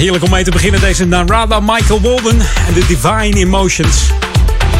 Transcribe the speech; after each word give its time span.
Heerlijk 0.00 0.24
om 0.24 0.30
mee 0.30 0.44
te 0.44 0.50
beginnen. 0.50 0.80
Deze 0.80 1.04
Narada 1.04 1.60
Michael 1.60 2.00
Walden 2.00 2.40
en 2.40 2.74
de 2.74 2.86
Divine 2.86 3.36
Emotions. 3.36 4.10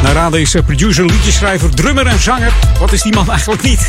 Narada 0.03 0.37
is 0.37 0.53
eh, 0.53 0.63
producer, 0.63 1.05
liedjeschrijver, 1.05 1.75
drummer 1.75 2.07
en 2.07 2.19
zanger. 2.19 2.53
Wat 2.79 2.91
is 2.91 3.01
die 3.01 3.13
man 3.13 3.29
eigenlijk 3.29 3.61
niet? 3.61 3.87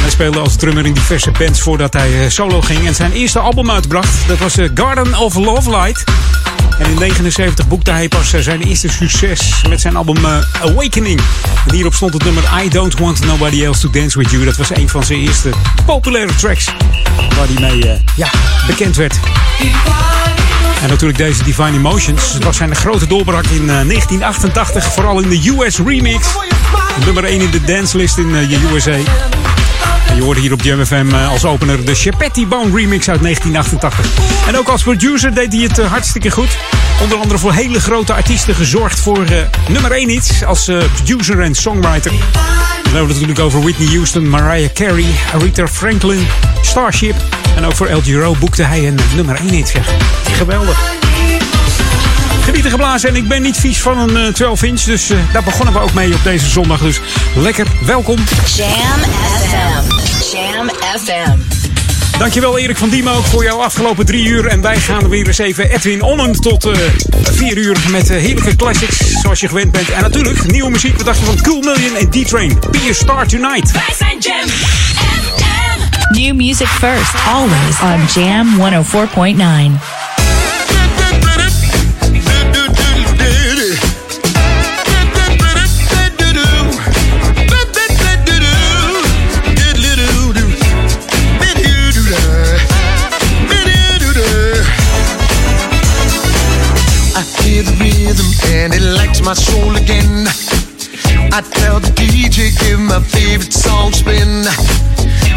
hij 0.00 0.10
speelde 0.10 0.38
als 0.38 0.56
drummer 0.56 0.86
in 0.86 0.92
diverse 0.92 1.30
bands 1.30 1.60
voordat 1.60 1.92
hij 1.92 2.24
eh, 2.24 2.30
solo 2.30 2.60
ging. 2.60 2.86
En 2.86 2.94
zijn 2.94 3.12
eerste 3.12 3.38
album 3.38 3.70
uitbracht, 3.70 4.28
dat 4.28 4.38
was 4.38 4.56
eh, 4.56 4.68
Garden 4.74 5.18
of 5.18 5.34
Love 5.34 5.70
Light. 5.70 6.04
En 6.78 6.90
in 6.90 6.98
79 6.98 7.68
boekte 7.68 7.90
hij 7.90 8.08
pas 8.08 8.30
zijn 8.38 8.62
eerste 8.62 8.88
succes 8.88 9.62
met 9.68 9.80
zijn 9.80 9.96
album 9.96 10.26
Awakening. 10.62 11.20
En 11.66 11.74
hierop 11.74 11.94
stond 11.94 12.12
het 12.12 12.24
nummer 12.24 12.44
I 12.64 12.68
Don't 12.68 12.98
Want 12.98 13.24
Nobody 13.24 13.64
Else 13.64 13.80
to 13.80 13.90
Dance 13.90 14.18
With 14.18 14.30
You. 14.30 14.44
Dat 14.44 14.56
was 14.56 14.70
een 14.70 14.88
van 14.88 15.04
zijn 15.04 15.18
eerste 15.18 15.50
populaire 15.86 16.34
tracks 16.34 16.64
waar 17.36 17.46
hij 17.46 17.70
mee 17.70 18.00
ja, 18.16 18.30
bekend 18.66 18.96
werd. 18.96 19.18
En 20.82 20.88
natuurlijk 20.88 21.18
deze 21.18 21.44
Divine 21.44 21.76
Emotions. 21.76 22.32
Het 22.32 22.44
was 22.44 22.56
zijn 22.56 22.76
grote 22.76 23.06
doorbraak 23.06 23.46
in 23.46 23.66
1988, 23.66 24.92
vooral 24.92 25.20
in 25.20 25.28
de 25.28 25.54
US 25.58 25.78
remix. 25.78 26.26
Nummer 27.04 27.24
1 27.24 27.40
in 27.40 27.50
de 27.50 27.64
dancelist 27.64 28.18
in 28.18 28.32
de 28.32 28.68
USA. 28.74 28.96
Je 30.14 30.22
hoorde 30.22 30.40
hier 30.40 30.52
op 30.52 30.62
JMFM 30.62 31.14
als 31.28 31.44
opener 31.44 31.84
de 31.84 31.94
Chapetti 31.94 32.46
Bone 32.46 32.76
remix 32.76 33.08
uit 33.08 33.22
1988. 33.22 34.46
En 34.48 34.56
ook 34.58 34.68
als 34.68 34.82
producer 34.82 35.34
deed 35.34 35.52
hij 35.52 35.62
het 35.62 35.78
hartstikke 35.78 36.30
goed. 36.30 36.56
Onder 37.02 37.18
andere 37.18 37.38
voor 37.38 37.52
hele 37.52 37.80
grote 37.80 38.12
artiesten 38.12 38.54
gezorgd 38.54 39.00
voor 39.00 39.18
uh, 39.30 39.38
nummer 39.68 39.90
1 39.92 40.10
iets 40.10 40.44
als 40.44 40.70
producer 40.94 41.40
en 41.40 41.54
songwriter. 41.54 42.12
Hebben 42.12 42.92
we 42.92 42.98
het 42.98 43.08
natuurlijk 43.08 43.38
over 43.38 43.60
Whitney 43.60 43.88
Houston, 43.88 44.28
Mariah 44.28 44.72
Carey, 44.72 45.06
Aretha 45.34 45.68
Franklin, 45.68 46.26
Starship. 46.62 47.14
En 47.56 47.64
ook 47.64 47.76
voor 47.76 47.86
El 47.86 48.00
Giro 48.00 48.36
boekte 48.38 48.62
hij 48.62 48.88
een 48.88 48.98
nummer 49.14 49.36
1 49.36 49.48
hit. 49.48 49.74
Geweldig. 50.32 50.80
Genieten 52.48 52.70
geblazen 52.70 53.08
en 53.08 53.16
ik 53.16 53.28
ben 53.28 53.42
niet 53.42 53.56
vies 53.56 53.80
van 53.80 53.98
een 53.98 54.26
uh, 54.26 54.32
12 54.32 54.62
inch. 54.62 54.80
Dus 54.80 55.10
daar 55.32 55.42
begonnen 55.42 55.74
we 55.74 55.80
ook 55.80 55.92
mee 55.92 56.14
op 56.14 56.22
deze 56.24 56.48
zondag. 56.48 56.80
Dus 56.80 57.00
lekker, 57.34 57.66
welkom. 57.84 58.18
FM. 60.96 61.38
Dankjewel 62.18 62.58
Erik 62.58 62.76
van 62.76 62.88
Diemen 62.88 63.12
ook 63.12 63.24
voor 63.24 63.44
jouw 63.44 63.58
afgelopen 63.58 64.06
drie 64.06 64.26
uur. 64.26 64.46
En 64.46 64.60
wij 64.60 64.76
gaan 64.76 65.08
weer 65.08 65.26
eens 65.26 65.38
even 65.38 65.70
Edwin 65.70 66.02
Onnen 66.02 66.32
tot 66.32 66.66
uh, 66.66 66.76
vier 67.22 67.56
uur 67.56 67.76
met 67.90 68.10
uh, 68.10 68.16
heerlijke 68.16 68.56
classics 68.56 68.96
zoals 69.20 69.40
je 69.40 69.48
gewend 69.48 69.72
bent. 69.72 69.90
En 69.90 70.02
natuurlijk 70.02 70.50
nieuwe 70.50 70.70
muziek. 70.70 70.96
Wat 70.96 71.06
dacht 71.06 71.18
je 71.18 71.24
van 71.24 71.40
Cool 71.42 71.60
Million 71.60 71.96
en 71.96 72.10
D-Train? 72.10 72.58
Be 72.70 72.86
a 72.90 72.92
Star 72.92 73.26
Tonight. 73.26 73.72
Wij 73.72 73.94
zijn 73.98 74.18
Jam 74.18 74.48
New 76.10 76.34
music 76.34 76.68
first, 76.68 77.14
always 77.26 77.80
on 77.80 78.22
Jam 78.22 78.46
104.9. 78.56 79.87
and 98.48 98.72
it 98.72 98.82
lights 98.82 99.20
my 99.20 99.34
soul 99.34 99.76
again. 99.76 100.26
I 101.32 101.40
tell 101.40 101.80
the 101.80 101.92
DJ, 101.94 102.56
give 102.58 102.80
my 102.80 103.00
favorite 103.00 103.52
song 103.52 103.92
spin. 103.92 104.44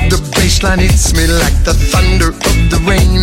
The 0.09 0.19
bassline 0.35 0.79
hits 0.79 1.13
me 1.13 1.27
like 1.27 1.57
the 1.63 1.73
thunder 1.73 2.29
of 2.29 2.57
the 2.71 2.79
rain. 2.87 3.21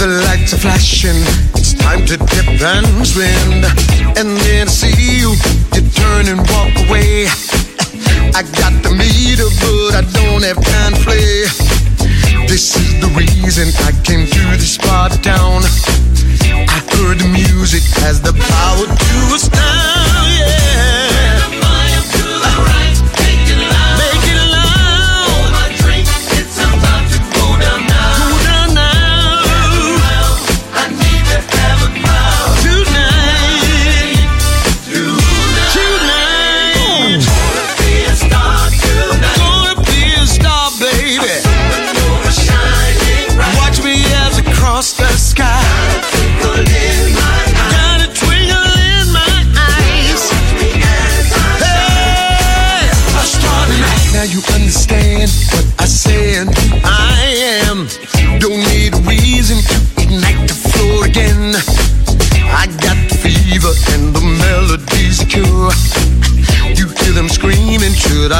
The 0.00 0.24
lights 0.26 0.54
are 0.54 0.58
flashing, 0.58 1.20
it's 1.54 1.74
time 1.74 2.06
to 2.06 2.16
dip 2.16 2.48
and 2.60 3.06
swim. 3.06 3.64
And 4.16 4.36
then 4.44 4.66
I 4.66 4.70
see 4.70 5.20
you, 5.20 5.36
you 5.76 5.82
turn 5.92 6.28
and 6.32 6.40
walk 6.48 6.72
away. 6.88 7.28
I 8.32 8.42
got 8.56 8.74
the 8.82 8.92
meter, 8.96 9.48
but 9.60 9.92
I 10.00 10.02
don't 10.16 10.42
have 10.42 10.60
time 10.60 10.94
to 10.94 11.00
play. 11.04 11.44
This 12.48 12.76
is 12.76 13.00
the 13.00 13.10
reason 13.12 13.68
I 13.84 13.92
came 14.02 14.26
to 14.26 14.42
this 14.56 14.78
part 14.78 15.12
of 15.14 15.22
the 17.08 17.28
music 17.32 17.82
has 18.04 18.20
the 18.20 18.32
power 18.32 18.86
to 18.86 19.34
astound, 19.34 20.28
yeah. 20.38 20.99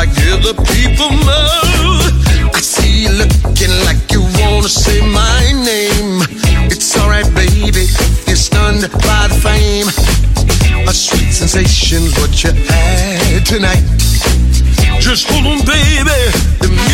I 0.01 0.07
give 0.07 0.43
the 0.43 0.55
people 0.73 1.11
more? 1.13 2.57
I 2.57 2.61
see 2.63 3.03
you 3.03 3.13
looking 3.21 3.69
like 3.85 4.01
you 4.11 4.23
wanna 4.41 4.67
say 4.67 4.99
my 5.05 5.53
name. 5.53 6.23
It's 6.73 6.97
alright, 6.97 7.29
baby, 7.35 7.85
you're 8.27 8.35
stunned 8.35 8.81
by 9.05 9.29
the 9.29 9.37
fame. 9.45 9.89
A 10.89 10.95
sweet 10.95 11.31
sensation's 11.33 12.17
what 12.17 12.33
you 12.43 12.53
had 12.53 13.45
tonight. 13.45 13.85
Just 15.01 15.29
hold 15.29 15.45
on, 15.45 15.67
baby. 15.67 16.90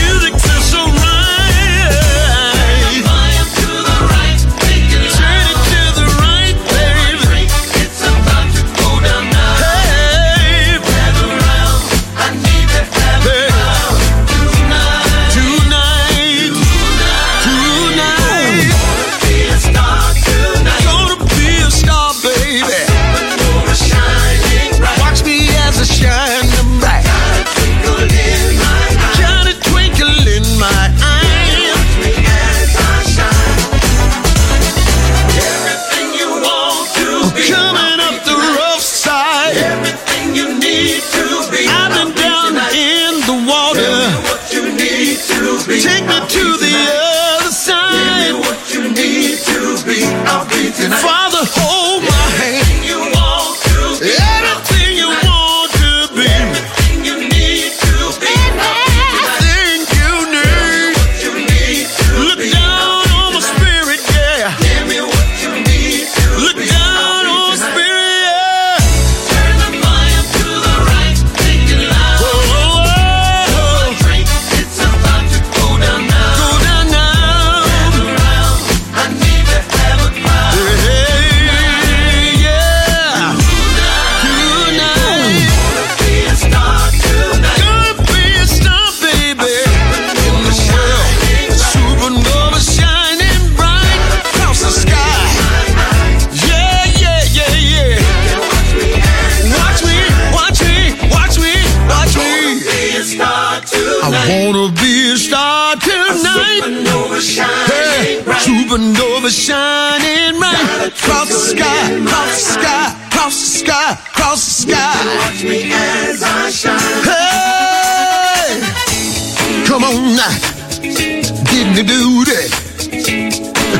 now, 120.17 120.33
didn't 120.81 121.87
do 121.87 122.25
that. 122.25 122.49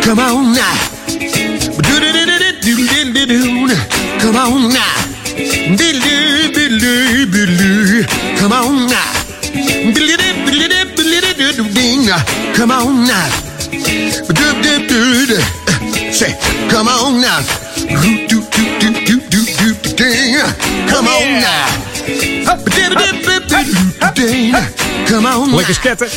Come 0.05 0.19
on 0.21 0.53
now, 0.53 0.77
do 1.09 1.95
do 1.99 2.13
do 2.13 2.25
do 2.29 2.41
do 2.61 2.77
do 3.13 3.27
do 3.27 3.69
do. 3.69 3.77
Come 4.21 4.37
on 4.37 4.69
now, 4.69 4.85
do 5.35 5.93
do 5.93 6.53
do 6.53 6.69
do 6.79 7.27
do 7.27 7.47
do. 7.47 8.05
Come 8.39 8.53
on 8.53 8.87
now, 8.87 9.13
do 9.53 9.91
do 9.93 10.17
do 10.17 10.25
do 10.27 11.29
do 11.35 11.53
do 11.57 11.65
ding. 11.73 12.09
Come 12.55 12.71
on 12.71 13.05
now, 13.07 13.29
do 13.71 14.47
do 14.63 14.73
do 14.87 15.27
do. 15.27 15.41
Say, 16.13 16.37
come 16.69 16.89
on 16.89 17.21
now, 17.21 17.41
do 17.77 18.29
do 18.29 18.41
do 18.53 18.63
do 18.81 18.91
do 19.07 19.21
do 19.31 19.75
do 19.75 19.91
ding. 19.97 20.37
Come 20.89 21.09
on 21.09 21.41
now, 21.41 22.53
up, 22.53 22.65
dip, 22.65 22.93
dip, 22.93 23.17
dip, 23.25 23.43
dip, 23.49 24.15
ding. 24.15 24.86
Lekker 25.23 25.75
sketten. 25.75 26.09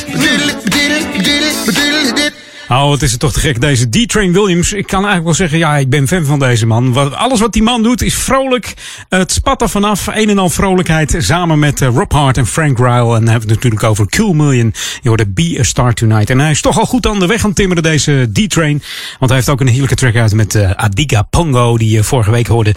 Oh, 2.72 2.88
wat 2.88 3.02
is 3.02 3.10
het 3.10 3.20
toch 3.20 3.32
te 3.32 3.40
gek, 3.40 3.60
deze 3.60 3.88
D-Train 3.88 4.32
Williams. 4.32 4.72
Ik 4.72 4.86
kan 4.86 4.98
eigenlijk 4.98 5.24
wel 5.24 5.34
zeggen, 5.34 5.58
ja, 5.58 5.76
ik 5.76 5.90
ben 5.90 6.08
fan 6.08 6.24
van 6.24 6.38
deze 6.38 6.66
man. 6.66 7.14
Alles 7.16 7.40
wat 7.40 7.52
die 7.52 7.62
man 7.62 7.82
doet 7.82 8.02
is 8.02 8.14
vrolijk. 8.14 8.74
Het 9.08 9.32
spat 9.32 9.62
er 9.62 9.68
vanaf. 9.68 10.06
Een 10.06 10.28
en 10.28 10.38
al 10.38 10.50
vrolijkheid. 10.50 11.16
Samen 11.18 11.58
met 11.58 11.80
uh, 11.80 11.88
Rob 11.88 12.12
Hart 12.12 12.36
en 12.36 12.46
Frank 12.46 12.78
Ryle. 12.78 12.88
En 12.90 13.04
dan 13.04 13.12
hebben 13.12 13.32
we 13.32 13.32
het 13.38 13.48
natuurlijk 13.48 13.82
over 13.82 14.06
Cool 14.08 14.32
Million. 14.32 14.74
Je 15.02 15.08
hoorde 15.08 15.26
Be 15.28 15.56
a 15.60 15.62
Star 15.62 15.94
Tonight. 15.94 16.30
En 16.30 16.38
hij 16.38 16.50
is 16.50 16.60
toch 16.60 16.78
al 16.78 16.86
goed 16.86 17.06
aan 17.06 17.18
de 17.18 17.26
weg 17.26 17.44
aan 17.44 17.52
timmeren, 17.52 17.82
deze 17.82 18.30
D-Train. 18.32 18.82
Want 19.18 19.30
hij 19.30 19.34
heeft 19.34 19.48
ook 19.48 19.60
een 19.60 19.68
heerlijke 19.68 19.94
track 19.94 20.16
uit 20.16 20.34
met 20.34 20.54
uh, 20.54 20.70
Adiga 20.70 21.22
Pongo. 21.22 21.78
Die 21.78 21.90
je 21.90 22.04
vorige 22.04 22.30
week 22.30 22.46
hoorde. 22.46 22.74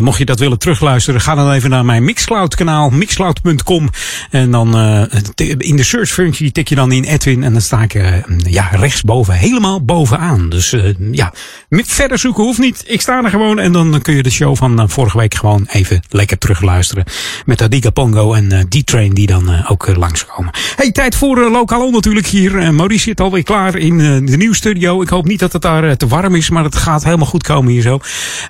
Mocht 0.00 0.18
je 0.18 0.24
dat 0.24 0.38
willen 0.38 0.58
terugluisteren, 0.58 1.20
ga 1.20 1.34
dan 1.34 1.52
even 1.52 1.70
naar 1.70 1.84
mijn 1.84 2.04
Mixcloud 2.04 2.54
kanaal. 2.54 2.90
Mixcloud.com. 2.90 3.90
En 4.30 4.50
dan 4.50 4.76
in 5.58 5.76
de 5.76 5.84
search 5.84 6.10
functie 6.10 6.52
tik 6.52 6.68
je 6.68 6.74
dan 6.74 6.92
in 6.92 7.04
Edwin. 7.04 7.42
En 7.42 7.52
dan 7.52 7.62
sta 7.62 7.82
ik 7.82 8.22
ja, 8.38 8.68
rechtsboven 8.72 9.34
helemaal 9.36 9.84
bovenaan. 9.84 10.48
Dus 10.48 10.72
uh, 10.72 10.94
ja, 11.10 11.32
verder 11.70 12.18
zoeken 12.18 12.44
hoeft 12.44 12.58
niet. 12.58 12.84
Ik 12.86 13.00
sta 13.00 13.24
er 13.24 13.30
gewoon 13.30 13.58
en 13.58 13.72
dan 13.72 14.00
kun 14.02 14.14
je 14.14 14.22
de 14.22 14.30
show 14.30 14.56
van 14.56 14.80
uh, 14.80 14.88
vorige 14.88 15.18
week 15.18 15.34
gewoon 15.34 15.66
even 15.70 16.02
lekker 16.08 16.38
terugluisteren. 16.38 17.04
Met 17.44 17.62
Adiga 17.62 17.90
Pongo 17.90 18.32
en 18.32 18.52
uh, 18.52 18.60
D-Train 18.60 19.14
die 19.14 19.26
dan 19.26 19.66
ook 19.66 19.86
uh, 19.86 19.96
langskomen. 19.96 20.52
Hey, 20.76 20.92
tijd 20.92 21.14
voor 21.14 21.50
lokaal 21.50 21.90
natuurlijk 21.90 22.26
hier. 22.26 22.74
Maurice 22.74 23.02
zit 23.02 23.20
alweer 23.20 23.42
klaar 23.42 23.76
in 23.76 23.98
de 24.26 24.36
nieuwe 24.36 24.54
studio. 24.54 25.02
Ik 25.02 25.08
hoop 25.08 25.24
niet 25.24 25.40
dat 25.40 25.52
het 25.52 25.62
daar 25.62 25.96
te 25.96 26.06
warm 26.06 26.34
is, 26.34 26.50
maar 26.50 26.64
het 26.64 26.76
gaat 26.76 27.04
helemaal 27.04 27.26
goed 27.26 27.42
komen 27.42 27.72
hier 27.72 27.82
zo. 27.82 28.00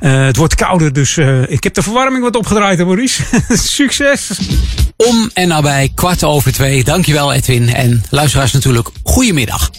Het 0.01 0.37
wordt 0.37 0.55
kouder, 0.55 0.93
dus 0.93 1.19
ik 1.49 1.65
heb 1.65 1.75
de 1.75 1.83
verwarming 1.83 2.23
wat 2.23 2.37
opgedraaid, 2.37 2.79
hè 2.79 2.85
Maurice. 2.85 3.23
Succes! 3.77 4.31
Om 4.97 5.31
en 5.35 5.49
nabij 5.49 5.91
kwart 5.95 6.25
over 6.25 6.53
twee. 6.53 6.85
Dankjewel 6.85 7.33
Edwin 7.33 7.75
en 7.75 8.03
luisteraars 8.11 8.53
natuurlijk. 8.53 8.89
Goedemiddag. 9.03 9.71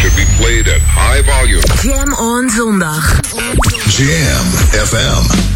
should 0.00 0.14
be 0.14 0.26
played 0.38 0.68
at 0.68 0.80
high 0.80 1.30
volume. 1.30 1.62
Jam 1.82 2.14
on 2.14 2.50
zondag. 2.50 3.20
Jam 3.88 4.46
FM. 4.86 5.52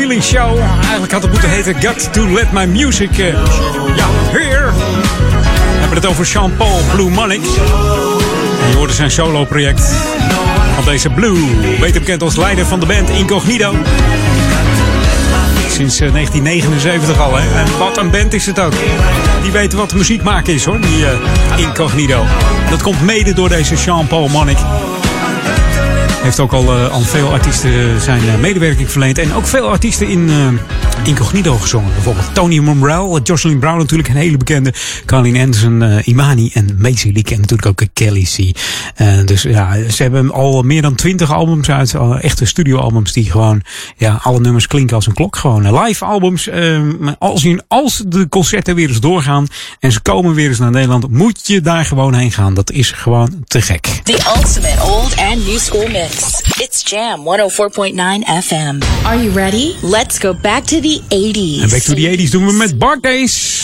Feeling 0.00 0.22
Show. 0.22 0.58
Eigenlijk 0.82 1.12
had 1.12 1.22
het 1.22 1.30
moeten 1.30 1.50
heten 1.50 1.82
Got 1.82 2.12
to 2.12 2.28
Let 2.28 2.52
My 2.52 2.64
Music. 2.64 3.18
Eh, 3.18 3.26
ja, 3.96 4.06
heer. 4.30 4.72
We 4.74 5.78
hebben 5.78 5.96
het 5.96 6.06
over 6.06 6.24
Jean-Paul 6.24 6.80
Blue 6.94 7.10
Manic. 7.10 7.44
Je 8.70 8.76
hoorde 8.76 8.92
zijn 8.92 9.10
solo-project 9.10 9.80
van 10.74 10.84
deze 10.84 11.10
Blue. 11.10 11.38
Beter 11.80 12.00
bekend 12.00 12.22
als 12.22 12.36
leider 12.36 12.66
van 12.66 12.80
de 12.80 12.86
band 12.86 13.08
Incognito. 13.08 13.76
Sinds 15.68 16.00
eh, 16.00 16.12
1979 16.12 17.20
al, 17.20 17.36
hè. 17.36 17.60
En 17.60 17.78
wat 17.78 17.96
een 17.96 18.10
band 18.10 18.34
is 18.34 18.46
het 18.46 18.60
ook. 18.60 18.74
Die 19.42 19.52
weten 19.52 19.78
wat 19.78 19.94
muziek 19.94 20.22
maken 20.22 20.54
is, 20.54 20.64
hoor, 20.64 20.80
die 20.80 21.06
eh, 21.06 21.18
Incognito. 21.56 22.24
Dat 22.70 22.82
komt 22.82 23.02
mede 23.02 23.32
door 23.32 23.48
deze 23.48 23.74
Jean-Paul 23.74 24.28
heeft 26.22 26.40
ook 26.40 26.52
al 26.52 26.64
eh, 26.64 26.92
aan 26.92 27.02
veel 27.02 27.32
artiesten 27.32 27.70
eh, 27.70 27.96
zijn 27.96 28.28
eh, 28.28 28.38
medewerking 28.38 28.90
verleend. 28.90 29.18
En 29.18 29.34
ook 29.34 29.46
veel 29.46 29.68
artiesten 29.68 30.08
in 30.08 30.30
incognito 31.04 31.56
gezongen. 31.56 31.92
Bijvoorbeeld 31.92 32.34
Tony 32.34 32.58
Monroe, 32.58 33.20
Jocelyn 33.22 33.58
Brown 33.58 33.78
natuurlijk, 33.78 34.08
een 34.08 34.16
hele 34.16 34.36
bekende. 34.36 34.72
Carlin 35.06 35.36
Anderson, 35.36 35.82
eh, 35.82 36.06
Imani 36.06 36.50
en 36.54 36.76
Macy 36.78 37.10
Lee, 37.12 37.24
en 37.24 37.40
natuurlijk 37.40 37.66
ook 37.66 37.80
eh, 37.80 37.88
Kelly 37.92 38.22
C. 38.22 38.58
Eh, 38.94 39.18
dus 39.24 39.42
ja, 39.42 39.76
ze 39.90 40.02
hebben 40.02 40.32
al 40.32 40.62
meer 40.62 40.82
dan 40.82 40.94
twintig 40.94 41.32
albums 41.32 41.70
uit. 41.70 41.94
echte 42.20 42.44
studioalbums 42.44 43.12
die 43.12 43.30
gewoon, 43.30 43.62
ja, 43.96 44.20
alle 44.22 44.40
nummers 44.40 44.66
klinken 44.66 44.96
als 44.96 45.06
een 45.06 45.14
klok. 45.14 45.36
Gewoon 45.36 45.82
live 45.82 46.04
albums. 46.04 46.48
als, 47.18 47.46
als 47.68 48.02
de 48.06 48.28
concerten 48.28 48.74
weer 48.74 48.88
eens 48.88 49.00
doorgaan 49.00 49.46
en 49.80 49.92
ze 49.92 50.00
komen 50.00 50.34
weer 50.34 50.48
eens 50.48 50.58
naar 50.58 50.70
Nederland, 50.70 51.10
moet 51.10 51.46
je 51.46 51.60
daar 51.60 51.84
gewoon 51.84 52.14
heen 52.14 52.32
gaan. 52.32 52.54
Dat 52.54 52.70
is 52.70 52.90
gewoon 52.90 53.44
te 53.46 53.60
gek. 53.60 54.00
The 54.04 54.18
ultimate 54.36 54.82
old 54.82 55.16
and 55.16 55.46
new 55.46 55.58
school 55.58 55.88
mix. 55.88 56.42
It's 56.58 56.90
Jam 56.90 57.20
104.9 57.20 58.44
FM. 58.44 58.78
Are 59.04 59.22
you 59.22 59.32
ready? 59.34 59.74
Let's 59.82 60.18
go 60.18 60.34
back 60.34 60.64
to 60.64 60.80
the 60.80 60.89
the 60.90 61.02
80s. 61.08 61.62
En 61.62 61.68
Back 61.68 61.82
to 61.82 61.94
the 61.94 62.16
80s 62.16 62.30
doen 62.30 62.46
we 62.46 62.52
met 62.52 62.78
Barclays. 62.78 63.62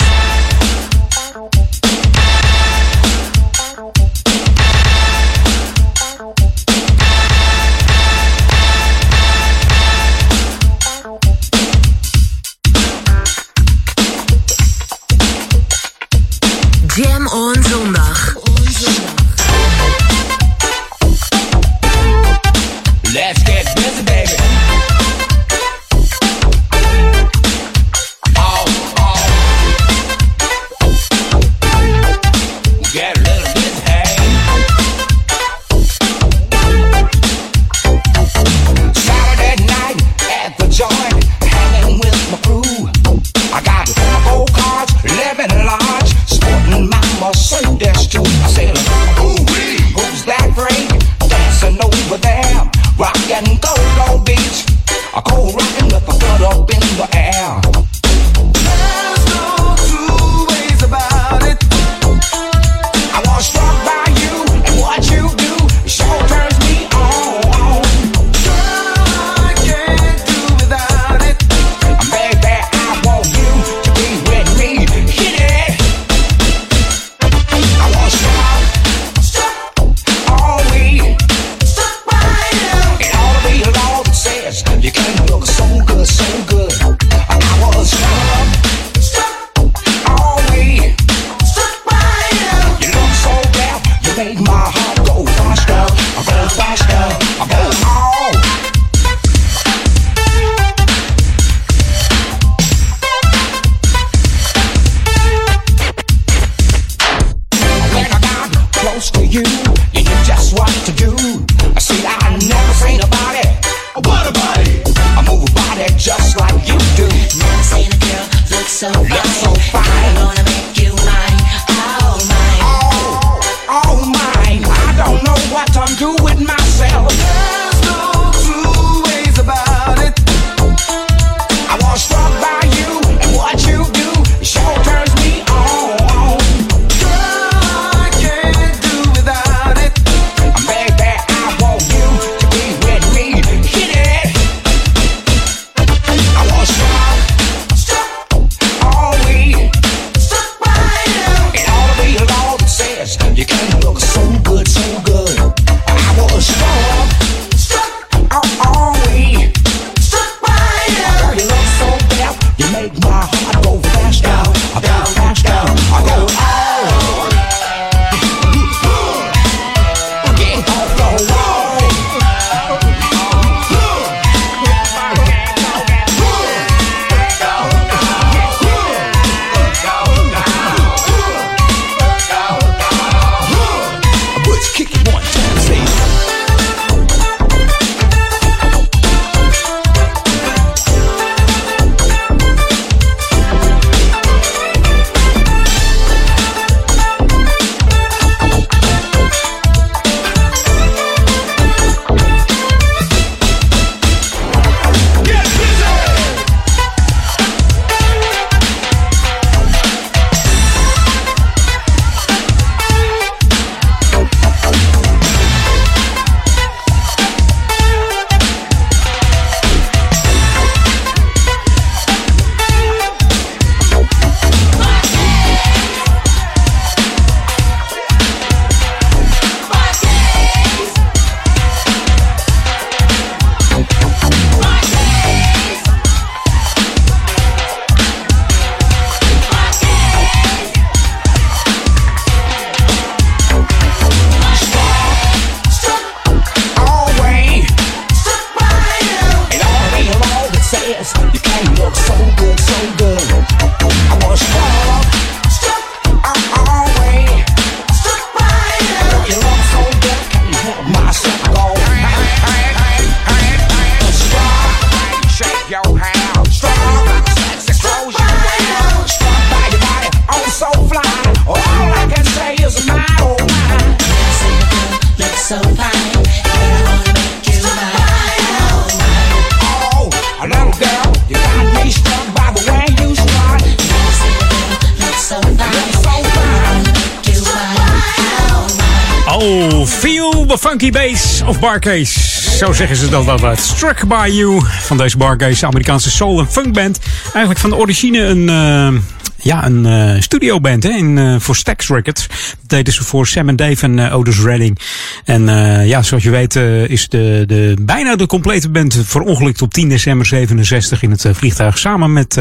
Of 291.47 291.61
barcase. 291.61 292.21
Zo 292.57 292.73
zeggen 292.73 292.97
ze 292.97 293.09
dat 293.09 293.29
altijd. 293.29 293.59
Struck 293.59 294.07
by 294.09 294.29
You 294.33 294.63
van 294.81 294.97
deze 294.97 295.17
barcase, 295.17 295.67
Amerikaanse 295.67 296.11
soul- 296.11 296.39
en 296.39 296.51
funkband. 296.51 296.99
Eigenlijk 297.25 297.59
van 297.59 297.71
de 297.71 297.77
origine 297.77 298.19
een... 298.19 298.49
Uh, 298.49 299.01
ja, 299.47 299.67
een 299.67 299.85
uh, 299.87 300.21
studioband 300.21 300.83
hè, 300.83 300.91
in, 300.91 301.17
uh, 301.17 301.37
voor 301.39 301.57
Stax 301.57 301.89
Records. 301.89 302.27
Dat 302.27 302.69
deden 302.69 302.95
ze 302.95 303.05
voor 303.05 303.27
Sam 303.27 303.49
en 303.49 303.57
Dave 303.57 303.85
en 303.85 303.99
uh, 303.99 304.17
Otis 304.17 304.41
Redding. 304.41 304.79
En 305.25 305.43
ja, 305.87 306.03
zoals 306.03 306.23
je 306.23 306.31
weet 306.31 306.55
is 306.89 307.09
de, 307.09 307.45
de, 307.47 307.77
bijna 307.81 308.17
de 308.17 308.27
complete 308.27 308.71
band 308.71 308.99
verongelukt 309.05 309.63
op 309.63 309.75
10 309.75 309.89
december 309.89 310.27
67 310.27 311.03
in 311.03 311.11
het 311.11 311.27
vliegtuig. 311.33 311.79
Samen 311.79 312.13
met, 312.13 312.41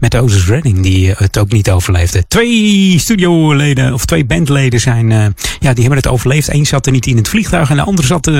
met 0.00 0.16
Otis 0.16 0.46
Redding, 0.46 0.82
die 0.82 1.10
het 1.16 1.38
ook 1.38 1.52
niet 1.52 1.70
overleefde. 1.70 2.24
Twee 2.28 2.98
studioleden, 2.98 3.92
of 3.92 4.04
twee 4.04 4.24
bandleden 4.24 4.80
zijn, 4.80 5.08
ja, 5.60 5.72
die 5.72 5.84
hebben 5.84 5.96
het 5.96 6.06
overleefd. 6.06 6.52
Eén 6.52 6.66
zat 6.66 6.86
er 6.86 6.92
niet 6.92 7.06
in 7.06 7.16
het 7.16 7.28
vliegtuig 7.28 7.70
en 7.70 7.76
de 7.76 7.82
andere 7.82 8.06
zat 8.06 8.30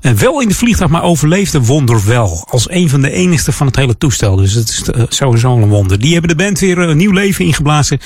wel 0.00 0.40
in 0.40 0.48
het 0.48 0.56
vliegtuig, 0.56 0.90
maar 0.90 1.02
overleefde 1.02 1.60
wonderwel. 1.60 2.46
Als 2.50 2.70
een 2.70 2.88
van 2.88 3.02
de 3.02 3.10
enigste 3.10 3.52
van 3.52 3.66
het 3.66 3.76
hele 3.76 3.98
toestel. 3.98 4.36
Dus 4.36 4.54
het 4.54 4.68
is 4.68 4.82
sowieso 5.16 5.56
een 5.56 5.68
wonder. 5.68 6.00
Die 6.00 6.12
hebben 6.12 6.36
de 6.36 6.44
band 6.44 6.60
weer 6.60 6.78
een 6.78 6.96
nieuw 6.96 7.12
leven 7.12 7.37
ingeblazen. 7.44 7.98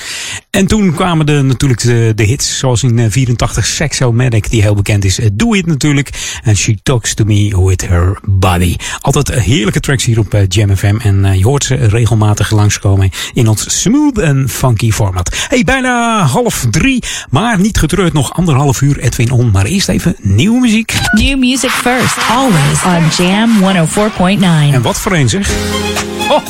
En 0.49 0.67
toen 0.67 0.93
kwamen 0.93 1.25
de, 1.25 1.41
natuurlijk 1.41 1.81
de, 1.81 2.11
de 2.15 2.23
hits, 2.23 2.57
zoals 2.57 2.83
in 2.83 3.11
84 3.11 3.65
Sexomatic, 3.65 4.49
die 4.49 4.61
heel 4.61 4.75
bekend 4.75 5.05
is. 5.05 5.19
Do 5.33 5.53
It 5.53 5.65
natuurlijk. 5.65 6.09
En 6.43 6.57
She 6.57 6.77
Talks 6.83 7.13
To 7.13 7.23
Me 7.25 7.65
With 7.65 7.87
Her 7.87 8.19
Body. 8.23 8.75
Altijd 9.01 9.33
heerlijke 9.33 9.79
tracks 9.79 10.05
hier 10.05 10.19
op 10.19 10.45
Jam 10.47 10.77
FM. 10.77 10.95
En 11.01 11.37
je 11.37 11.43
hoort 11.43 11.63
ze 11.63 11.75
regelmatig 11.75 12.51
langskomen 12.51 13.09
in 13.33 13.47
ons 13.47 13.81
smooth 13.81 14.17
en 14.17 14.49
funky 14.49 14.91
format. 14.91 15.45
Hey, 15.47 15.63
bijna 15.63 16.23
half 16.25 16.65
drie, 16.71 17.03
maar 17.29 17.59
niet 17.59 17.77
getreurd. 17.77 18.13
Nog 18.13 18.33
anderhalf 18.33 18.81
uur 18.81 18.99
Edwin 18.99 19.31
On. 19.31 19.51
Maar 19.51 19.65
eerst 19.65 19.89
even 19.89 20.15
nieuwe 20.19 20.59
muziek. 20.59 20.93
New 21.11 21.39
music 21.39 21.69
first, 21.69 22.17
always 22.29 22.83
on 22.85 23.25
Jam 23.25 23.49
104.9. 24.69 24.73
En 24.73 24.81
wat 24.81 24.99
voor 24.99 25.11
een 25.11 25.29
zeg. 25.29 25.51
Oh, 26.29 26.41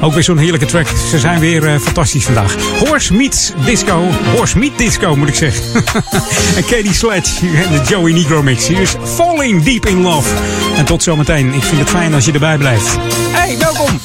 ook 0.00 0.12
weer 0.12 0.22
zo'n 0.22 0.38
heerlijke 0.38 0.66
track. 0.66 0.86
Ze 1.10 1.18
zijn 1.18 1.40
weer 1.40 1.62
uh, 1.62 1.80
vandaag. 2.22 2.56
Horse 2.78 3.14
Meets 3.14 3.52
Disco. 3.64 4.08
Horse 4.36 4.58
Meet 4.58 4.78
Disco 4.78 5.16
moet 5.16 5.28
ik 5.28 5.34
zeggen. 5.34 5.64
en 6.56 6.64
Katie 6.64 6.94
Sledge 6.94 7.46
en 7.46 7.72
de 7.72 7.80
Joey 7.88 8.12
Negro 8.12 8.42
mix. 8.42 8.66
Hier 8.66 8.80
is 8.80 8.94
Falling 9.14 9.62
Deep 9.62 9.86
in 9.86 10.02
Love. 10.02 10.28
En 10.76 10.84
tot 10.84 11.02
zometeen. 11.02 11.54
Ik 11.54 11.62
vind 11.62 11.80
het 11.80 11.90
fijn 11.90 12.14
als 12.14 12.24
je 12.24 12.32
erbij 12.32 12.58
blijft. 12.58 12.96
Hey, 13.32 13.58
welkom. 13.58 14.00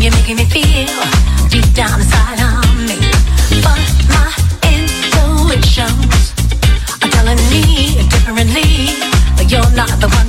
You're 0.00 0.16
making 0.16 0.36
me 0.36 0.46
feel 0.46 0.86
deep 1.50 1.74
down 1.74 2.19
not 9.80 9.98
the 9.98 10.08
one 10.08 10.19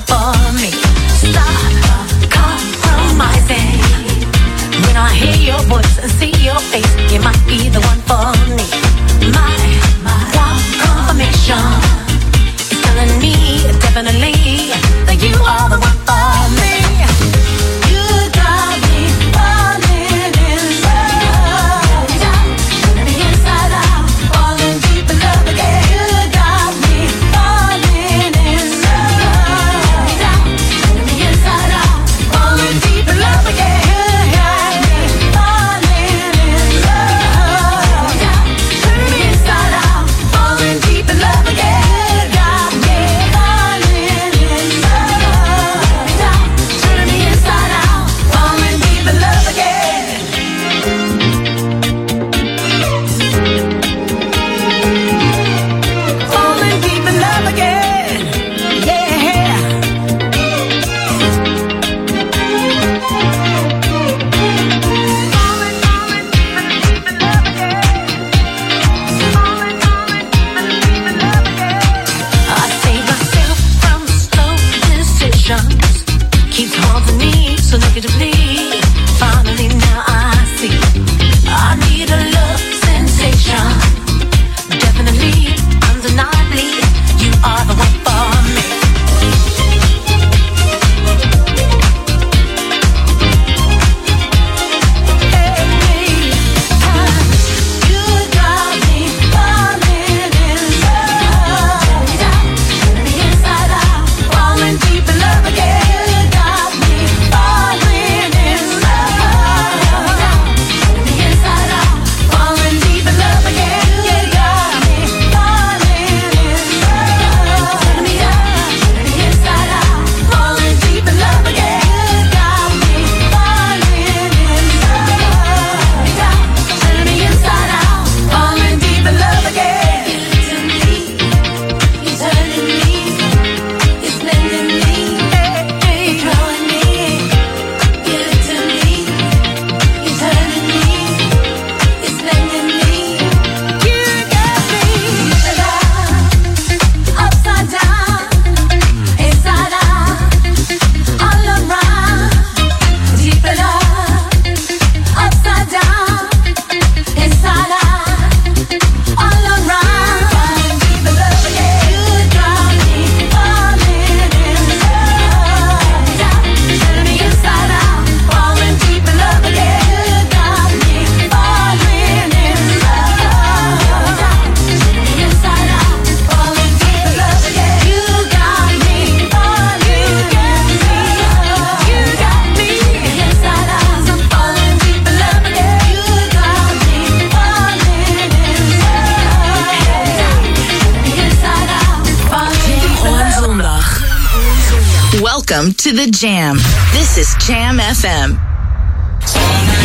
FM. 198.02 198.32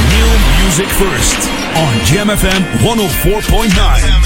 New 0.09 0.64
music 0.64 0.88
first 0.88 1.50
on 1.76 2.05
Jam 2.07 2.29
FM 2.29 2.62
104.9. 2.81 4.26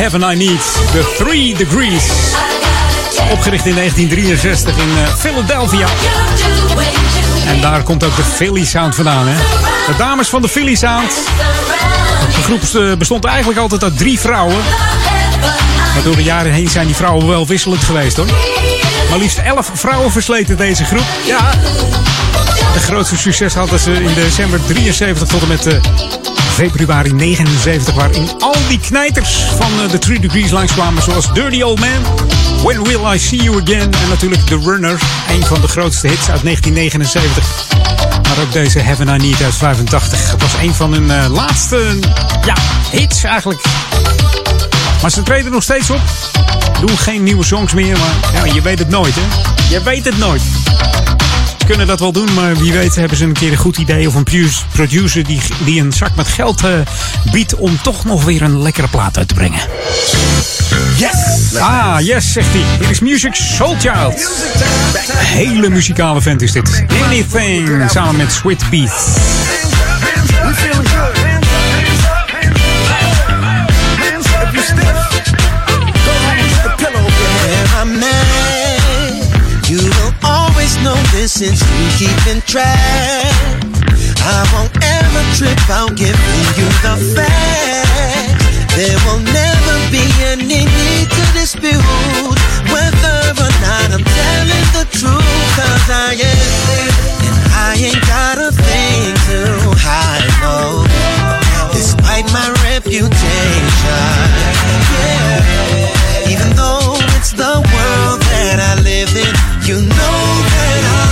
Heaven 0.00 0.22
I 0.22 0.36
need. 0.36 0.60
The 0.92 1.14
Three 1.18 1.54
Degrees. 1.54 2.04
Opgericht 3.32 3.66
in 3.66 3.74
1963 3.74 4.76
in 4.76 4.88
uh, 4.88 5.14
Philadelphia. 5.14 5.86
En 7.46 7.60
daar 7.60 7.82
komt 7.82 8.04
ook 8.04 8.16
de 8.16 8.22
Philly 8.22 8.64
Sound 8.64 8.94
vandaan. 8.94 9.26
Hè? 9.28 9.36
De 9.86 9.98
dames 9.98 10.28
van 10.28 10.42
de 10.42 10.48
Philly 10.48 10.74
Sound. 10.74 11.12
De 12.34 12.42
groep 12.42 12.98
bestond 12.98 13.24
eigenlijk 13.24 13.58
altijd 13.58 13.82
uit 13.82 13.98
drie 13.98 14.20
vrouwen. 14.20 14.56
Maar 15.94 16.02
door 16.04 16.16
de 16.16 16.22
jaren 16.22 16.52
heen 16.52 16.68
zijn 16.68 16.86
die 16.86 16.96
vrouwen 16.96 17.26
wel 17.26 17.46
wisselend 17.46 17.84
geweest 17.84 18.16
hoor. 18.16 18.26
Maar 19.10 19.18
liefst 19.18 19.38
elf 19.38 19.70
vrouwen 19.74 20.12
versleten 20.12 20.56
deze 20.56 20.84
groep. 20.84 21.06
Ja, 21.26 21.50
de 22.72 22.80
grootste 22.80 23.16
succes 23.16 23.54
hadden 23.54 23.78
ze 23.78 23.92
in 23.92 24.14
december 24.14 24.60
73 24.66 25.28
tot 25.28 25.42
en 25.42 25.48
met 25.48 25.66
uh, 25.66 25.74
februari 26.68 27.12
79. 27.12 27.94
Waarin 27.94 28.28
al 28.38 28.54
die 28.68 28.78
knijters 28.78 29.44
van 29.56 29.70
uh, 29.84 29.90
de 29.90 29.98
Three 29.98 30.20
Degrees 30.20 30.50
langskwamen. 30.50 31.02
Zoals 31.02 31.32
Dirty 31.32 31.62
Old 31.62 31.80
Man, 31.80 32.02
When 32.62 32.82
Will 32.82 33.12
I 33.14 33.18
See 33.18 33.42
You 33.42 33.62
Again. 33.62 33.92
En 33.92 34.08
natuurlijk 34.08 34.46
The 34.46 34.58
Runner, 34.64 35.00
een 35.30 35.44
van 35.44 35.60
de 35.60 35.68
grootste 35.68 36.06
hits 36.06 36.30
uit 36.30 36.42
1979. 36.42 37.44
Maar 38.22 38.44
ook 38.44 38.52
deze 38.52 38.78
Heaven 38.78 39.08
I 39.08 39.16
Need 39.16 39.42
uit 39.42 39.54
85. 39.54 40.30
Het 40.30 40.42
was 40.42 40.52
een 40.62 40.74
van 40.74 40.92
hun 40.92 41.04
uh, 41.04 41.34
laatste 41.34 41.98
ja, 42.44 42.56
hits 42.90 43.24
eigenlijk. 43.24 43.62
Maar 45.02 45.10
ze 45.10 45.22
treden 45.22 45.52
nog 45.52 45.62
steeds 45.62 45.90
op. 45.90 46.00
Doen 46.80 46.98
geen 46.98 47.22
nieuwe 47.22 47.44
songs 47.44 47.72
meer, 47.72 47.98
maar 47.98 48.44
ja, 48.46 48.54
je 48.54 48.62
weet 48.62 48.78
het 48.78 48.88
nooit, 48.88 49.14
hè? 49.14 49.22
Je 49.74 49.82
weet 49.82 50.04
het 50.04 50.18
nooit. 50.18 50.42
Kunnen 51.70 51.88
dat 51.88 52.00
wel 52.00 52.12
doen, 52.12 52.34
maar 52.34 52.56
wie 52.56 52.72
weet 52.72 52.94
hebben 52.94 53.16
ze 53.16 53.24
een 53.24 53.32
keer 53.32 53.50
een 53.50 53.56
goed 53.56 53.78
idee 53.78 54.06
of 54.08 54.14
een 54.14 54.50
producer 54.72 55.24
die, 55.24 55.40
die 55.64 55.80
een 55.80 55.92
zak 55.92 56.14
met 56.14 56.28
geld 56.28 56.64
uh, 56.64 56.70
biedt 57.32 57.54
om 57.54 57.78
toch 57.82 58.04
nog 58.04 58.24
weer 58.24 58.42
een 58.42 58.62
lekkere 58.62 58.88
plaat 58.88 59.18
uit 59.18 59.28
te 59.28 59.34
brengen. 59.34 59.60
Yes! 60.96 61.56
Ah, 61.56 62.00
yes, 62.00 62.32
zegt 62.32 62.52
hij. 62.52 62.62
Hier 62.78 62.90
is 62.90 63.00
Music 63.00 63.34
Soul 63.34 63.76
Child. 63.78 64.30
Een 65.10 65.16
hele 65.16 65.68
muzikale 65.68 66.20
vent 66.20 66.42
is 66.42 66.52
dit. 66.52 66.84
Anything, 67.04 67.90
samen 67.90 68.16
met 68.16 68.32
Sweet 68.32 68.70
Beat. 68.70 69.18
Since 81.30 81.62
you 81.62 81.86
keeping 81.94 82.42
track. 82.42 83.30
I 84.18 84.42
won't 84.50 84.74
ever 84.82 85.22
trip 85.38 85.62
out 85.70 85.94
giving 85.94 86.46
you 86.58 86.66
the 86.82 86.98
facts. 87.14 88.42
There 88.74 88.98
will 89.06 89.22
never 89.22 89.76
be 89.94 90.02
any 90.26 90.66
need 90.66 91.06
to 91.06 91.24
dispute 91.38 91.78
whether 92.66 93.18
or 93.38 93.52
not 93.62 93.94
I'm 93.94 94.02
telling 94.02 94.66
the 94.74 94.84
truth. 94.90 95.46
Cause 95.54 95.86
I 95.86 96.18
am, 96.18 96.66
and 97.22 97.38
I 97.54 97.78
ain't 97.78 98.02
got 98.10 98.42
a 98.42 98.50
thing 98.50 99.14
to 99.30 99.38
hide, 99.78 100.26
no. 100.42 100.82
Despite 101.70 102.26
my 102.34 102.50
reputation, 102.74 103.14
yeah. 104.98 106.26
Even 106.26 106.50
though 106.58 106.98
it's 107.14 107.30
the 107.30 107.54
world 107.62 108.18
that 108.34 108.58
I 108.58 108.82
live 108.82 109.14
in, 109.14 109.32
you 109.62 109.78
know 109.86 110.18
that 110.50 110.82
I'm 110.90 111.09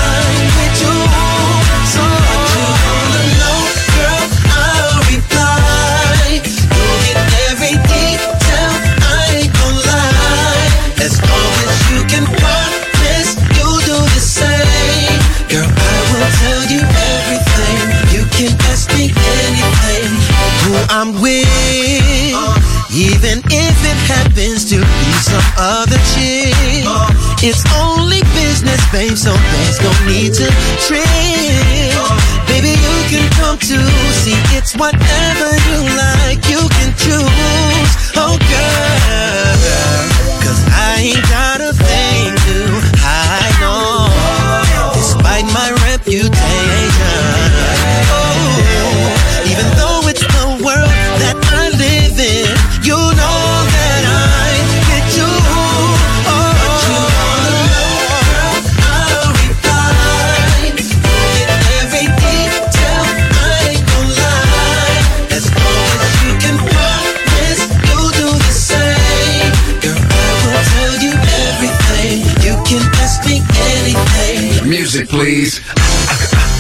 some 25.29 25.49
other 25.61 26.01
chick. 26.17 26.57
It's 27.45 27.63
only 27.77 28.21
business, 28.35 28.81
babe, 28.91 29.17
so 29.17 29.31
there's 29.31 29.79
no 29.85 29.93
need 30.09 30.33
to 30.41 30.49
trip. 30.89 31.05
Baby, 32.49 32.73
you 32.75 32.97
can 33.13 33.27
come 33.37 33.59
to 33.59 33.79
see 34.25 34.39
it's 34.57 34.75
whatever 34.75 35.49
you 35.69 35.79
like, 36.01 36.41
you 36.49 36.63
can 36.81 36.91
choose. 36.97 37.93
Oh, 38.17 38.35
girl, 38.41 40.01
cause 40.43 40.61
I 40.73 41.13
ain't 41.13 41.25
got 41.29 41.61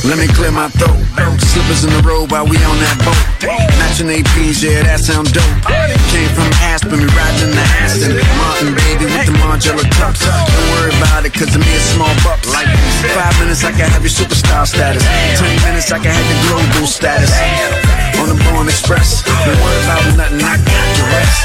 Let 0.08 0.16
me 0.16 0.24
clear 0.32 0.48
my 0.48 0.72
throat. 0.72 0.96
Slippers 1.36 1.84
in 1.84 1.92
the 1.92 2.00
road 2.00 2.32
while 2.32 2.48
we 2.48 2.56
on 2.64 2.80
that 2.80 2.96
boat. 3.04 3.44
Matching 3.76 4.08
APs, 4.08 4.64
yeah, 4.64 4.80
that 4.88 5.04
sound 5.04 5.28
dope. 5.36 5.44
Came 6.08 6.32
from 6.32 6.48
Aspen, 6.64 6.96
we 6.96 7.04
riding 7.12 7.52
in 7.52 7.52
the 7.52 7.66
Aston. 7.76 8.16
Martin, 8.40 8.72
baby, 8.72 9.04
with 9.04 9.28
the 9.28 9.36
Margiela 9.36 9.84
tux. 10.00 10.24
Don't 10.24 10.68
worry 10.72 10.96
about 10.96 11.28
it, 11.28 11.36
cause 11.36 11.52
me 11.52 11.68
it's 11.76 11.92
small 11.92 12.08
bucks. 12.24 12.48
Like 12.48 12.72
five 13.12 13.36
minutes, 13.36 13.60
I 13.68 13.76
can 13.76 13.84
have 13.92 14.00
your 14.00 14.08
superstar 14.08 14.64
status. 14.64 15.04
Ten 15.36 15.52
minutes, 15.68 15.92
I 15.92 16.00
can 16.00 16.08
have 16.08 16.24
your 16.24 16.40
global 16.56 16.88
status. 16.88 17.28
On 18.16 18.32
the 18.32 18.38
Born 18.48 18.64
Express. 18.64 19.20
Don't 19.28 19.60
worry 19.60 19.80
about 19.84 20.08
nothing, 20.16 20.40
I 20.40 20.56
got 20.56 20.88
the 20.96 21.04
rest. 21.04 21.36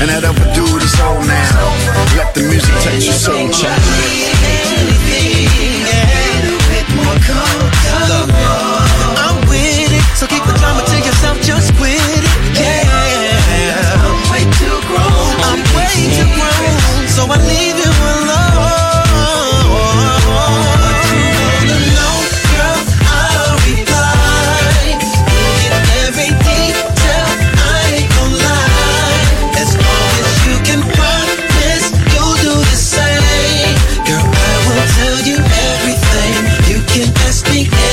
And 0.00 0.08
that 0.08 0.24
other 0.24 0.48
dude 0.56 0.80
is 0.80 0.96
old 1.04 1.20
now. 1.28 1.68
Let 2.16 2.32
the 2.32 2.48
music 2.48 2.72
touch 2.80 3.04
your 3.04 3.12
soul, 3.12 3.44
child. 3.52 3.84
I'm 9.22 9.38
with 9.48 9.92
it, 9.92 10.02
so 10.16 10.26
keep 10.26 10.42
the 10.44 10.52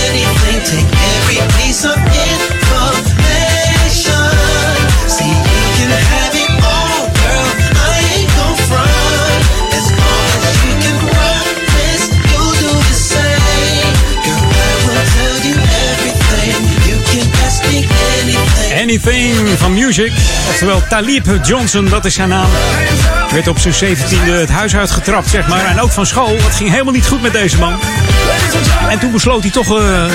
anything. 0.07 0.59
Take 0.69 0.89
every 1.15 1.39
piece 1.57 1.83
of 1.85 1.97
information. 1.97 3.33
See, 5.07 5.31
you 5.31 5.65
can 5.77 5.91
have 6.13 6.35
it 6.43 6.51
all, 6.63 7.03
girl. 7.19 7.47
I 7.75 7.95
ain't 8.15 8.31
gon' 8.37 8.57
front. 8.69 9.41
As 9.77 9.87
long 10.01 10.31
as 10.49 10.55
you 10.65 10.73
can 10.83 10.97
promise, 11.09 12.03
you'll 12.29 12.55
do 12.63 12.71
the 12.89 12.97
same. 13.13 13.93
Girl, 14.25 14.45
I 14.51 14.73
will 14.85 15.05
tell 15.17 15.37
you 15.47 15.55
everything. 15.89 16.57
You 16.89 16.97
can 17.09 17.25
ask 17.45 17.59
me 17.67 17.77
anything. 18.19 18.71
Anything 18.73 19.33
van 19.57 19.73
Music. 19.73 20.11
Oftewel 20.49 20.81
Talib 20.89 21.25
Johnson, 21.43 21.85
dat 21.89 22.05
is 22.05 22.13
zijn 22.13 22.29
naam. 22.29 22.49
Werd 23.31 23.47
op 23.47 23.59
zijn 23.59 23.97
17e 23.97 24.31
het 24.31 24.49
huis 24.49 24.75
uitgetrapt, 24.75 25.29
zeg 25.29 25.47
maar. 25.47 25.65
En 25.65 25.81
ook 25.81 25.91
van 25.91 26.05
school. 26.05 26.35
Het 26.37 26.55
ging 26.55 26.69
helemaal 26.69 26.93
niet 26.93 27.07
goed 27.07 27.21
met 27.21 27.33
deze 27.33 27.57
man. 27.57 27.79
En 28.89 28.99
toen 28.99 29.11
besloot 29.11 29.41
hij 29.41 29.51
toch 29.51 29.79
eh, 29.79 30.05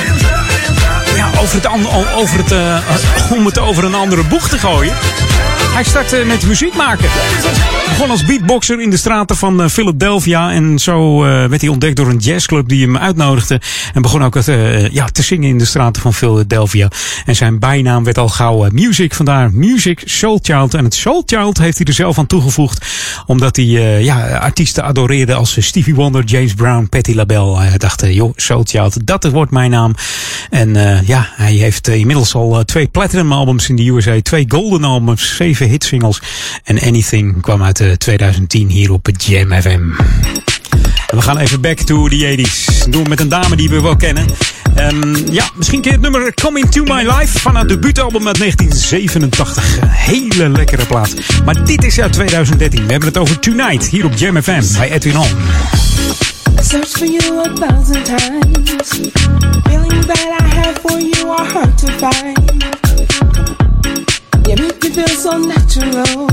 ja, 1.16 1.30
over 1.40 1.54
het, 1.54 1.66
over 2.14 2.38
het, 2.38 2.52
eh, 2.52 2.78
om 3.36 3.46
het 3.46 3.58
over 3.58 3.84
een 3.84 3.94
andere 3.94 4.22
boeg 4.22 4.48
te 4.48 4.58
gooien. 4.58 4.94
Hij 5.74 5.84
startte 5.84 6.24
met 6.26 6.46
muziek 6.46 6.74
maken. 6.74 7.08
Begon 7.88 8.10
als 8.10 8.24
beatboxer 8.24 8.80
in 8.80 8.90
de 8.90 8.96
straten 8.96 9.36
van 9.36 9.62
eh, 9.62 9.68
Philadelphia. 9.68 10.52
En 10.52 10.78
zo 10.78 11.24
eh, 11.24 11.30
werd 11.30 11.60
hij 11.60 11.70
ontdekt 11.70 11.96
door 11.96 12.08
een 12.08 12.18
jazzclub 12.18 12.68
die 12.68 12.84
hem 12.84 12.98
uitnodigde. 12.98 13.60
En 13.94 14.02
begon 14.02 14.24
ook 14.24 14.36
eh, 14.36 14.88
ja, 14.88 15.06
te 15.06 15.22
zingen 15.22 15.48
in 15.48 15.58
de 15.58 15.64
straten 15.64 16.02
van 16.02 16.14
Philadelphia. 16.14 16.88
En 17.26 17.36
zijn 17.36 17.58
bijnaam 17.58 18.04
werd 18.04 18.18
al 18.18 18.28
gauw 18.28 18.66
Music. 18.72 19.14
Vandaar 19.14 19.50
Music 19.52 20.02
Soul 20.04 20.38
Child. 20.42 20.74
En 20.74 20.84
het 20.84 20.94
Soul 20.94 21.22
Child 21.26 21.58
heeft 21.58 21.78
hij 21.78 21.86
er 21.86 21.92
zelf 21.92 22.18
aan 22.18 22.26
toegevoegd. 22.26 22.86
Omdat 23.26 23.56
hij 23.56 23.64
ja, 24.02 24.36
artiesten 24.36 24.84
adoreerde 24.84 25.34
als 25.34 25.56
Stevie 25.66 25.94
Wonder, 25.94 26.24
James 26.24 26.54
Brown, 26.54 26.86
Patti 26.88 27.14
LaBelle. 27.14 27.58
Hij 27.58 27.78
dacht, 27.78 28.06
joh, 28.06 28.32
Soul 28.36 28.64
Child, 28.64 29.06
dat 29.06 29.24
wordt 29.24 29.50
mijn 29.50 29.70
naam. 29.70 29.94
En 30.50 31.02
ja, 31.06 31.28
hij 31.34 31.52
heeft 31.52 31.88
inmiddels 31.88 32.34
al 32.34 32.64
twee 32.64 32.86
platinum 32.86 33.32
albums 33.32 33.68
in 33.68 33.76
de 33.76 33.88
USA. 33.88 34.20
Twee 34.22 34.44
golden 34.48 34.84
albums, 34.84 35.36
zeven 35.36 35.63
hitsingles. 35.66 36.20
En 36.64 36.80
Anything 36.80 37.40
kwam 37.40 37.62
uit 37.62 37.80
eh, 37.80 37.92
2010 37.92 38.68
hier 38.68 38.92
op 38.92 39.08
Jam 39.16 39.52
FM. 39.62 39.82
We 41.06 41.22
gaan 41.22 41.38
even 41.38 41.60
back 41.60 41.78
to 41.78 42.08
the 42.08 42.36
80s. 42.36 42.78
Dat 42.78 42.92
doen 42.92 43.08
met 43.08 43.20
een 43.20 43.28
dame 43.28 43.56
die 43.56 43.68
we 43.68 43.80
wel 43.80 43.96
kennen. 43.96 44.26
Ehm, 44.74 45.32
ja, 45.32 45.50
misschien 45.54 45.82
je 45.82 45.90
het 45.90 46.00
nummer 46.00 46.34
Coming 46.34 46.70
to 46.70 46.82
My 46.82 47.10
Life 47.18 47.38
van 47.38 47.56
het 47.56 47.68
debuutalbum 47.68 48.26
uit 48.26 48.38
1987. 48.38 49.78
Een 49.80 49.88
hele 49.88 50.48
lekkere 50.48 50.86
plaat. 50.86 51.14
Maar 51.44 51.64
dit 51.64 51.84
is 51.84 52.00
uit 52.00 52.12
2013. 52.12 52.84
We 52.84 52.90
hebben 52.90 53.08
het 53.08 53.18
over 53.18 53.38
Tonight 53.38 53.88
hier 53.88 54.04
op 54.04 54.14
Jam 54.14 54.42
FM 54.42 54.62
bij 54.78 54.90
Edwin 54.92 55.18
On. 55.18 55.28
Search 56.62 56.88
for 56.88 57.06
you 57.06 57.38
a 57.38 57.52
thousand 57.52 58.04
times. 58.04 58.88
Feeling 59.64 60.04
that 60.06 60.26
I 60.40 60.54
have 60.54 60.80
for 60.80 61.00
you 61.00 61.28
are 61.28 61.52
hard 61.52 61.78
to 61.78 61.86
find. 61.86 62.93
You 64.46 64.56
make 64.56 64.82
me 64.82 64.90
feel 64.90 65.08
so 65.08 65.38
natural. 65.38 66.28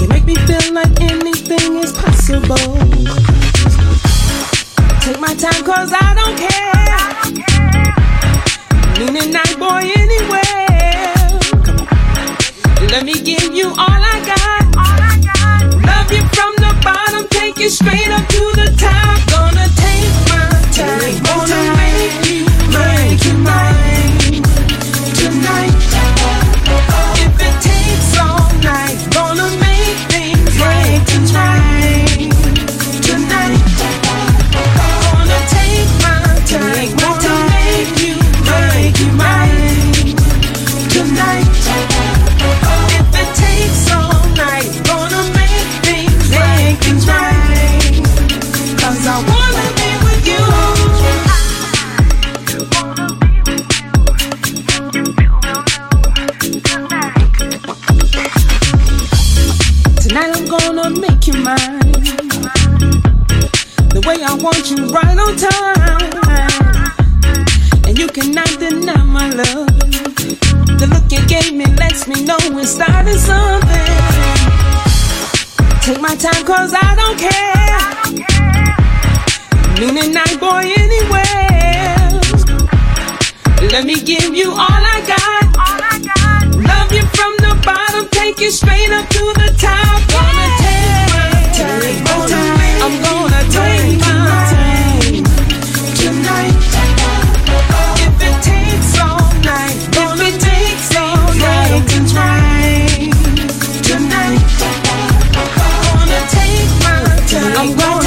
You 0.00 0.06
make 0.08 0.24
me 0.24 0.36
feel 0.46 0.72
like 0.72 1.00
anything 1.00 1.76
is 1.82 1.92
possible. 1.92 2.56
Take 5.02 5.20
my 5.20 5.34
time 5.34 5.62
cause 5.64 5.92
I 5.92 6.14
don't 6.14 6.36
care. 6.38 6.62
Meaning 8.98 9.32
night 9.32 9.58
boy 9.58 9.82
anywhere. 10.02 11.14
Let 12.92 13.04
me 13.04 13.14
give 13.14 13.52
you 13.52 13.68
all 13.68 14.02
I 14.14 14.16
got. 14.30 14.64
Love 15.90 16.12
you 16.12 16.22
from 16.36 16.52
the 16.64 16.72
bottom, 16.84 17.26
take 17.28 17.58
you 17.58 17.68
straight 17.68 18.10
up 18.10 18.26
to 18.28 18.52
the 18.60 18.68
top. 18.78 19.18
Gonna 19.28 19.66
take 19.84 20.14
my 20.30 20.48
time, 20.70 21.16
gonna 21.26 21.60
make 21.76 22.24
you, 22.30 22.46
make 22.70 23.24
you 23.24 23.38
mine 23.38 23.91
try. 31.32 31.61
The 64.02 64.08
way 64.08 64.18
I 64.24 64.34
want 64.34 64.66
you 64.68 64.86
right 64.90 65.14
on 65.14 65.36
time. 65.38 66.10
And 67.86 67.96
you 67.96 68.08
cannot 68.08 68.50
deny 68.58 69.00
my 69.04 69.30
love. 69.30 69.68
The 70.78 70.86
look 70.90 71.06
you 71.12 71.24
gave 71.28 71.54
me 71.54 71.66
lets 71.78 72.08
me 72.08 72.24
know 72.24 72.36
we're 72.50 72.66
starting 72.66 73.16
something. 73.16 73.94
Take 75.86 76.00
my 76.00 76.16
time 76.16 76.42
cause 76.44 76.74
I 76.74 76.94
don't 76.98 77.16
care. 77.16 77.78
Meaning 79.78 80.12
night 80.12 80.40
boy 80.40 80.66
anywhere. 80.66 82.18
Let 83.70 83.84
me 83.86 84.02
give 84.02 84.34
you 84.34 84.50
all 84.50 84.82
I 84.96 84.98
got. 85.06 85.46
Love 86.58 86.90
you 86.90 87.06
from 87.14 87.36
the 87.38 87.54
bottom, 87.64 88.08
take 88.10 88.40
you 88.40 88.50
straight 88.50 88.90
up 88.90 89.08
to 89.08 89.32
the 89.38 89.54
top. 89.62 90.02
Gonna 90.10 90.48
take 91.54 92.02
my 92.02 92.26
time. 92.26 92.82
I'm 92.82 93.00
gonna 93.00 93.31
I'm 107.62 107.76
gonna 107.76 108.01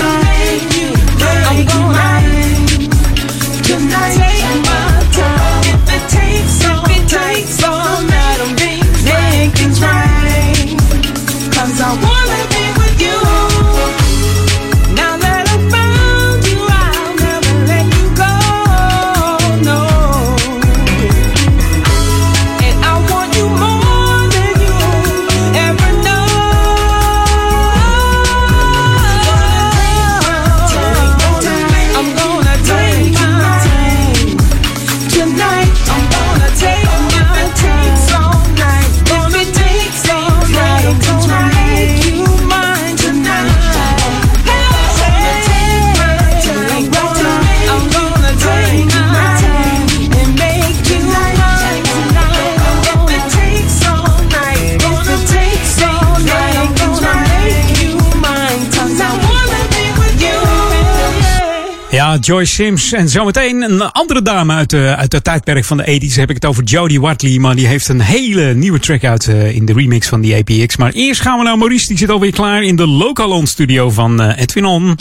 Ja, 62.05 62.17
Joyce 62.17 62.53
Sims. 62.53 62.91
En 62.91 63.09
zometeen 63.09 63.61
een 63.61 63.81
andere 63.81 64.21
dame 64.21 64.53
uit, 64.53 64.69
de 64.69 64.95
uit 64.97 65.11
het 65.11 65.23
tijdperk 65.23 65.65
van 65.65 65.77
de 65.77 66.01
80s. 66.01 66.13
Heb 66.13 66.29
ik 66.29 66.35
het 66.35 66.45
over 66.45 66.63
Jodie 66.63 67.01
Watley. 67.01 67.39
Maar 67.39 67.55
die 67.55 67.67
heeft 67.67 67.87
een 67.87 68.01
hele 68.01 68.53
nieuwe 68.53 68.79
track 68.79 69.03
uit 69.03 69.27
eh, 69.27 69.55
in 69.55 69.65
de 69.65 69.73
remix 69.73 70.07
van 70.07 70.21
die 70.21 70.35
APX. 70.35 70.77
Maar 70.77 70.91
eerst 70.91 71.21
gaan 71.21 71.37
we 71.37 71.43
naar 71.43 71.57
Maurice. 71.57 71.87
Die 71.87 71.97
zit 71.97 72.09
alweer 72.09 72.31
klaar 72.31 72.63
in 72.63 72.75
de 72.75 72.87
Lokalon 72.87 73.47
studio 73.47 73.89
van 73.89 74.21
eh, 74.21 74.41
Edwin 74.41 74.65
On. 74.65 74.97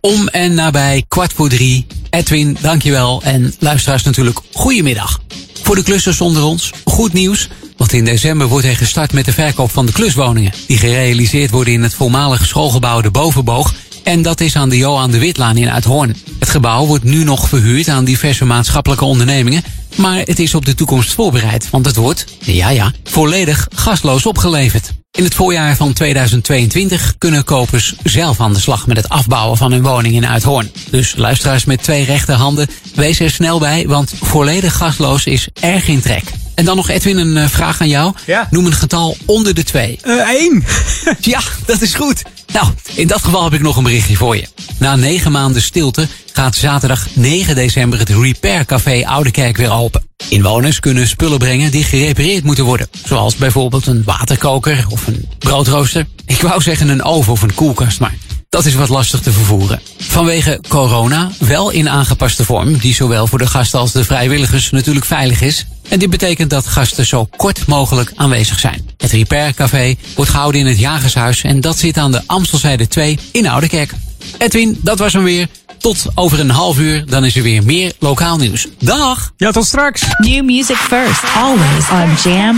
Om 0.00 0.28
en 0.28 0.54
nabij 0.54 1.04
kwart 1.08 1.32
voor 1.32 1.48
drie. 1.48 1.86
Edwin, 2.10 2.56
dankjewel. 2.60 3.22
En 3.24 3.54
luisteraars 3.58 4.02
natuurlijk, 4.02 4.38
goedemiddag. 4.52 5.20
Voor 5.62 5.74
de 5.74 5.82
klussers 5.82 6.20
onder 6.20 6.42
ons, 6.42 6.72
goed 6.84 7.12
nieuws. 7.12 7.48
Want 7.76 7.92
in 7.92 8.04
december 8.04 8.46
wordt 8.46 8.66
hij 8.66 8.74
gestart 8.74 9.12
met 9.12 9.24
de 9.24 9.32
verkoop 9.32 9.70
van 9.70 9.86
de 9.86 9.92
kluswoningen. 9.92 10.52
Die 10.66 10.78
gerealiseerd 10.78 11.50
worden 11.50 11.72
in 11.72 11.82
het 11.82 11.94
voormalige 11.94 12.46
schoolgebouw 12.46 13.00
De 13.00 13.10
Bovenboog. 13.10 13.74
En 14.02 14.22
dat 14.22 14.40
is 14.40 14.56
aan 14.56 14.68
de 14.68 14.76
Johan 14.76 15.10
de 15.10 15.18
Witlaan 15.18 15.56
in 15.56 15.70
Uithoorn. 15.70 16.16
Het 16.38 16.48
gebouw 16.48 16.86
wordt 16.86 17.04
nu 17.04 17.24
nog 17.24 17.48
verhuurd 17.48 17.88
aan 17.88 18.04
diverse 18.04 18.44
maatschappelijke 18.44 19.04
ondernemingen. 19.04 19.62
Maar 19.96 20.18
het 20.18 20.38
is 20.38 20.54
op 20.54 20.64
de 20.64 20.74
toekomst 20.74 21.14
voorbereid. 21.14 21.70
Want 21.70 21.86
het 21.86 21.96
wordt, 21.96 22.24
ja 22.38 22.68
ja, 22.68 22.92
volledig 23.04 23.68
gasloos 23.74 24.26
opgeleverd. 24.26 24.92
In 25.12 25.24
het 25.24 25.34
voorjaar 25.34 25.76
van 25.76 25.92
2022 25.92 27.14
kunnen 27.18 27.44
kopers 27.44 27.94
zelf 28.02 28.40
aan 28.40 28.52
de 28.52 28.60
slag 28.60 28.86
met 28.86 28.96
het 28.96 29.08
afbouwen 29.08 29.56
van 29.56 29.72
hun 29.72 29.82
woning 29.82 30.14
in 30.14 30.26
Uithoorn. 30.26 30.70
Dus 30.90 31.14
luisteraars 31.16 31.64
met 31.64 31.82
twee 31.82 32.04
rechterhanden, 32.04 32.68
wees 32.94 33.20
er 33.20 33.30
snel 33.30 33.58
bij, 33.58 33.84
want 33.86 34.12
volledig 34.20 34.76
gasloos 34.76 35.26
is 35.26 35.48
erg 35.60 35.88
in 35.88 36.00
trek. 36.00 36.22
En 36.54 36.64
dan 36.64 36.76
nog 36.76 36.88
Edwin, 36.88 37.18
een 37.18 37.36
eh, 37.36 37.48
vraag 37.48 37.80
aan 37.80 37.88
jou. 37.88 38.12
Ja. 38.26 38.48
Noem 38.50 38.66
een 38.66 38.72
getal 38.72 39.16
onder 39.24 39.54
de 39.54 39.62
twee. 39.62 39.98
Eén. 40.02 40.64
ja, 41.20 41.40
dat 41.66 41.80
is 41.80 41.94
goed. 41.94 42.22
Nou, 42.52 42.66
in 42.94 43.06
dat 43.06 43.24
geval 43.24 43.44
heb 43.44 43.52
ik 43.52 43.60
nog 43.60 43.76
een 43.76 43.82
berichtje 43.82 44.16
voor 44.16 44.36
je. 44.36 44.46
Na 44.78 44.96
negen 44.96 45.32
maanden 45.32 45.62
stilte 45.62 46.08
gaat 46.32 46.56
zaterdag 46.56 47.06
9 47.12 47.54
december 47.54 47.98
het 47.98 48.08
Repair 48.08 48.64
Café 48.64 49.06
Oudekerk 49.06 49.56
weer 49.56 49.72
open. 49.72 50.04
Inwoners 50.28 50.80
kunnen 50.80 51.08
spullen 51.08 51.38
brengen 51.38 51.70
die 51.70 51.84
gerepareerd 51.84 52.44
moeten 52.44 52.64
worden. 52.64 52.88
Zoals 53.04 53.36
bijvoorbeeld 53.36 53.86
een 53.86 54.02
waterkoker 54.04 54.84
of 54.88 55.06
een 55.06 55.28
broodrooster. 55.38 56.06
Ik 56.26 56.40
wou 56.40 56.62
zeggen 56.62 56.88
een 56.88 57.02
oven 57.02 57.32
of 57.32 57.42
een 57.42 57.54
koelkast, 57.54 58.00
maar 58.00 58.14
dat 58.50 58.66
is 58.66 58.74
wat 58.74 58.88
lastig 58.88 59.20
te 59.20 59.32
vervoeren. 59.32 59.80
Vanwege 59.98 60.60
corona 60.68 61.30
wel 61.38 61.70
in 61.70 61.88
aangepaste 61.88 62.44
vorm, 62.44 62.78
die 62.78 62.94
zowel 62.94 63.26
voor 63.26 63.38
de 63.38 63.46
gasten 63.46 63.78
als 63.78 63.92
de 63.92 64.04
vrijwilligers 64.04 64.70
natuurlijk 64.70 65.06
veilig 65.06 65.40
is. 65.40 65.66
En 65.88 65.98
dit 65.98 66.10
betekent 66.10 66.50
dat 66.50 66.66
gasten 66.66 67.06
zo 67.06 67.28
kort 67.36 67.66
mogelijk 67.66 68.12
aanwezig 68.14 68.58
zijn. 68.58 68.90
Het 68.96 69.10
Repair 69.10 69.54
Café 69.54 69.94
wordt 70.14 70.30
gehouden 70.30 70.60
in 70.60 70.66
het 70.66 70.78
Jagershuis 70.78 71.42
en 71.42 71.60
dat 71.60 71.78
zit 71.78 71.96
aan 71.96 72.12
de 72.12 72.22
Amstelzijde 72.26 72.88
2 72.88 73.18
in 73.32 73.48
Oudekerk. 73.48 73.92
Edwin, 74.38 74.78
dat 74.82 74.98
was 74.98 75.12
hem 75.12 75.22
weer. 75.22 75.48
Tot 75.78 76.06
over 76.14 76.40
een 76.40 76.50
half 76.50 76.78
uur, 76.78 77.06
dan 77.06 77.24
is 77.24 77.36
er 77.36 77.42
weer 77.42 77.62
meer 77.62 77.92
lokaal 77.98 78.36
nieuws. 78.36 78.66
Dag! 78.78 79.32
Ja, 79.36 79.50
tot 79.50 79.66
straks. 79.66 80.02
New 80.18 80.44
music 80.44 80.76
first, 80.76 81.22
always 81.36 81.90
on 81.90 82.30
Jam 82.32 82.56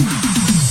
104.9. 0.00 0.65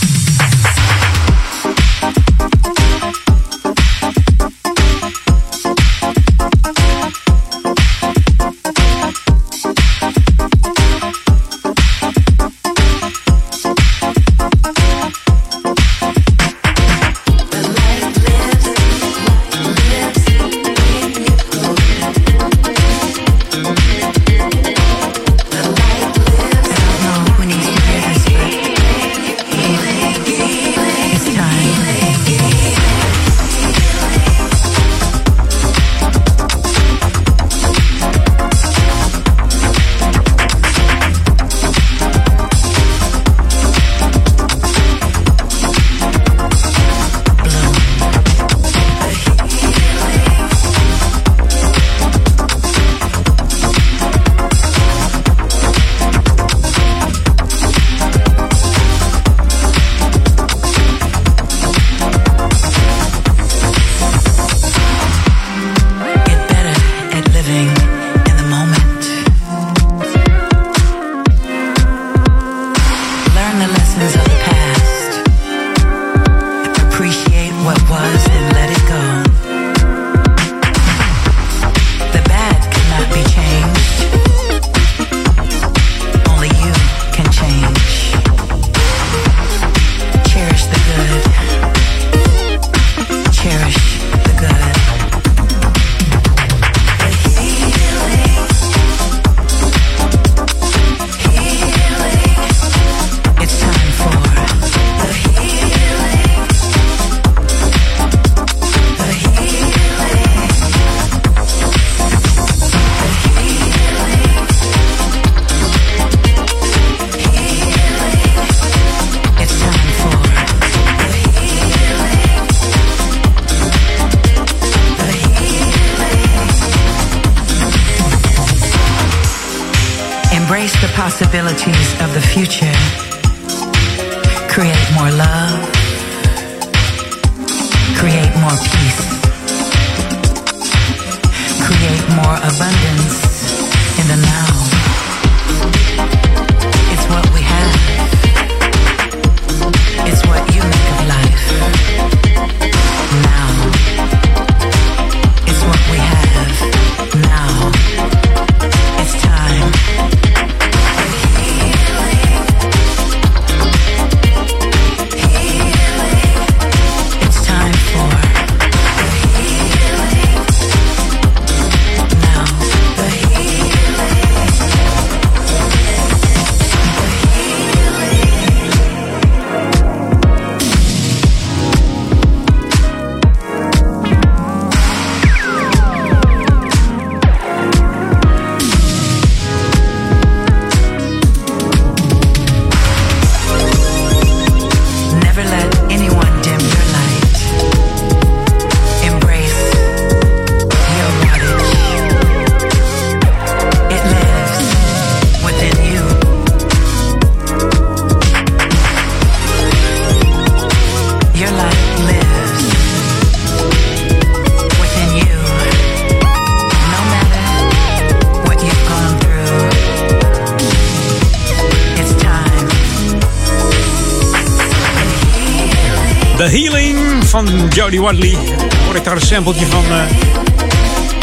Jodie 227.96 228.02
Watley. 228.02 228.38
Hoor 228.86 228.96
ik 228.96 229.04
daar 229.04 229.16
een 229.16 229.22
sampletje 229.22 229.66
van. 229.66 229.84
eh 229.86 230.02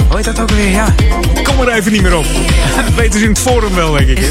hoe 0.08 0.16
heet 0.16 0.24
dat 0.24 0.40
ook 0.40 0.50
weer? 0.50 0.70
Ja, 0.70 0.94
kom 1.42 1.60
er 1.60 1.68
even 1.72 1.92
niet 1.92 2.02
meer 2.02 2.16
op. 2.16 2.24
Dat 2.76 2.94
weten 2.94 3.22
in 3.22 3.28
het 3.28 3.38
forum 3.38 3.74
wel, 3.74 3.92
denk 3.92 4.08
ik. 4.08 4.20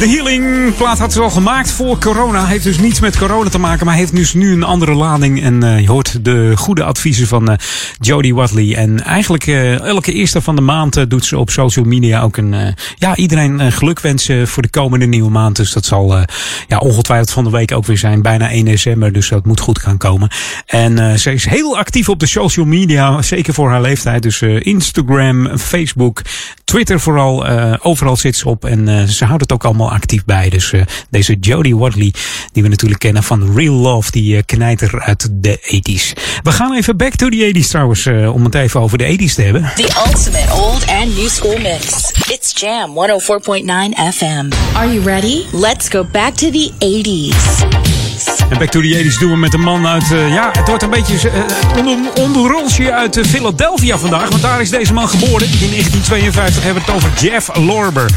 De 0.00 0.08
Healing 0.08 0.39
plaat 0.76 0.98
had 0.98 1.12
ze 1.12 1.20
al 1.20 1.30
gemaakt 1.30 1.70
voor 1.70 1.98
corona. 1.98 2.46
Heeft 2.46 2.64
dus 2.64 2.78
niets 2.78 3.00
met 3.00 3.18
corona 3.18 3.50
te 3.50 3.58
maken, 3.58 3.86
maar 3.86 3.94
heeft 3.94 4.16
dus 4.16 4.34
nu 4.34 4.52
een 4.52 4.62
andere 4.62 4.94
lading. 4.94 5.42
En 5.42 5.64
uh, 5.64 5.80
je 5.80 5.90
hoort 5.90 6.24
de 6.24 6.52
goede 6.56 6.84
adviezen 6.84 7.26
van 7.26 7.50
uh, 7.50 7.56
Jodie 7.98 8.34
Watley. 8.34 8.74
En 8.76 9.02
eigenlijk 9.02 9.46
uh, 9.46 9.80
elke 9.80 10.12
eerste 10.12 10.42
van 10.42 10.56
de 10.56 10.62
maand 10.62 11.10
doet 11.10 11.24
ze 11.24 11.38
op 11.38 11.50
social 11.50 11.84
media 11.84 12.22
ook 12.22 12.36
een... 12.36 12.74
ja, 12.96 13.16
iedereen 13.16 13.72
geluk 13.72 14.00
wensen 14.00 14.48
voor 14.48 14.62
de 14.62 14.70
komende 14.70 15.06
nieuwe 15.06 15.30
maand. 15.30 15.56
Dus 15.56 15.72
dat 15.72 15.84
zal 15.84 16.16
ja, 16.68 16.78
ongetwijfeld 16.78 17.30
van 17.30 17.44
de 17.44 17.50
week 17.50 17.72
ook 17.72 17.86
weer 17.86 17.98
zijn. 17.98 18.22
Bijna 18.22 18.50
1 18.50 18.64
december, 18.64 19.12
dus 19.12 19.28
dat 19.28 19.46
moet 19.46 19.60
goed 19.60 19.78
gaan 19.78 19.96
komen. 19.96 20.30
En 20.66 21.18
ze 21.18 21.32
is 21.32 21.44
heel 21.44 21.78
actief 21.78 22.08
op 22.08 22.20
de 22.20 22.26
social 22.26 22.66
media, 22.66 23.22
zeker 23.22 23.54
voor 23.54 23.70
haar 23.70 23.80
leeftijd. 23.80 24.22
Dus 24.22 24.42
Instagram, 24.42 25.58
Facebook, 25.58 26.22
Twitter 26.70 27.00
vooral. 27.00 27.46
overal 27.82 28.16
zit 28.16 28.36
ze 28.36 28.48
op 28.48 28.64
en 28.64 29.08
ze 29.08 29.24
houdt 29.24 29.42
het 29.42 29.52
ook 29.52 29.64
allemaal 29.64 29.90
actief 29.90 30.24
bij. 30.24 30.48
Dus 30.48 30.72
uh, 30.72 30.82
deze 31.10 31.36
Jodie 31.40 31.76
Watley, 31.76 32.12
die 32.52 32.62
we 32.62 32.68
natuurlijk 32.68 33.00
kennen 33.00 33.22
van 33.22 33.54
Real 33.54 33.74
Love, 33.74 34.10
die 34.10 34.36
uh, 34.36 34.42
knijter 34.46 35.00
uit 35.00 35.28
de 35.32 35.58
80s. 35.58 36.20
We 36.42 36.52
gaan 36.52 36.74
even 36.74 36.96
back 36.96 37.14
to 37.14 37.28
the 37.28 37.52
80s 37.54 37.68
trouwens, 37.68 38.04
uh, 38.04 38.34
om 38.34 38.44
het 38.44 38.54
even 38.54 38.80
over 38.80 38.98
de 38.98 39.18
80s 39.18 39.34
te 39.34 39.42
hebben. 39.42 39.72
The 39.74 40.02
ultimate 40.06 40.52
old 40.52 40.86
and 40.86 41.16
new 41.16 41.28
school 41.28 41.58
mix. 41.58 42.12
It's 42.28 42.60
Jam 42.60 42.90
104.9 42.90 44.14
FM. 44.14 44.50
Are 44.74 44.92
you 44.92 45.04
ready? 45.04 45.44
Let's 45.52 45.88
go 45.88 46.04
back 46.04 46.34
to 46.34 46.50
the 46.50 46.70
80s. 46.78 47.99
En 48.48 48.58
Back 48.58 48.70
to 48.70 48.80
the 48.80 49.04
80s 49.04 49.18
doen 49.18 49.30
we 49.30 49.36
met 49.36 49.54
een 49.54 49.60
man 49.60 49.86
uit, 49.86 50.10
uh, 50.12 50.28
ja, 50.34 50.50
het 50.52 50.68
wordt 50.68 50.82
een 50.82 50.90
beetje 50.90 51.30
uh, 51.30 51.84
een 51.86 52.08
onderrolsje 52.14 52.92
uit 52.92 53.16
uh, 53.16 53.24
Philadelphia 53.24 53.98
vandaag. 53.98 54.28
Want 54.28 54.42
daar 54.42 54.60
is 54.60 54.70
deze 54.70 54.92
man 54.92 55.08
geboren. 55.08 55.46
In 55.46 55.70
1952 55.70 56.62
hebben 56.62 56.82
we 56.82 56.92
het 56.92 56.96
over 56.96 57.10
Jeff 57.22 57.56
Lorber. 57.56 58.10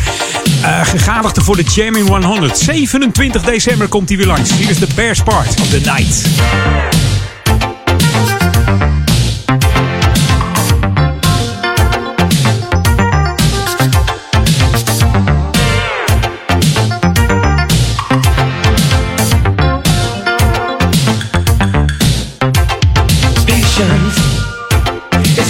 gegadigde 0.84 1.42
voor 1.42 1.56
de 1.56 1.64
Jamming 1.64 2.08
100. 2.08 2.58
27 2.58 3.42
december 3.42 3.88
komt 3.88 4.10
hij 4.10 4.18
weer 4.18 4.28
langs. 4.28 4.54
Hier 4.54 4.70
is 4.70 4.80
de 4.80 4.88
Bears 4.96 5.24
Part 5.24 5.62
of 5.62 5.68
the 5.70 5.82
Night. 5.84 6.22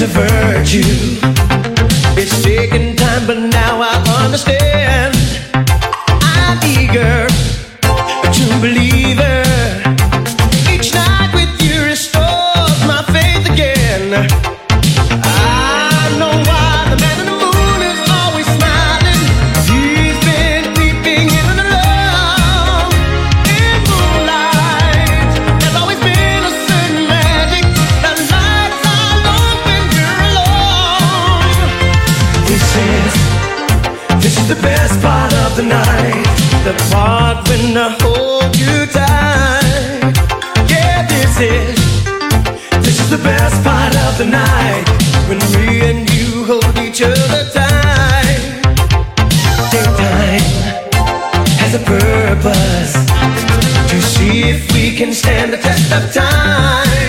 A 0.02 0.08
virtue. 0.08 0.82
It's 2.20 2.41
taken 2.41 2.96
time, 2.96 3.28
but 3.28 3.38
now 3.38 3.82
I 3.82 4.24
understand. 4.26 4.83
The 36.64 36.72
part 36.93 37.45
when 37.49 37.76
I 37.76 37.89
hold 37.99 38.55
you 38.55 38.86
tight. 38.86 40.16
Yeah, 40.72 41.05
this 41.05 41.38
is 41.38 41.76
this 42.86 43.01
is 43.01 43.09
the 43.09 43.18
best 43.18 43.61
part 43.66 43.93
of 44.07 44.18
the 44.18 44.24
night. 44.24 44.86
When 45.28 45.39
me 45.51 45.82
and 45.89 46.09
you 46.14 46.45
hold 46.45 46.78
each 46.80 47.01
other 47.01 47.43
tight. 47.51 48.39
Daytime 49.74 50.47
has 51.59 51.76
a 51.76 51.84
purpose 51.84 52.93
to 53.91 54.01
see 54.01 54.43
if 54.43 54.72
we 54.72 54.95
can 54.95 55.11
stand 55.11 55.51
the 55.51 55.57
test 55.57 55.91
of 55.91 56.14
time. 56.14 57.03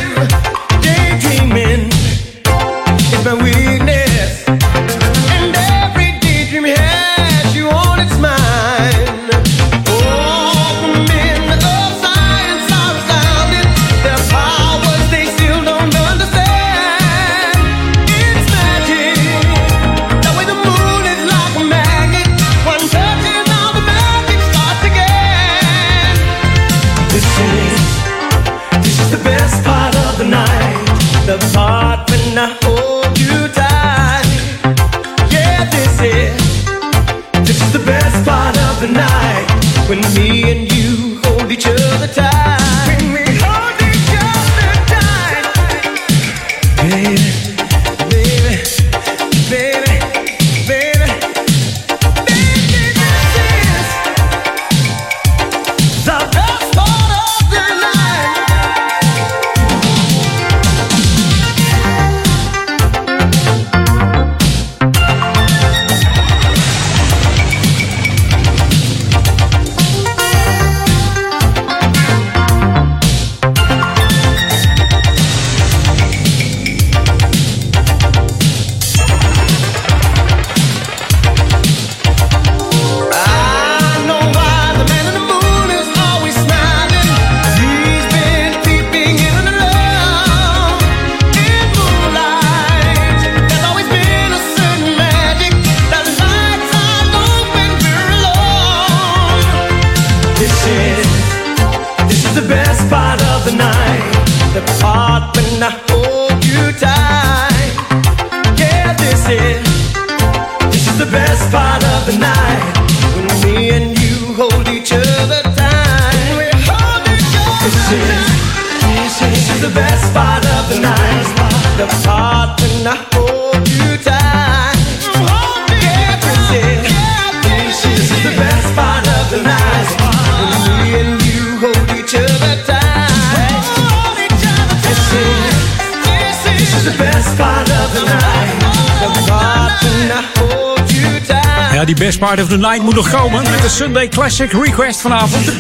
Part 142.35 142.47
of 142.47 142.53
the 142.53 142.67
night 142.69 142.83
moet 142.83 142.95
nog 142.95 143.11
komen 143.11 143.43
met 143.51 143.63
de 143.63 143.69
Sunday 143.69 144.09
Classic 144.09 144.53
Request 144.53 145.01
vanavond. 145.01 145.53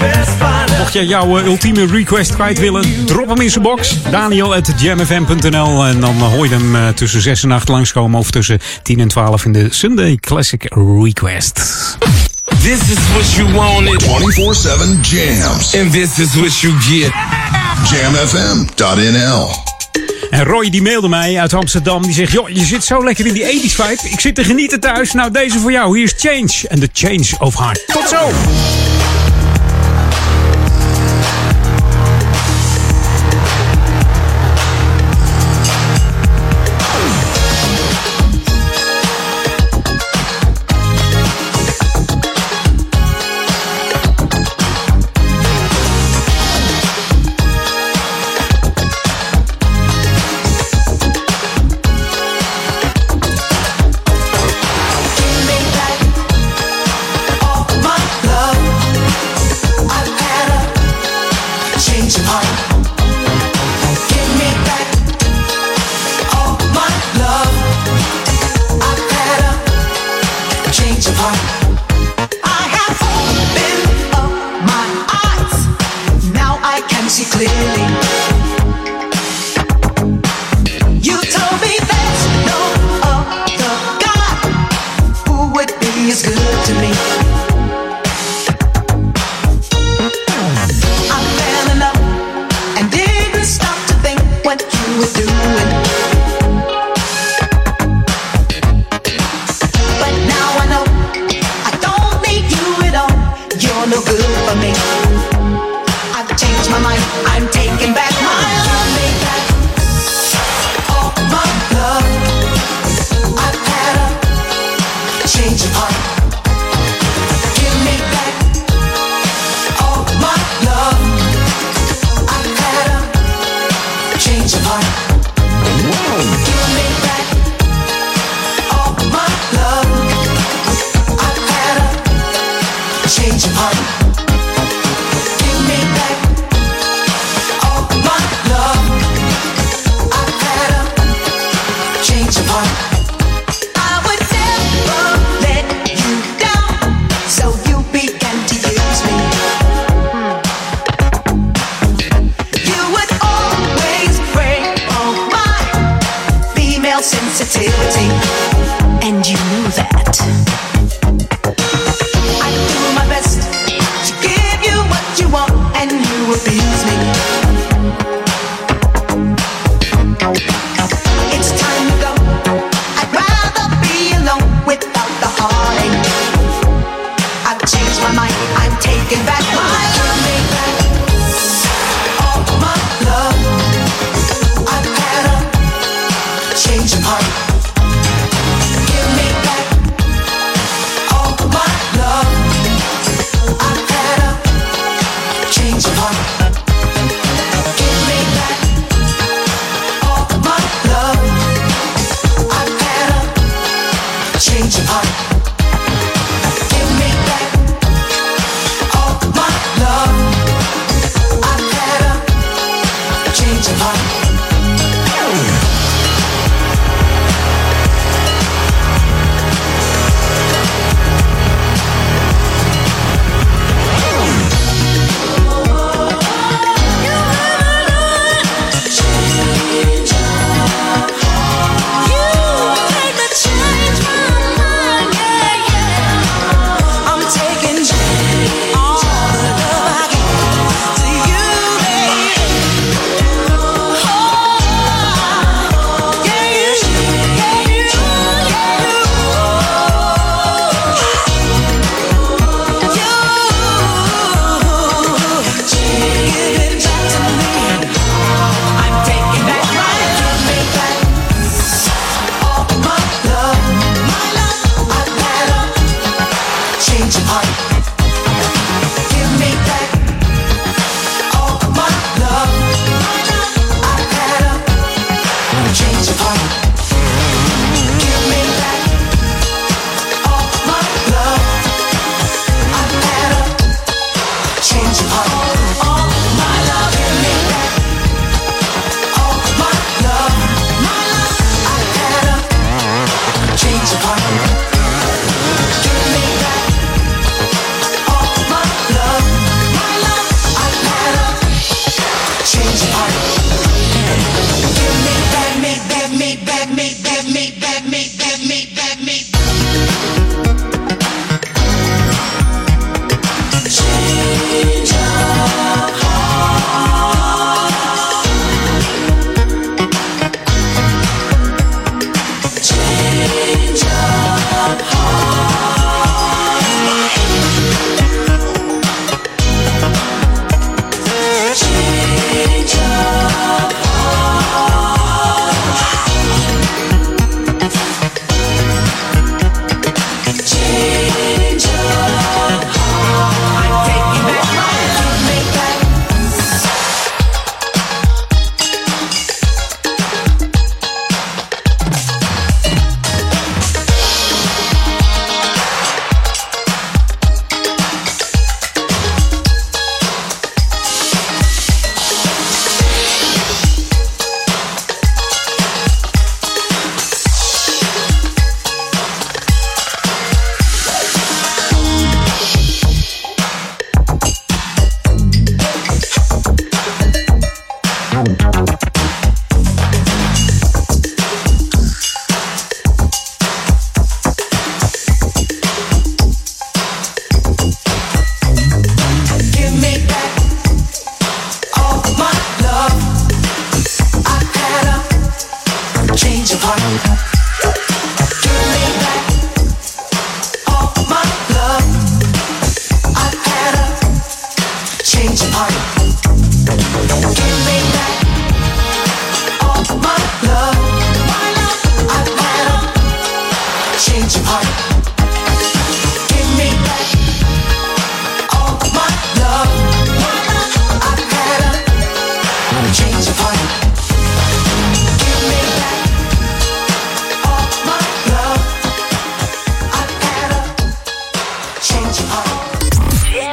Mocht 0.79 0.93
jij 0.93 1.05
jouw 1.05 1.39
eh, 1.39 1.47
ultieme 1.47 1.87
request 1.87 2.35
kwijt 2.35 2.59
willen, 2.59 3.07
drop 3.07 3.29
hem 3.29 3.41
in 3.41 3.51
zijn 3.51 3.64
box. 3.64 4.03
Daniel 4.11 4.55
at 4.55 4.72
jamfm.nl 4.77 5.85
en 5.85 6.01
dan 6.01 6.14
hoor 6.14 6.49
je 6.49 6.55
hem 6.55 6.77
eh, 6.77 6.89
tussen 6.89 7.20
6 7.20 7.43
en 7.43 7.53
8 7.53 7.68
langskomen 7.68 8.18
of 8.18 8.31
tussen 8.31 8.61
10 8.83 9.01
en 9.01 9.09
12 9.09 9.45
in 9.45 9.53
de 9.53 9.66
Sunday 9.70 10.16
Classic 10.20 10.66
Request. 11.03 11.55
This 12.62 12.81
is 12.81 12.99
what 13.12 13.33
you 13.33 13.53
wanted. 13.53 14.03
24-7 14.03 14.07
jams. 15.01 15.77
And 15.77 15.93
this 15.93 16.18
is 16.18 16.35
what 16.35 16.61
you 16.61 16.72
get. 16.81 17.12
Jamfm.nl 17.91 19.64
En 20.35 20.45
Roy 20.45 20.70
die 20.70 20.82
mailde 20.82 21.09
mij 21.09 21.41
uit 21.41 21.55
Amsterdam. 21.55 22.03
Die 22.03 22.12
zegt, 22.12 22.32
joh, 22.32 22.49
je 22.49 22.64
zit 22.64 22.85
zo 22.85 23.05
lekker 23.05 23.26
in 23.26 23.32
die 23.32 23.45
80s 23.45 23.74
vibe. 23.74 24.09
Ik 24.11 24.20
zit 24.20 24.35
te 24.35 24.45
genieten 24.45 24.80
thuis. 24.80 25.12
Nou, 25.12 25.30
deze 25.30 25.59
voor 25.59 25.72
jou. 25.72 25.97
Hier 25.97 26.05
is 26.05 26.14
Change. 26.16 26.68
En 26.68 26.80
the 26.80 26.89
Change 26.93 27.30
of 27.39 27.59
Heart. 27.59 27.87
Tot 27.87 28.09
zo! 28.09 28.84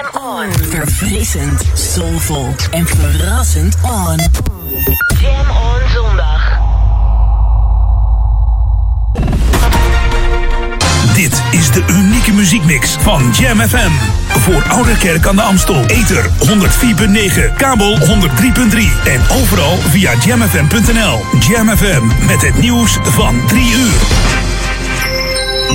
Jam 0.02 0.24
on. 0.24 0.52
Verfrissend, 0.70 1.62
soulvol 1.74 2.56
en 2.72 2.88
verrassend 2.88 3.76
on. 3.84 4.20
Jam 5.20 5.50
on 5.50 5.90
zondag. 5.94 6.60
Dit 11.14 11.42
is 11.52 11.72
de 11.72 11.84
unieke 11.90 12.34
muziekmix 12.34 12.96
van 13.00 13.34
Jam 13.40 13.60
FM. 13.60 13.92
Voor 14.28 14.64
Ouderkerk 14.68 15.28
aan 15.28 15.36
de 15.36 15.42
Amstel. 15.42 15.86
Ether 15.86 16.30
104.9, 16.30 17.56
kabel 17.58 17.98
103.3 17.98 18.06
en 19.06 19.22
overal 19.42 19.78
via 19.78 20.14
jamfm.nl. 20.26 21.20
Jam 21.40 21.78
FM 21.78 22.26
met 22.26 22.42
het 22.42 22.60
nieuws 22.60 22.98
van 23.04 23.48
3 23.48 23.74
uur. 23.74 24.41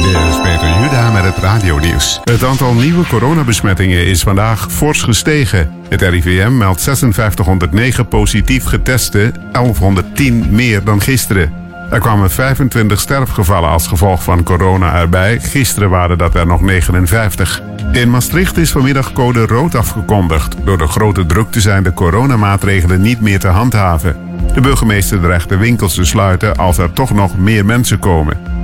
Dit 0.03 0.15
is 0.15 0.41
Peter 0.43 0.81
Juda 0.81 1.11
met 1.11 1.25
het 1.25 1.37
radionieuws. 1.37 2.21
Het 2.25 2.45
aantal 2.45 2.75
nieuwe 2.75 3.07
coronabesmettingen 3.07 4.07
is 4.07 4.23
vandaag 4.23 4.73
fors 4.73 5.03
gestegen. 5.03 5.71
Het 5.89 6.03
RIVM 6.03 6.57
meldt 6.57 6.81
5609 6.81 8.09
positief 8.09 8.65
geteste, 8.65 9.33
1110 9.53 10.47
meer 10.51 10.85
dan 10.85 11.01
gisteren. 11.01 11.53
Er 11.91 12.01
kwamen 12.01 12.31
25 12.31 13.01
sterfgevallen 13.01 13.71
als 13.71 13.87
gevolg 13.87 14.23
van 14.23 14.43
corona 14.43 15.01
erbij. 15.01 15.41
Gisteren 15.41 15.91
waren 15.91 16.19
dat 16.19 16.35
er 16.35 16.47
nog 16.47 16.61
59. 16.61 17.63
In 17.93 18.11
Maastricht 18.11 18.57
is 18.57 18.71
vanmiddag 18.71 19.13
code 19.13 19.47
rood 19.47 19.75
afgekondigd. 19.75 20.57
Door 20.65 20.79
de 20.79 20.87
grote 20.87 21.27
drukte 21.27 21.61
zijn 21.61 21.83
de 21.83 21.93
coronamaatregelen 21.93 23.01
niet 23.01 23.21
meer 23.21 23.39
te 23.39 23.49
handhaven. 23.49 24.17
De 24.55 24.61
burgemeester 24.61 25.21
dreigt 25.21 25.49
de 25.49 25.57
winkels 25.57 25.95
te 25.95 26.05
sluiten 26.05 26.57
als 26.57 26.79
er 26.79 26.93
toch 26.93 27.15
nog 27.15 27.39
meer 27.39 27.65
mensen 27.65 27.99
komen. 27.99 28.56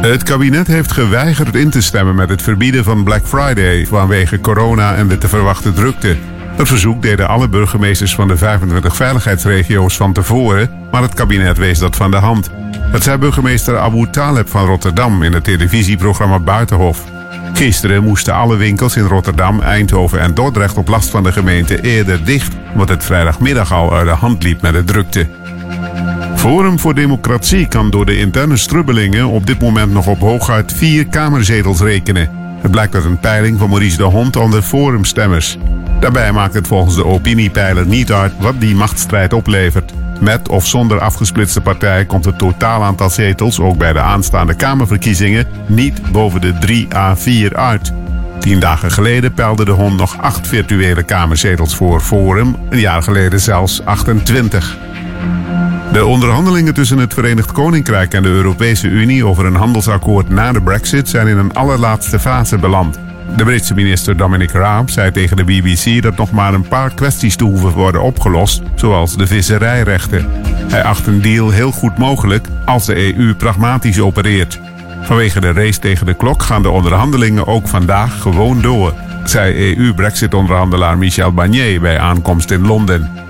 Het 0.00 0.22
kabinet 0.22 0.66
heeft 0.66 0.92
geweigerd 0.92 1.54
in 1.54 1.70
te 1.70 1.80
stemmen 1.80 2.14
met 2.14 2.28
het 2.28 2.42
verbieden 2.42 2.84
van 2.84 3.04
Black 3.04 3.26
Friday 3.26 3.86
vanwege 3.86 4.40
corona 4.40 4.94
en 4.94 5.08
de 5.08 5.18
te 5.18 5.28
verwachten 5.28 5.74
drukte. 5.74 6.16
Het 6.56 6.68
verzoek 6.68 7.02
deden 7.02 7.28
alle 7.28 7.48
burgemeesters 7.48 8.14
van 8.14 8.28
de 8.28 8.36
25 8.36 8.96
veiligheidsregio's 8.96 9.96
van 9.96 10.12
tevoren, 10.12 10.70
maar 10.90 11.02
het 11.02 11.14
kabinet 11.14 11.58
wees 11.58 11.78
dat 11.78 11.96
van 11.96 12.10
de 12.10 12.16
hand. 12.16 12.50
Dat 12.92 13.02
zei 13.02 13.18
burgemeester 13.18 13.78
Abu 13.78 14.10
Taleb 14.10 14.48
van 14.48 14.66
Rotterdam 14.66 15.22
in 15.22 15.32
het 15.32 15.44
televisieprogramma 15.44 16.38
Buitenhof. 16.38 17.04
Gisteren 17.52 18.02
moesten 18.02 18.34
alle 18.34 18.56
winkels 18.56 18.96
in 18.96 19.06
Rotterdam, 19.06 19.60
Eindhoven 19.60 20.20
en 20.20 20.34
Dordrecht 20.34 20.76
op 20.76 20.88
last 20.88 21.10
van 21.10 21.22
de 21.22 21.32
gemeente 21.32 21.80
eerder 21.80 22.24
dicht, 22.24 22.54
omdat 22.72 22.88
het 22.88 23.04
vrijdagmiddag 23.04 23.72
al 23.72 23.94
uit 23.94 24.06
de 24.06 24.14
hand 24.14 24.42
liep 24.42 24.60
met 24.60 24.72
de 24.72 24.84
drukte. 24.84 25.39
Forum 26.36 26.78
voor 26.78 26.94
Democratie 26.94 27.68
kan 27.68 27.90
door 27.90 28.06
de 28.06 28.18
interne 28.18 28.56
strubbelingen 28.56 29.28
op 29.28 29.46
dit 29.46 29.60
moment 29.60 29.92
nog 29.92 30.06
op 30.06 30.20
hooguit 30.20 30.72
vier 30.72 31.06
kamerzetels 31.06 31.80
rekenen. 31.80 32.30
Het 32.60 32.70
blijkt 32.70 32.94
uit 32.94 33.04
een 33.04 33.18
peiling 33.18 33.58
van 33.58 33.68
Maurice 33.68 33.96
de 33.96 34.02
Hond 34.02 34.36
onder 34.36 34.62
forumstemmers. 34.62 35.58
Daarbij 36.00 36.32
maakt 36.32 36.54
het 36.54 36.66
volgens 36.66 36.94
de 36.94 37.04
opiniepeiler 37.04 37.86
niet 37.86 38.12
uit 38.12 38.32
wat 38.38 38.60
die 38.60 38.74
machtsstrijd 38.74 39.32
oplevert. 39.32 39.92
Met 40.20 40.48
of 40.48 40.66
zonder 40.66 41.00
afgesplitste 41.00 41.60
partij 41.60 42.04
komt 42.04 42.24
het 42.24 42.38
totaal 42.38 42.82
aantal 42.82 43.10
zetels, 43.10 43.60
ook 43.60 43.76
bij 43.76 43.92
de 43.92 44.00
aanstaande 44.00 44.54
Kamerverkiezingen, 44.54 45.46
niet 45.66 46.12
boven 46.12 46.40
de 46.40 46.58
3 46.58 46.94
à 46.94 47.16
4 47.16 47.56
uit. 47.56 47.92
Tien 48.38 48.60
dagen 48.60 48.90
geleden 48.90 49.34
peilde 49.34 49.64
de 49.64 49.70
Hond 49.70 49.96
nog 49.96 50.18
acht 50.18 50.46
virtuele 50.46 51.02
kamerzetels 51.02 51.76
voor 51.76 52.00
Forum, 52.00 52.56
een 52.68 52.80
jaar 52.80 53.02
geleden 53.02 53.40
zelfs 53.40 53.84
28. 53.84 54.78
De 55.92 56.04
onderhandelingen 56.04 56.74
tussen 56.74 56.98
het 56.98 57.14
Verenigd 57.14 57.52
Koninkrijk 57.52 58.14
en 58.14 58.22
de 58.22 58.28
Europese 58.28 58.88
Unie 58.88 59.26
over 59.26 59.46
een 59.46 59.54
handelsakkoord 59.54 60.28
na 60.28 60.52
de 60.52 60.62
Brexit 60.62 61.08
zijn 61.08 61.26
in 61.26 61.36
een 61.36 61.54
allerlaatste 61.54 62.18
fase 62.18 62.58
beland. 62.58 62.98
De 63.36 63.44
Britse 63.44 63.74
minister 63.74 64.16
Dominic 64.16 64.50
Raab 64.50 64.90
zei 64.90 65.10
tegen 65.10 65.36
de 65.36 65.44
BBC 65.44 66.02
dat 66.02 66.16
nog 66.16 66.30
maar 66.30 66.54
een 66.54 66.68
paar 66.68 66.94
kwesties 66.94 67.36
te 67.36 67.44
hoeven 67.44 67.70
worden 67.70 68.02
opgelost, 68.02 68.62
zoals 68.74 69.16
de 69.16 69.26
visserijrechten. 69.26 70.26
Hij 70.68 70.82
acht 70.82 71.06
een 71.06 71.22
deal 71.22 71.50
heel 71.50 71.72
goed 71.72 71.98
mogelijk 71.98 72.46
als 72.64 72.86
de 72.86 73.16
EU 73.16 73.34
pragmatisch 73.34 74.00
opereert. 74.00 74.60
Vanwege 75.02 75.40
de 75.40 75.52
race 75.52 75.78
tegen 75.78 76.06
de 76.06 76.14
klok 76.14 76.42
gaan 76.42 76.62
de 76.62 76.70
onderhandelingen 76.70 77.46
ook 77.46 77.68
vandaag 77.68 78.20
gewoon 78.20 78.60
door, 78.60 78.94
zei 79.24 79.76
EU-Brexit-onderhandelaar 79.76 80.98
Michel 80.98 81.32
Barnier 81.32 81.80
bij 81.80 81.98
aankomst 81.98 82.50
in 82.50 82.66
Londen. 82.66 83.29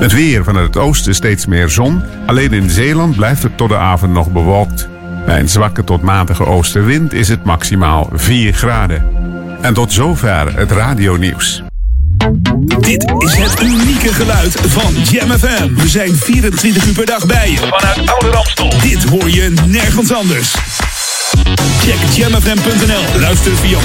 Het 0.00 0.12
weer 0.12 0.44
vanuit 0.44 0.66
het 0.66 0.76
oosten 0.76 1.14
steeds 1.14 1.46
meer 1.46 1.68
zon. 1.68 2.02
Alleen 2.26 2.52
in 2.52 2.70
Zeeland 2.70 3.16
blijft 3.16 3.42
het 3.42 3.56
tot 3.56 3.68
de 3.68 3.76
avond 3.76 4.12
nog 4.12 4.32
bewolkt. 4.32 4.88
Bij 5.26 5.40
een 5.40 5.48
zwakke 5.48 5.84
tot 5.84 6.02
matige 6.02 6.46
oostenwind 6.46 7.12
is 7.12 7.28
het 7.28 7.44
maximaal 7.44 8.10
4 8.12 8.52
graden. 8.52 9.04
En 9.60 9.74
tot 9.74 9.92
zover 9.92 10.56
het 10.56 10.70
radionieuws. 10.70 11.62
Dit 12.80 13.12
is 13.18 13.36
het 13.36 13.62
unieke 13.62 14.14
geluid 14.14 14.60
van 14.60 14.94
Jam 15.02 15.30
FM. 15.30 15.74
We 15.74 15.88
zijn 15.88 16.16
24 16.16 16.86
uur 16.86 16.94
per 16.94 17.06
dag 17.06 17.26
bij 17.26 17.50
je. 17.50 17.56
Vanuit 17.56 18.10
Oude 18.10 18.30
Ramstel. 18.30 18.70
Dit 18.80 19.04
hoor 19.04 19.30
je 19.30 19.52
nergens 19.66 20.12
anders. 20.12 20.54
Check 21.82 21.98
jamfm.nl. 22.14 23.20
Luister 23.20 23.56
via 23.56 23.78
104.9 23.78 23.82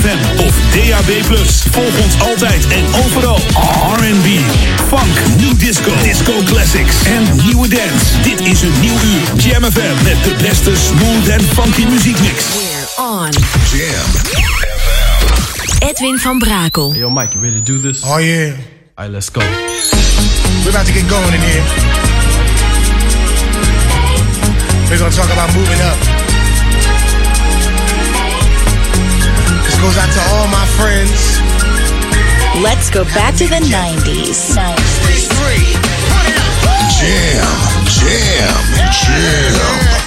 FM 0.00 0.18
of 0.46 0.54
DAB+. 0.72 1.10
Volg 1.70 1.98
ons 2.04 2.20
altijd 2.20 2.66
en 2.68 2.84
overal. 3.04 3.38
R&B, 3.96 4.26
funk, 4.88 5.16
new 5.38 5.58
disco, 5.58 5.92
disco 6.02 6.32
classics 6.44 6.96
en 7.04 7.22
nieuwe 7.44 7.68
dance. 7.68 8.20
Dit 8.22 8.40
is 8.40 8.62
een 8.62 8.80
nieuw 8.80 8.98
uur. 9.04 9.42
Jam 9.42 9.64
FM 9.72 10.04
met 10.04 10.24
de 10.24 10.34
beste 10.42 10.72
smooth 10.76 11.28
en 11.28 11.40
funky 11.54 11.84
muziekmix. 11.84 12.44
On. 12.96 13.30
Jam. 13.72 14.44
Edwin 15.78 16.18
van 16.18 16.38
Brakel. 16.38 16.94
Yo, 16.94 17.10
Mike, 17.10 17.32
you 17.32 17.44
ready 17.44 17.62
to 17.62 17.72
do 17.72 17.80
this? 17.80 18.02
Oh, 18.02 18.20
yeah. 18.20 18.52
All 18.94 19.04
right, 19.04 19.10
let's 19.10 19.30
go. 19.30 19.40
We're 19.40 20.70
about 20.70 20.86
to 20.86 20.92
get 20.92 21.08
going 21.08 21.34
in 21.34 21.40
here. 21.40 21.62
We're 24.88 24.98
gonna 24.98 25.10
talk 25.10 25.30
about 25.30 25.52
moving 25.54 25.80
up. 25.80 26.25
This 29.76 29.84
goes 29.84 29.98
out 29.98 30.10
to 30.10 30.20
all 30.32 30.48
my 30.48 30.64
friends. 30.78 31.38
Let's 32.62 32.88
go 32.88 33.04
back 33.12 33.34
to 33.36 33.46
the 33.46 33.60
90s. 33.60 34.56
Jam, 36.96 37.84
jam, 37.84 38.56
jam. 38.90 40.06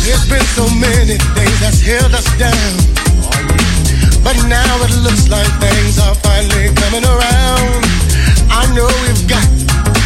There's 0.00 0.28
been 0.30 0.40
so 0.40 0.70
many 0.80 1.18
things 1.18 1.60
that's 1.60 1.80
held 1.82 2.14
us 2.14 2.38
down. 2.38 2.95
But 4.26 4.42
now 4.50 4.82
it 4.82 4.90
looks 5.06 5.30
like 5.30 5.46
things 5.62 6.02
are 6.02 6.16
finally 6.18 6.74
coming 6.74 7.06
around. 7.06 7.78
I 8.50 8.66
know 8.74 8.90
we've 9.06 9.22
got 9.30 9.46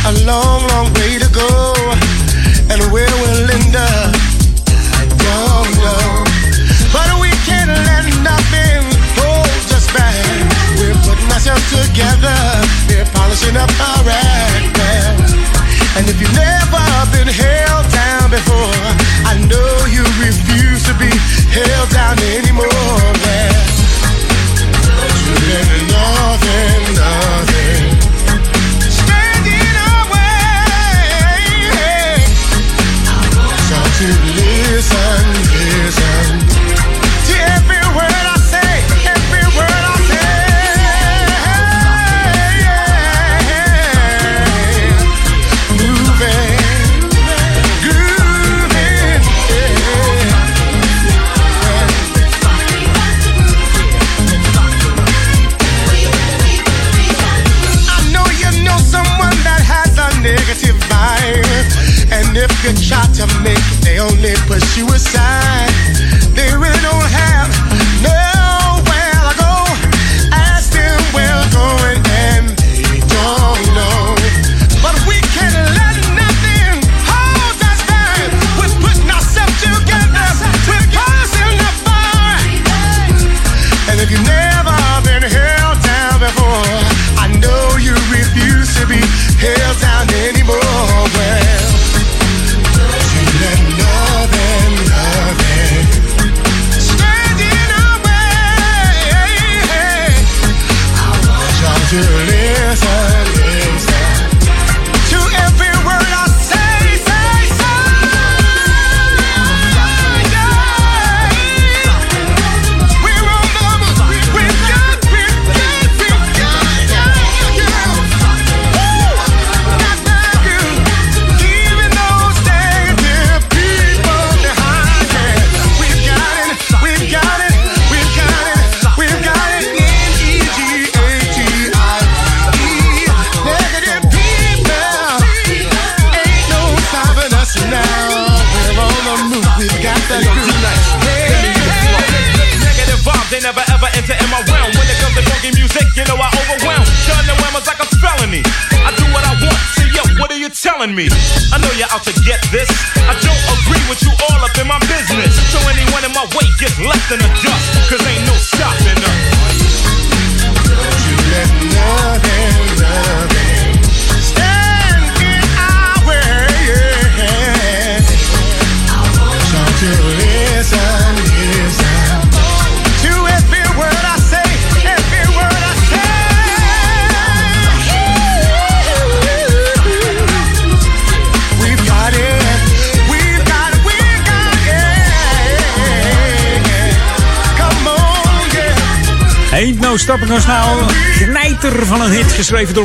a 0.04 0.12
long, 0.28 0.68
long 0.68 0.92
way 1.00 1.16
to 1.16 1.24
go. 1.32 1.48
And 2.68 2.84
where 2.92 3.08
we'll 3.08 3.48
end 3.48 3.72
up, 3.72 4.12
I 5.00 5.08
don't 5.08 5.72
know. 5.80 6.04
But 6.92 7.08
we 7.16 7.32
can't 7.48 7.72
let 7.72 8.04
nothing 8.20 8.84
hold 9.16 9.72
us 9.72 9.88
back. 9.96 10.20
We're 10.76 11.00
putting 11.00 11.32
ourselves 11.32 11.64
together. 11.72 12.36
We're 12.92 13.08
polishing 13.16 13.56
up 13.56 13.72
our 13.80 14.04
act. 14.04 14.76
And 15.96 16.04
if 16.12 16.20
you've 16.20 16.36
never 16.36 16.84
been 17.08 17.32
held 17.32 17.88
down 17.88 18.28
before, 18.28 18.84
I 19.24 19.40
know 19.48 19.88
you 19.88 20.04
refuse 20.20 20.84
to 20.84 20.94
be 21.00 21.08
held 21.56 21.88
down 21.88 22.20
anymore. 22.36 23.30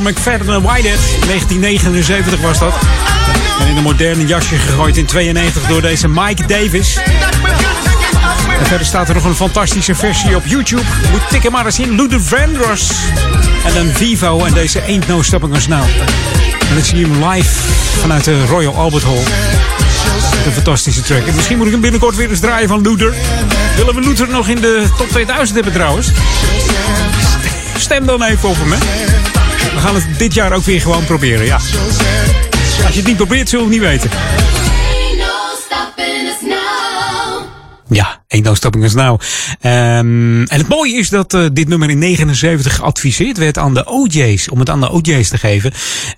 Door 0.01 0.11
McFadden 0.11 0.53
en 0.53 0.61
Whitehead. 0.61 0.99
1979 1.25 2.41
was 2.41 2.59
dat. 2.59 2.73
En 3.59 3.67
in 3.67 3.77
een 3.77 3.83
moderne 3.83 4.25
jasje 4.25 4.55
gegooid 4.55 4.97
in 4.97 5.05
92 5.05 5.67
door 5.67 5.81
deze 5.81 6.07
Mike 6.07 6.45
Davis. 6.45 6.97
En 8.59 8.65
verder 8.65 8.85
staat 8.85 9.07
er 9.09 9.15
nog 9.15 9.23
een 9.23 9.35
fantastische 9.35 9.95
versie 9.95 10.35
op 10.35 10.45
YouTube. 10.45 10.81
Moet 11.11 11.29
tikken 11.29 11.51
maar 11.51 11.65
eens 11.65 11.79
in. 11.79 11.95
Luther 11.95 12.21
Vandross. 12.21 12.91
En 13.65 13.73
dan 13.73 13.87
Vivo 13.93 14.43
en 14.43 14.53
deze 14.53 14.81
Ain't 14.81 15.07
No 15.07 15.21
Stopping 15.21 15.55
Us 15.55 15.67
Now. 15.67 15.83
En 16.69 16.75
dan 16.75 16.83
zie 16.83 16.97
je 16.97 17.07
hem 17.07 17.29
live 17.29 17.49
vanuit 17.99 18.23
de 18.23 18.45
Royal 18.45 18.75
Albert 18.75 19.03
Hall. 19.03 19.23
Een 20.45 20.51
fantastische 20.51 21.01
track. 21.01 21.25
En 21.27 21.35
misschien 21.35 21.57
moet 21.57 21.65
ik 21.65 21.71
hem 21.71 21.81
binnenkort 21.81 22.15
weer 22.15 22.29
eens 22.29 22.39
draaien 22.39 22.67
van 22.67 22.81
Luther. 22.81 23.13
Willen 23.75 23.95
we 23.95 24.01
Luther 24.01 24.29
nog 24.29 24.47
in 24.47 24.61
de 24.61 24.87
top 24.97 25.09
2000 25.09 25.55
hebben 25.55 25.73
trouwens? 25.73 26.11
Stem 27.77 28.05
dan 28.05 28.23
even 28.23 28.49
hè. 28.49 28.55
We 28.55 29.14
gaan 29.85 29.95
het 29.95 30.19
dit 30.19 30.33
jaar 30.33 30.53
ook 30.53 30.63
weer 30.63 30.81
gewoon 30.81 31.05
proberen, 31.05 31.45
ja. 31.45 31.55
Als 31.55 32.93
je 32.93 32.95
het 32.95 33.05
niet 33.05 33.15
probeert, 33.15 33.49
zullen 33.49 33.69
we 33.69 33.75
het 33.75 33.81
niet 33.81 33.91
weten. 33.91 34.09
Ja, 37.89 38.23
Ain't 38.27 38.45
No 38.45 38.53
Stopping 38.53 38.83
Us 38.83 38.93
Now. 38.93 39.19
Ehm, 39.61 40.43
en 40.43 40.57
het 40.57 40.67
mooie 40.67 40.97
is 40.97 41.09
dat 41.09 41.33
eh, 41.33 41.45
dit 41.53 41.67
nummer 41.67 41.89
in 41.89 41.99
79 41.99 42.75
geadviseerd 42.75 43.37
werd 43.37 43.57
aan 43.57 43.73
de 43.73 43.85
OJ's. 43.85 44.49
Om 44.49 44.59
het 44.59 44.69
aan 44.69 44.79
de 44.79 44.91
OJ's 44.91 45.29
te 45.29 45.37
geven. 45.37 45.73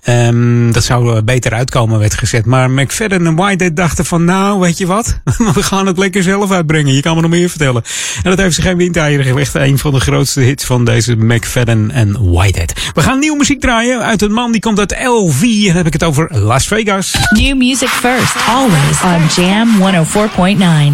Ehm, 0.08 0.70
dat 0.70 0.84
zou 0.84 1.16
er 1.16 1.24
beter 1.24 1.52
uitkomen, 1.52 1.98
werd 1.98 2.14
gezet. 2.14 2.44
Maar 2.44 2.70
McFadden 2.70 3.26
en 3.26 3.36
Whitehead 3.36 3.76
dachten 3.76 4.04
van, 4.04 4.24
nou, 4.24 4.60
weet 4.60 4.78
je 4.78 4.86
wat? 4.86 5.20
We 5.54 5.62
gaan 5.62 5.86
het 5.86 5.98
lekker 5.98 6.22
zelf 6.22 6.50
uitbrengen. 6.50 6.94
Je 6.94 7.00
kan 7.00 7.14
me 7.14 7.20
nog 7.20 7.30
meer 7.30 7.48
vertellen. 7.48 7.82
En 8.22 8.30
dat 8.30 8.38
heeft 8.38 8.54
ze 8.54 8.62
geen 8.62 8.76
windeieren 8.76 9.26
gelegd. 9.26 9.54
Een 9.54 9.78
van 9.78 9.92
de 9.92 10.00
grootste 10.00 10.40
hits 10.40 10.64
van 10.64 10.84
deze 10.84 11.16
McFadden 11.16 11.90
en 11.90 12.30
Whitehead. 12.32 12.72
We 12.94 13.02
gaan 13.02 13.18
nieuwe 13.18 13.36
muziek 13.36 13.60
draaien 13.60 14.02
uit 14.02 14.22
een 14.22 14.32
man 14.32 14.52
die 14.52 14.60
komt 14.60 14.78
uit 14.78 14.96
LV. 15.04 15.42
En 15.42 15.66
dan 15.66 15.76
heb 15.76 15.86
ik 15.86 15.92
het 15.92 16.04
over 16.04 16.38
Las 16.38 16.66
Vegas. 16.66 17.14
New 17.30 17.56
music 17.56 17.88
first, 17.88 18.34
always 18.46 19.02
on 19.02 19.44
Jam 19.44 19.68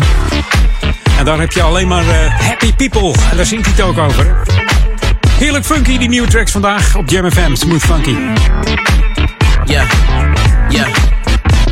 104.9. 0.01 0.07
En 1.19 1.25
daar 1.25 1.39
heb 1.39 1.53
je 1.53 1.63
alleen 1.63 1.89
maar 1.89 2.09
eh, 2.09 2.41
happy 2.41 2.73
people. 2.73 3.15
En 3.31 3.37
daar 3.37 3.47
zingt 3.47 3.67
hij 3.67 3.75
het 3.77 3.85
ook 3.85 3.99
over. 3.99 4.37
Heerlijk 5.39 5.65
funky, 5.65 5.99
die 5.99 6.09
nieuwe 6.09 6.29
tracks 6.29 6.53
vandaag 6.53 6.97
op 6.97 7.11
Jam 7.11 7.31
FM. 7.31 7.55
Smooth 7.55 7.83
funky. 7.83 8.17
Yeah, 9.65 9.89
yeah, 10.69 10.89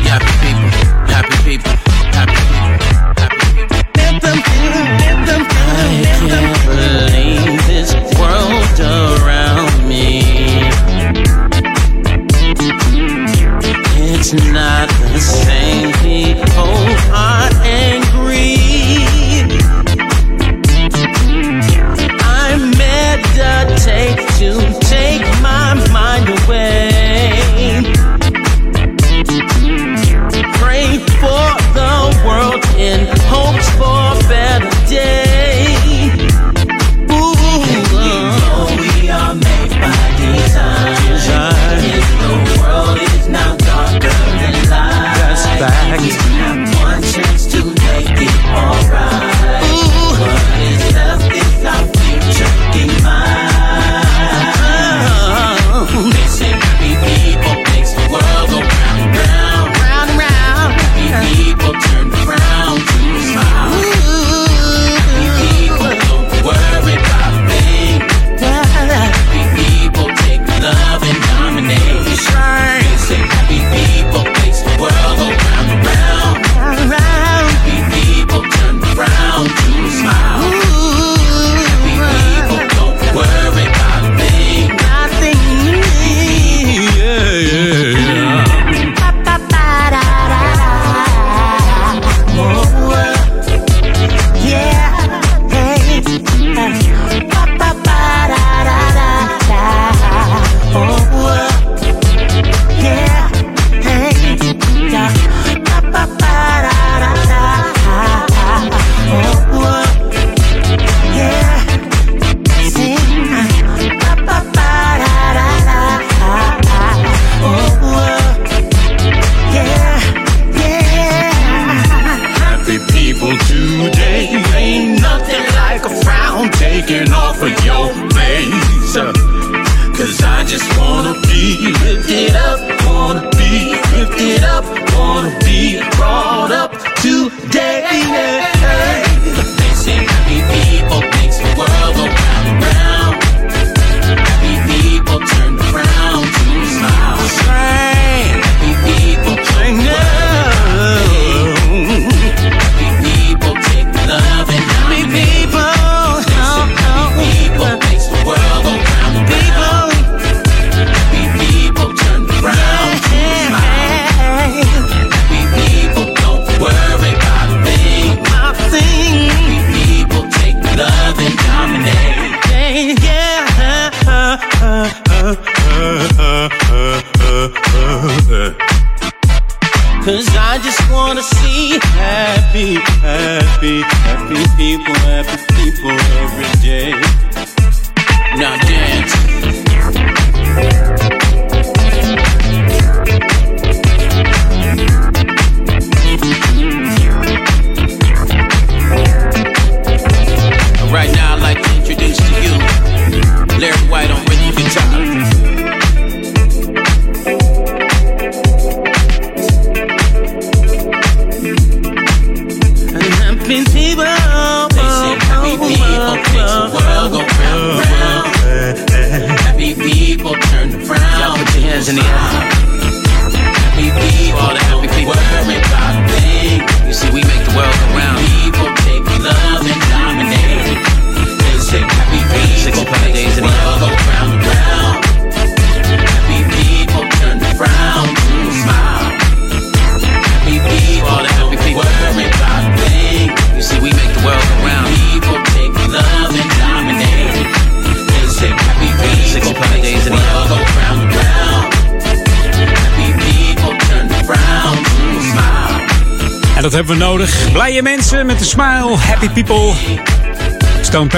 happy 0.08 0.32
people, 0.40 0.70
happy 1.06 1.36
people, 1.44 1.72
happy 2.10 2.32
people. 2.32 3.02
I 5.74 6.04
can't 6.18 6.64
believe 6.66 7.66
this 7.66 7.94
world 8.18 8.80
around 8.80 9.88
me. 9.88 10.22
It's 13.96 14.32
not 14.32 14.91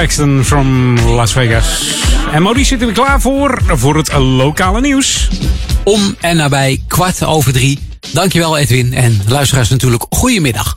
Paxton 0.05 0.44
from 0.44 0.98
Las 0.98 1.32
Vegas. 1.32 1.94
En 2.32 2.43
Maurice 2.43 2.66
zit 2.66 2.82
er 2.82 2.93
klaar 2.93 3.20
voor, 3.20 3.62
voor 3.66 3.97
het 3.97 4.12
lokale 4.12 4.81
nieuws. 4.81 5.28
Om 5.85 6.16
en 6.20 6.36
nabij 6.36 6.82
kwart 6.89 7.24
over 7.24 7.52
drie. 7.52 7.78
Dankjewel 8.12 8.59
Edwin 8.59 8.94
en 8.94 9.20
luisteraars 9.26 9.68
natuurlijk 9.68 10.06
goedemiddag. 10.10 10.74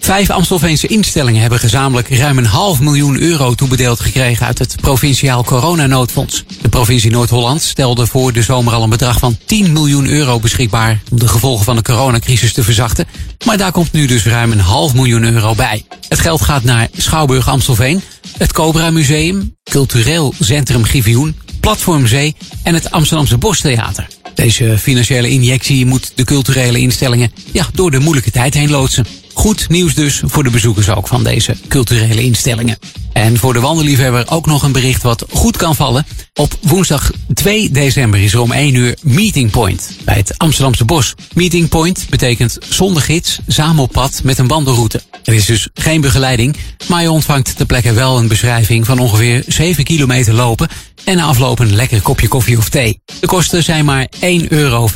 Vijf 0.00 0.30
Amstelveense 0.30 0.86
instellingen 0.86 1.40
hebben 1.40 1.58
gezamenlijk 1.58 2.08
ruim 2.08 2.38
een 2.38 2.46
half 2.46 2.80
miljoen 2.80 3.20
euro 3.20 3.54
toebedeeld 3.54 4.00
gekregen 4.00 4.46
uit 4.46 4.58
het 4.58 4.76
provinciaal 4.80 5.44
coronanoodfonds. 5.44 6.44
De 6.62 6.68
provincie 6.68 7.10
Noord-Holland 7.10 7.62
stelde 7.62 8.06
voor 8.06 8.32
de 8.32 8.42
zomer 8.42 8.72
al 8.72 8.82
een 8.82 8.90
bedrag 8.90 9.18
van 9.18 9.38
10 9.46 9.72
miljoen 9.72 10.06
euro 10.06 10.40
beschikbaar 10.40 11.00
om 11.10 11.18
de 11.18 11.28
gevolgen 11.28 11.64
van 11.64 11.76
de 11.76 11.82
coronacrisis 11.82 12.52
te 12.52 12.62
verzachten. 12.62 13.06
Maar 13.44 13.56
daar 13.56 13.72
komt 13.72 13.92
nu 13.92 14.06
dus 14.06 14.24
ruim 14.24 14.52
een 14.52 14.60
half 14.60 14.94
miljoen 14.94 15.24
euro 15.24 15.54
bij. 15.54 15.84
Het 16.08 16.20
geld 16.20 16.40
gaat 16.40 16.62
naar 16.62 16.88
Schouwburg 16.96 17.48
Amstelveen, 17.48 18.02
het 18.40 18.52
Cobra 18.52 18.90
Museum, 18.90 19.56
Cultureel 19.70 20.34
Centrum 20.40 20.84
Givioen, 20.84 21.36
Platform 21.60 22.06
Zee 22.06 22.36
en 22.62 22.74
het 22.74 22.90
Amsterdamse 22.90 23.38
Bostheater. 23.38 24.06
Deze 24.34 24.78
financiële 24.78 25.28
injectie 25.28 25.86
moet 25.86 26.12
de 26.14 26.24
culturele 26.24 26.78
instellingen 26.78 27.32
ja, 27.52 27.66
door 27.72 27.90
de 27.90 27.98
moeilijke 27.98 28.30
tijd 28.30 28.54
heen 28.54 28.70
loodsen. 28.70 29.06
Goed 29.32 29.68
nieuws 29.68 29.94
dus 29.94 30.22
voor 30.24 30.42
de 30.42 30.50
bezoekers 30.50 30.88
ook 30.88 31.08
van 31.08 31.24
deze 31.24 31.56
culturele 31.68 32.22
instellingen. 32.22 32.78
En 33.12 33.38
voor 33.38 33.52
de 33.52 33.60
wandelliefhebber 33.60 34.24
ook 34.28 34.46
nog 34.46 34.62
een 34.62 34.72
bericht 34.72 35.02
wat 35.02 35.24
goed 35.30 35.56
kan 35.56 35.76
vallen. 35.76 36.06
Op 36.34 36.58
woensdag 36.60 37.10
2 37.34 37.70
december 37.70 38.20
is 38.20 38.32
er 38.32 38.40
om 38.40 38.52
1 38.52 38.74
uur 38.74 38.96
Meeting 39.02 39.50
Point 39.50 39.90
bij 40.04 40.14
het 40.14 40.38
Amsterdamse 40.38 40.84
Bos. 40.84 41.14
Meeting 41.34 41.68
Point 41.68 42.06
betekent 42.10 42.58
zonder 42.68 43.02
gids, 43.02 43.38
samen 43.46 43.82
op 43.82 43.92
pad 43.92 44.20
met 44.24 44.38
een 44.38 44.48
wandelroute. 44.48 45.02
Er 45.24 45.34
is 45.34 45.46
dus 45.46 45.68
geen 45.74 46.00
begeleiding, 46.00 46.56
maar 46.88 47.02
je 47.02 47.10
ontvangt 47.10 47.56
ter 47.56 47.66
plekke 47.66 47.92
wel 47.92 48.18
een 48.18 48.28
beschrijving 48.28 48.86
van 48.86 48.98
ongeveer 48.98 49.44
7 49.46 49.84
kilometer 49.84 50.34
lopen 50.34 50.68
en 51.04 51.16
na 51.16 51.24
afloop 51.24 51.58
een 51.58 51.74
lekker 51.74 52.00
kopje 52.00 52.28
koffie 52.28 52.56
of 52.56 52.68
thee. 52.68 53.00
De 53.20 53.26
kosten 53.26 53.62
zijn 53.62 53.84
maar 53.84 54.08
1,50 54.14 54.20
euro 54.48 54.88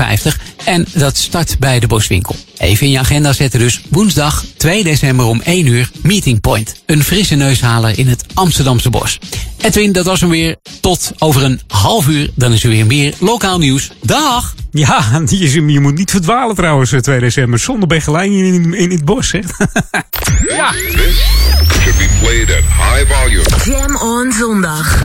en 0.65 0.87
dat 0.95 1.17
start 1.17 1.59
bij 1.59 1.81
de 1.81 1.87
boswinkel. 1.87 2.37
Even 2.59 2.87
in 2.87 2.93
je 2.93 2.99
agenda 2.99 3.33
zetten 3.33 3.61
dus 3.61 3.81
woensdag 3.89 4.45
2 4.57 4.85
december 4.85 5.27
om 5.27 5.41
1 5.41 5.67
uur 5.67 5.91
Meeting 6.03 6.41
Point. 6.41 6.75
Een 6.87 7.05
frisse 7.05 7.35
neus 7.35 7.61
halen 7.61 7.97
in 8.05 8.11
het 8.11 8.25
Amsterdamse 8.35 8.91
bos. 8.91 9.19
Edwin, 9.61 9.93
dat 9.93 10.07
was 10.07 10.21
hem 10.21 10.31
weer. 10.31 10.57
Tot 10.81 11.13
over 11.19 11.43
een 11.43 11.61
half 11.69 12.09
uur, 12.09 12.31
dan 12.35 12.53
is 12.53 12.65
er 12.65 12.71
weer 12.71 12.87
meer 12.87 13.15
lokaal 13.19 13.59
nieuws. 13.59 13.91
Dag! 14.03 14.55
Ja, 14.71 15.23
je, 15.27 15.67
je 15.67 15.81
moet 15.81 15.95
niet 15.95 16.11
verdwalen 16.11 16.57
trouwens, 16.57 16.93
eh, 16.93 17.01
2 17.01 17.21
december. 17.21 17.59
Zonder 17.59 17.89
begeleiding 17.89 18.47
in, 18.47 18.75
in 18.75 18.91
het 18.91 19.05
bos, 19.05 19.33
hè. 19.33 19.39
ja. 20.57 20.73
Should 20.73 21.99
be 21.99 22.09
played 22.21 22.51
at 22.51 22.63
high 22.63 23.13
volume. 23.13 23.45
Jam 23.65 23.97
on 23.97 24.33
zondag. 24.33 25.03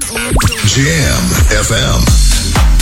Jam 0.65 1.23
FM. 1.63 2.78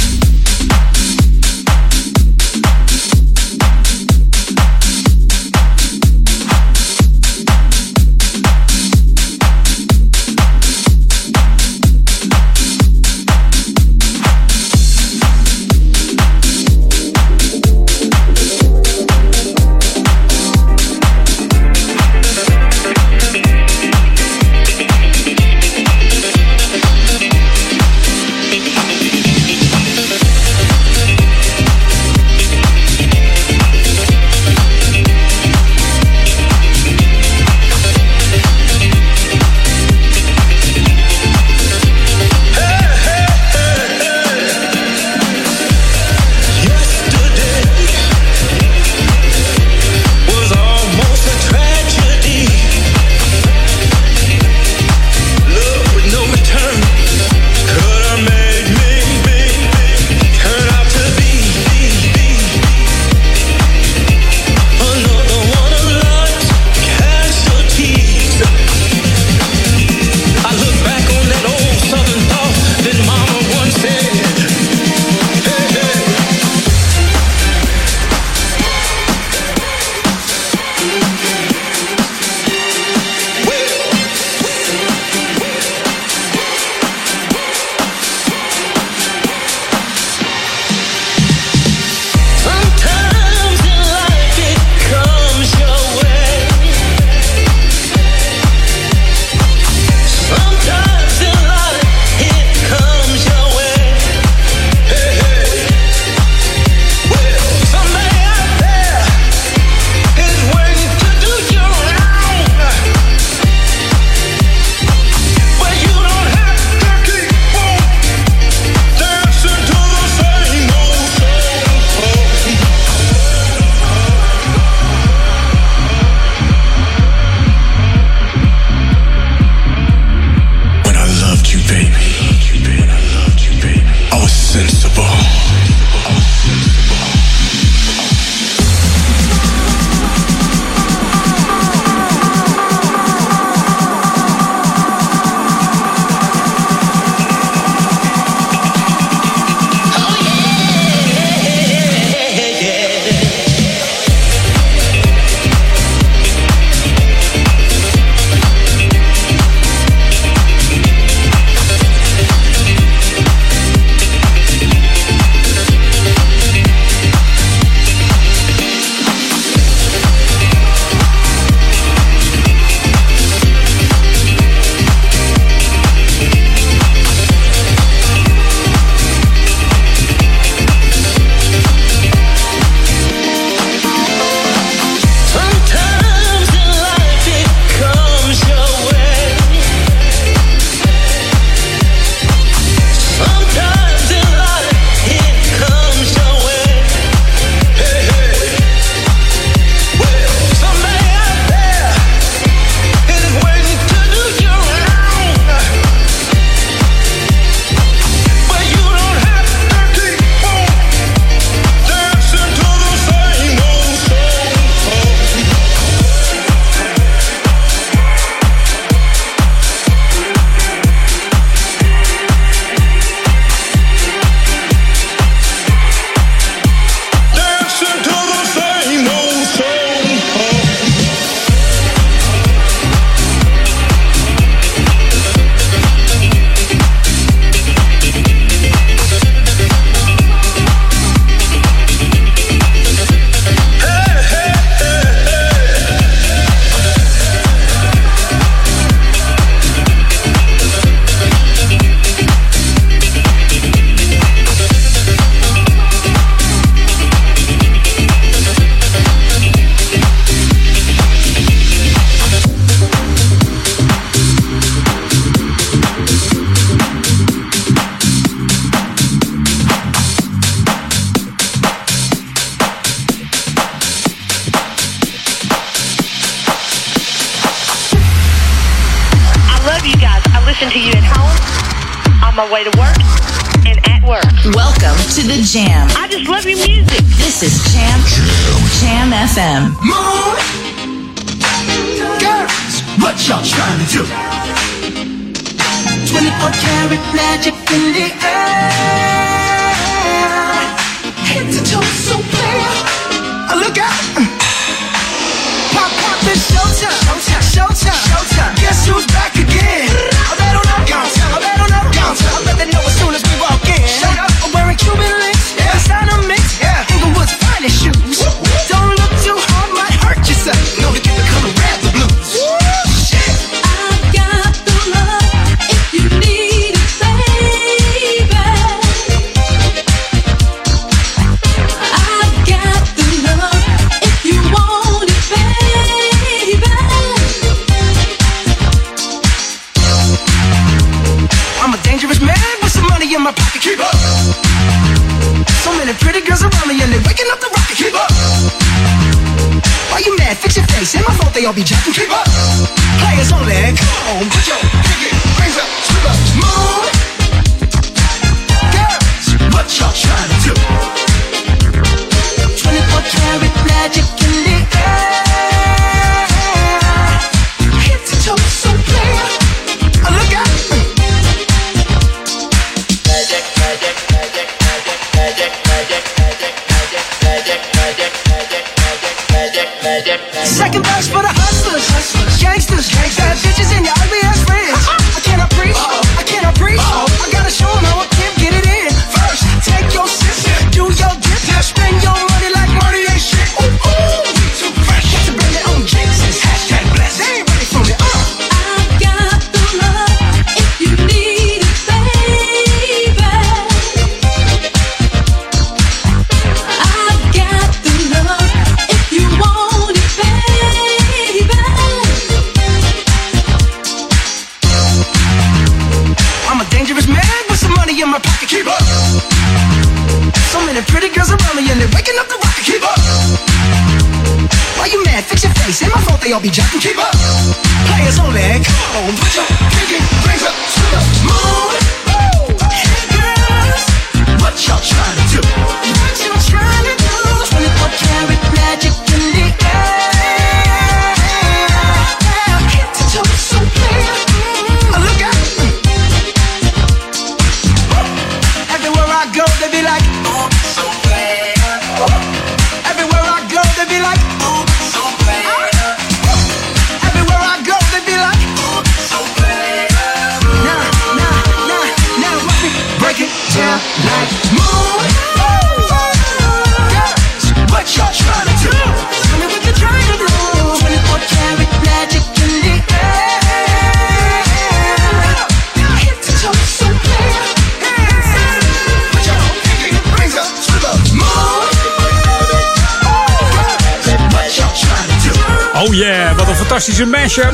fantastische 486.68 487.06
mashup. 487.06 487.54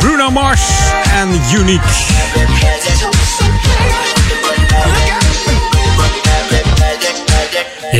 Bruno 0.00 0.30
Mars 0.30 0.62
en 1.20 1.58
Unique. 1.60 1.82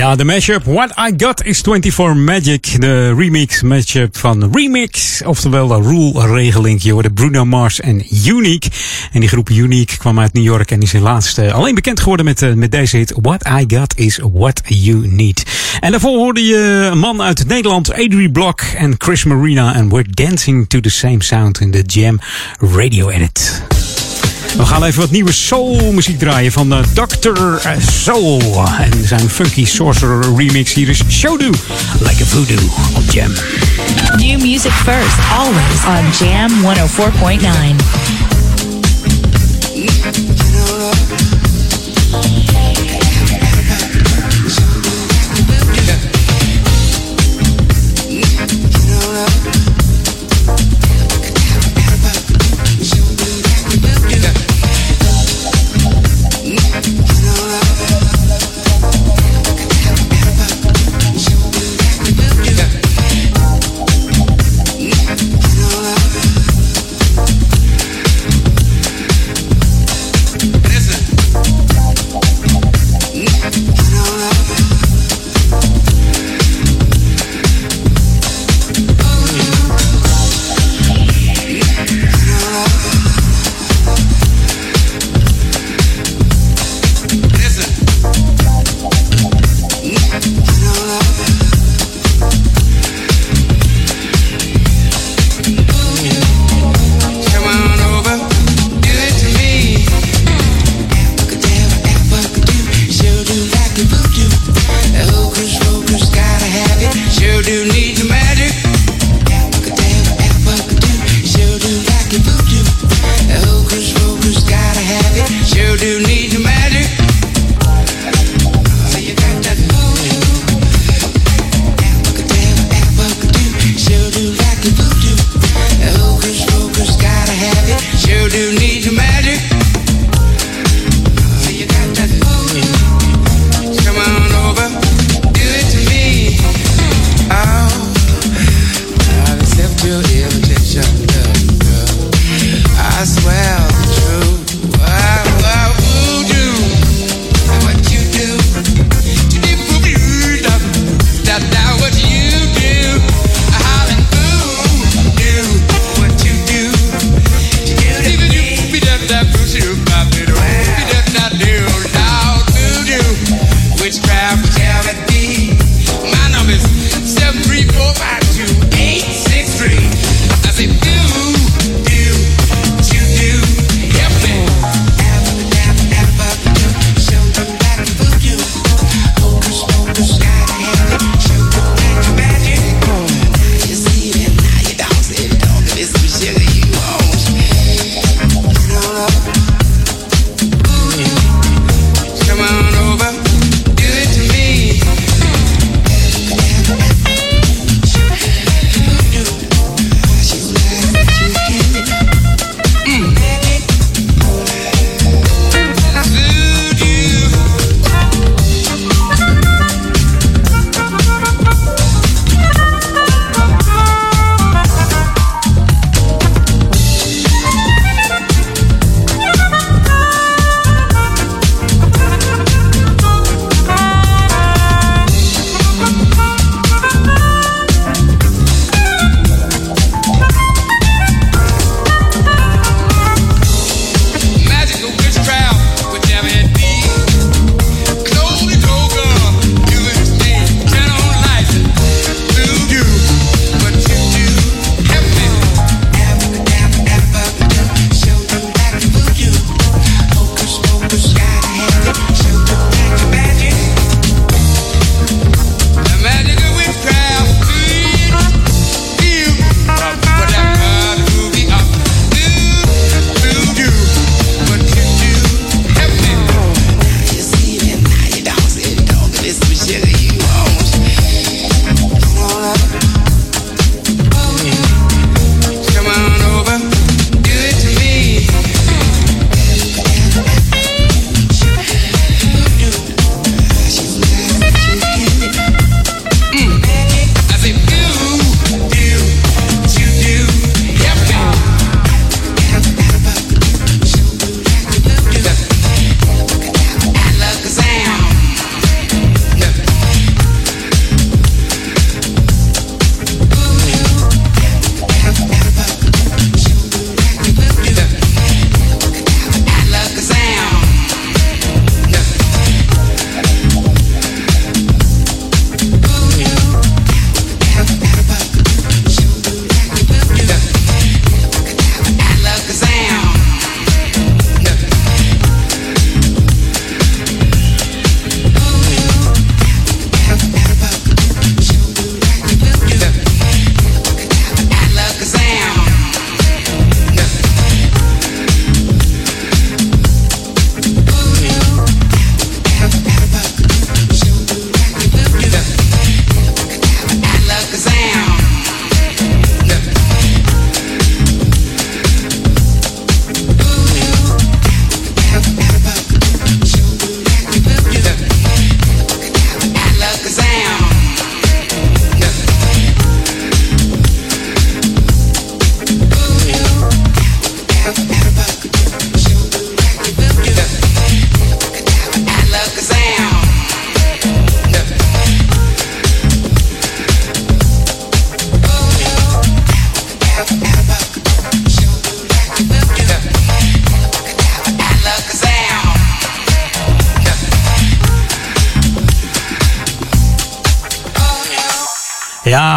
Ja, 0.05 0.17
de 0.17 0.25
mashup 0.25 0.65
What 0.65 0.91
I 0.91 1.15
Got 1.17 1.45
is 1.45 1.61
24 1.61 2.15
Magic. 2.15 2.81
De 2.81 3.15
remix 3.15 3.63
matchup 3.63 4.17
van 4.17 4.51
Remix. 4.53 5.23
Oftewel 5.27 5.67
de 5.67 5.75
rule 5.75 6.27
regeling. 6.27 6.83
Je 6.83 6.93
hoorde 6.93 7.11
Bruno 7.11 7.45
Mars 7.45 7.81
en 7.81 8.03
Unique. 8.27 8.71
En 9.13 9.21
die 9.21 9.29
groep 9.29 9.51
Unique 9.51 9.97
kwam 9.97 10.21
uit 10.21 10.33
New 10.33 10.45
York 10.45 10.71
en 10.71 10.81
is 10.81 10.93
helaas 10.93 11.39
eh, 11.39 11.53
alleen 11.53 11.75
bekend 11.75 12.01
geworden 12.01 12.27
met, 12.27 12.43
eh, 12.43 12.53
met 12.53 12.71
deze 12.71 12.97
hit. 12.97 13.15
What 13.23 13.47
I 13.61 13.77
Got 13.77 13.99
is 13.99 14.21
What 14.33 14.61
You 14.65 15.07
Need. 15.07 15.43
En 15.81 15.91
daarvoor 15.91 16.17
hoorde 16.17 16.45
je 16.45 16.89
een 16.91 16.99
man 16.99 17.23
uit 17.23 17.47
Nederland, 17.47 17.93
Adrie 17.93 18.31
Blok 18.31 18.61
en 18.61 18.95
Chris 18.99 19.25
Marina. 19.25 19.75
En 19.75 19.89
We're 19.89 20.11
Dancing 20.11 20.69
to 20.69 20.81
the 20.81 20.91
Same 20.91 21.23
Sound 21.23 21.61
in 21.61 21.71
the 21.71 21.83
Jam 21.83 22.21
Radio 22.59 23.09
Edit. 23.09 23.63
We 24.57 24.67
gaan 24.67 24.85
even 24.85 25.01
wat 25.01 25.11
nieuwe 25.11 25.33
soulmuziek 25.33 26.19
draaien 26.19 26.53
van 26.53 26.73
eh, 26.73 26.79
Dr. 26.93 27.55
Eh, 27.63 27.73
Soul. 27.79 28.65
En 28.79 29.07
zijn 29.07 29.31
funky 29.31 29.65
sorcerer 29.65 30.37
remix 30.37 30.73
hier 30.73 30.89
is 30.89 31.03
Showdo. 31.09 31.51
Like 32.01 32.23
a 32.23 32.27
voodoo 32.27 32.65
op 32.97 33.11
Jam. 33.11 33.33
New 34.17 34.41
music 34.41 34.73
first, 34.73 35.17
always 35.39 35.85
on 35.87 36.27
Jam 36.27 36.51
104.9. 36.63 38.14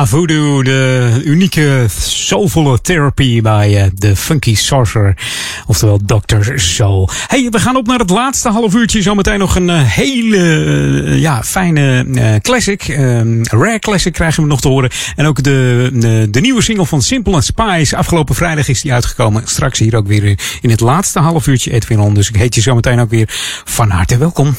Voodoo, 0.08 0.64
de 0.64 1.22
unieke 1.26 1.86
soulvolle 2.00 2.82
therapy 2.82 3.42
bij 3.42 3.84
eh, 3.84 3.90
de 3.94 4.16
Funky 4.16 4.56
Sorcerer. 4.56 5.18
Oftewel 5.66 6.00
Dr. 6.06 6.52
Soul. 6.56 7.10
Hey, 7.28 7.48
we 7.52 7.60
gaan 7.60 7.76
op 7.76 7.88
naar 7.88 8.00
het 8.00 8.10
laatste 8.10 8.50
half 8.50 8.74
uurtje. 8.74 9.02
Zometeen 9.02 9.40
nog 9.40 9.56
een 9.56 9.70
eh, 9.70 9.82
hele 9.82 10.38
eh, 11.06 11.20
ja, 11.20 11.44
fijne 11.44 12.06
classic. 12.42 12.88
Ehm, 12.88 13.44
rare 13.44 13.80
classic 13.80 14.14
krijgen 14.14 14.44
we 14.44 14.50
nog 14.50 14.62
te 14.62 14.68
horen. 14.68 14.90
En 15.16 15.26
ook 15.26 15.44
de, 15.44 15.90
de, 15.94 16.28
de 16.30 16.40
nieuwe 16.40 16.62
single 16.62 16.86
van 16.86 17.02
Simple 17.02 17.34
and 17.34 17.46
Spice. 17.46 17.98
Afgelopen 17.98 18.36
vrijdag 18.36 18.68
is 18.68 18.82
die 18.82 18.94
uitgekomen. 18.94 19.42
Straks 19.46 19.80
hier 19.80 19.96
ook 19.96 20.08
weer 20.08 20.24
in 20.62 20.70
het 20.70 20.80
laatste 20.80 21.20
half 21.20 21.48
uurtje 21.48 21.72
Edwin 21.72 22.00
On. 22.00 22.14
Dus 22.14 22.30
ik 22.30 22.36
heet 22.36 22.56
je 22.56 22.62
zometeen 22.62 23.00
ook 23.00 23.10
weer 23.10 23.30
van 23.66 23.90
harte 23.90 24.18
welkom. 24.18 24.56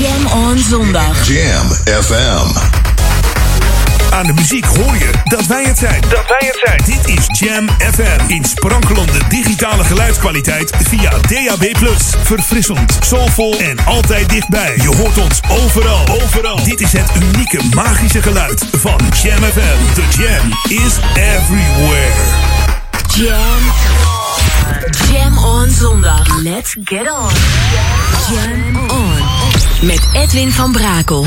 Jam 0.00 0.42
on 0.42 0.58
zondag. 0.58 1.28
Jam 1.28 1.66
FM. 2.02 2.93
Aan 4.14 4.26
de 4.26 4.32
muziek 4.32 4.64
hoor 4.64 4.96
je 4.96 5.10
dat 5.24 5.46
wij 5.46 5.64
het 5.64 5.78
zijn. 5.78 6.00
Dat 6.00 6.24
wij 6.26 6.48
het 6.48 6.60
zijn. 6.64 6.80
Dit 6.84 7.18
is 7.18 7.38
Jam 7.38 7.68
FM. 7.68 8.28
In 8.28 8.44
sprankelende 8.44 9.18
digitale 9.28 9.84
geluidskwaliteit 9.84 10.76
via 10.88 11.10
DAB+. 11.10 11.76
Verfrissend, 12.22 12.98
soulvol 13.00 13.58
en 13.58 13.84
altijd 13.84 14.28
dichtbij. 14.28 14.76
Je 14.76 14.96
hoort 14.96 15.18
ons 15.18 15.40
overal. 15.48 16.08
Overal. 16.22 16.64
Dit 16.64 16.80
is 16.80 16.92
het 16.92 17.10
unieke 17.22 17.60
magische 17.74 18.22
geluid 18.22 18.64
van 18.72 19.00
Jam 19.22 19.42
FM. 19.42 19.94
The 19.94 20.04
Jam 20.18 20.78
is 20.84 20.98
everywhere. 21.14 22.12
Jam. 23.14 23.72
Jam 25.12 25.38
on 25.38 25.70
zondag. 25.70 26.42
Let's 26.42 26.76
get 26.84 27.10
on. 27.10 27.30
Jam 28.30 28.90
on. 28.90 29.18
Met 29.80 30.00
Edwin 30.12 30.52
van 30.52 30.72
Brakel. 30.72 31.26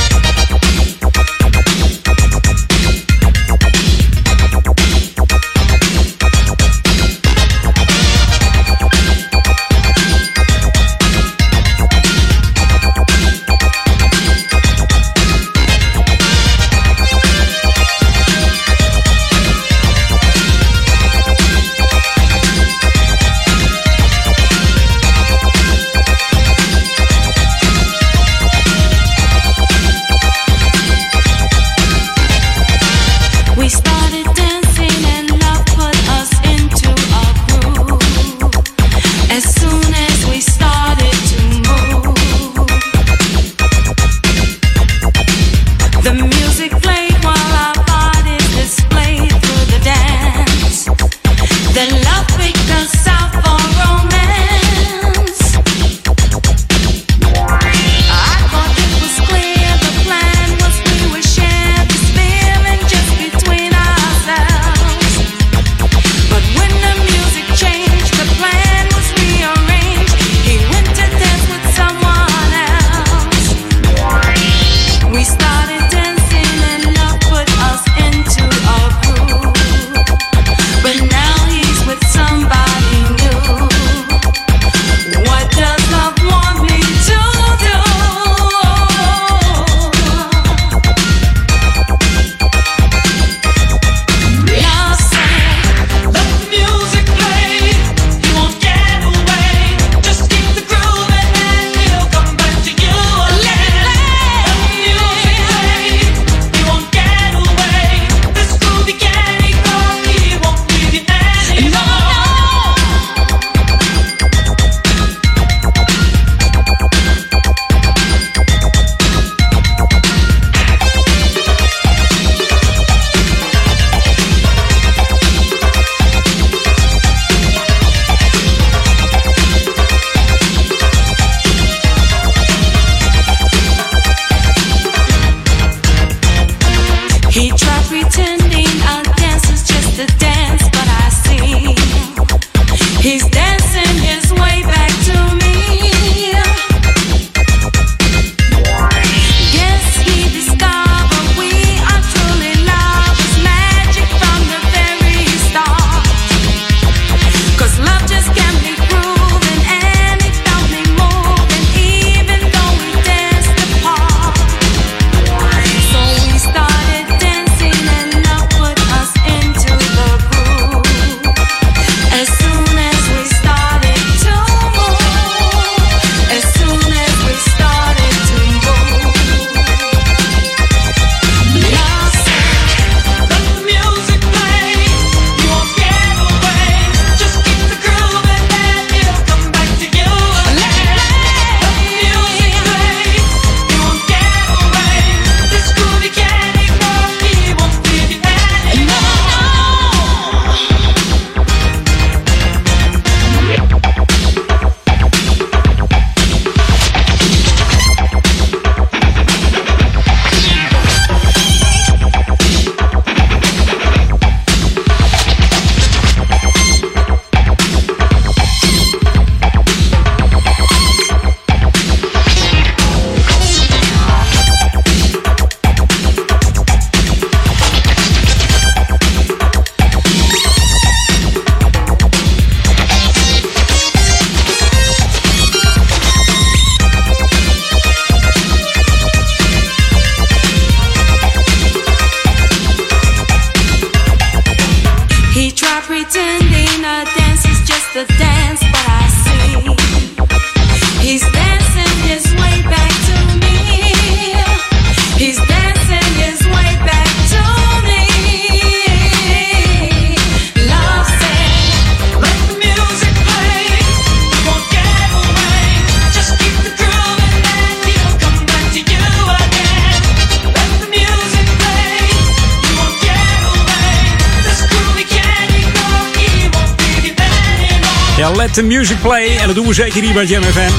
Dat 279.53 279.63
doen 279.63 279.69
we 279.69 279.81
zeker 279.81 280.01
hier 280.03 280.13
bij 280.13 280.25
Jam 280.25 280.43
FM. 280.43 280.71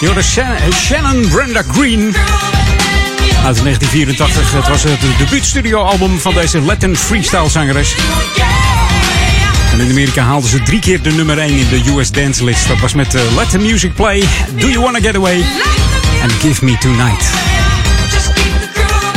Je 0.00 0.06
hoorde 0.06 0.22
Shannon, 0.72 1.28
Brenda 1.28 1.62
Green. 1.72 2.14
Uit 3.44 3.62
1984. 3.62 4.52
Het 4.52 4.68
was 4.68 4.82
het 4.82 5.18
debuutstudioalbum 5.18 6.18
van 6.18 6.34
deze 6.34 6.60
Latin 6.60 6.96
freestyle 6.96 7.48
zangeres. 7.48 7.94
En 9.72 9.80
in 9.80 9.90
Amerika 9.90 10.22
haalden 10.22 10.50
ze 10.50 10.62
drie 10.62 10.80
keer 10.80 11.02
de 11.02 11.10
nummer 11.10 11.38
1 11.38 11.58
in 11.58 11.68
de 11.68 11.90
US 11.96 12.10
Dance 12.10 12.44
List. 12.44 12.68
Dat 12.68 12.80
was 12.80 12.94
met 12.94 13.14
eh, 13.14 13.48
the 13.50 13.58
Music 13.58 13.94
Play, 13.94 14.24
Do 14.58 14.68
You 14.68 14.80
Wanna 14.80 15.00
Get 15.00 15.16
Away 15.16 15.44
en 16.22 16.30
Give 16.30 16.64
Me 16.64 16.78
Tonight. 16.78 17.43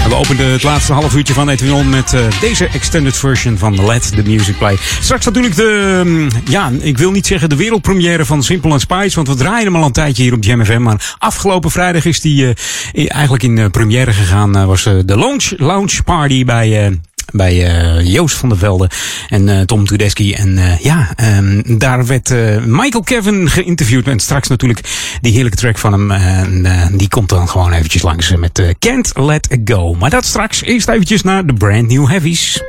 We 0.08 0.16
openden 0.16 0.52
het 0.52 0.64
laatste 0.64 0.94
half 0.94 1.16
uurtje 1.16 1.34
van 1.34 1.50
Edwin 1.50 1.90
met 1.90 2.14
eh, 2.14 2.22
deze 2.40 2.68
extended 2.68 3.18
version 3.18 3.58
van 3.58 3.86
Let 3.86 4.16
the 4.16 4.22
Music 4.24 4.58
Play. 4.58 4.78
Straks 5.00 5.26
natuurlijk 5.26 5.56
de, 5.56 6.02
mm, 6.06 6.30
ja, 6.46 6.72
ik 6.80 6.98
wil 6.98 7.12
niet 7.12 7.28
zeggen 7.28 7.50
de 7.50 7.56
wereldpremière 7.56 8.26
van 8.26 8.44
Simple 8.44 8.72
and 8.72 8.82
Spice, 8.82 9.16
want 9.16 9.28
we 9.28 9.36
draaien 9.36 9.66
hem 9.66 9.76
al 9.76 9.84
een 9.84 9.92
tijdje 9.92 10.24
hier 10.24 10.34
op 10.34 10.44
Jam 10.44 10.66
FM. 10.66 10.82
Maar 10.82 11.16
afgelopen 11.20 11.72
vrijdag 11.72 12.06
is 12.06 12.22
die 12.22 12.54
eh, 12.94 13.06
eigenlijk 13.08 13.44
in 13.44 13.58
eh, 13.58 13.66
première 13.70 14.14
gegaan. 14.14 14.66
was 14.66 14.84
de 14.84 15.18
launch, 15.18 15.54
launch 15.58 16.04
party 16.04 16.46
bij... 16.46 17.00
bij 17.34 17.66
eh, 17.66 18.14
Joost 18.14 18.36
van 18.36 18.50
der 18.50 18.58
Velde 18.58 18.90
en 19.30 19.50
eh, 19.50 19.62
Tom 19.62 19.86
Tudeski. 19.86 20.34
En 20.34 20.58
eh, 20.58 20.80
ja, 20.80 21.14
ehm, 21.16 21.78
daar 21.78 22.06
werd 22.06 22.30
Michael 22.66 23.04
Kevin 23.04 23.50
geïnterviewd. 23.50 24.08
En 24.08 24.20
straks 24.20 24.48
natuurlijk 24.48 24.80
die 25.22 25.34
heerlijke 25.34 25.58
track 25.58 25.78
van 25.78 25.92
hem. 25.92 26.12
En 26.12 26.92
die 26.98 27.08
komt 27.08 27.30
dan 27.30 27.50
gewoon 27.50 27.72
eventjes 27.72 28.02
langs 28.02 28.36
met 28.36 28.76
Can't 28.80 29.12
Let 29.16 29.58
Go. 29.66 29.94
Maar 29.94 30.10
dat 30.10 30.26
straks. 30.26 30.62
Eerst 30.62 30.90
eventjes 30.90 31.22
naar 31.22 31.46
de 31.46 31.54
Brand 31.54 31.88
New 31.88 32.08
Heavies. 32.08 32.62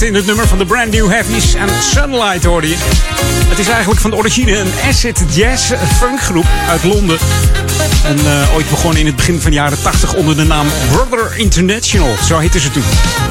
In 0.00 0.14
het 0.14 0.26
nummer 0.26 0.48
van 0.48 0.58
de 0.58 0.64
Brand 0.64 0.90
New 0.90 1.10
Heavies 1.10 1.54
en 1.54 1.68
Sunlight 1.82 2.44
hoorde 2.44 2.68
je. 2.68 2.76
Het 3.48 3.58
is 3.58 3.68
eigenlijk 3.68 4.00
van 4.00 4.10
de 4.10 4.16
origine 4.16 4.58
een 4.58 4.70
acid 4.88 5.24
jazz 5.34 5.72
funkgroep 5.98 6.46
uit 6.68 6.84
Londen. 6.84 7.18
En 8.04 8.18
eh, 8.18 8.54
ooit 8.54 8.70
begonnen 8.70 9.00
in 9.00 9.06
het 9.06 9.16
begin 9.16 9.40
van 9.40 9.50
de 9.50 9.56
jaren 9.56 9.82
80 9.82 10.14
onder 10.14 10.36
de 10.36 10.44
naam 10.44 10.66
Brother 10.90 11.32
International. 11.36 12.14
Zo 12.26 12.38
heette 12.38 12.60
ze 12.60 12.70
toen. 12.70 12.82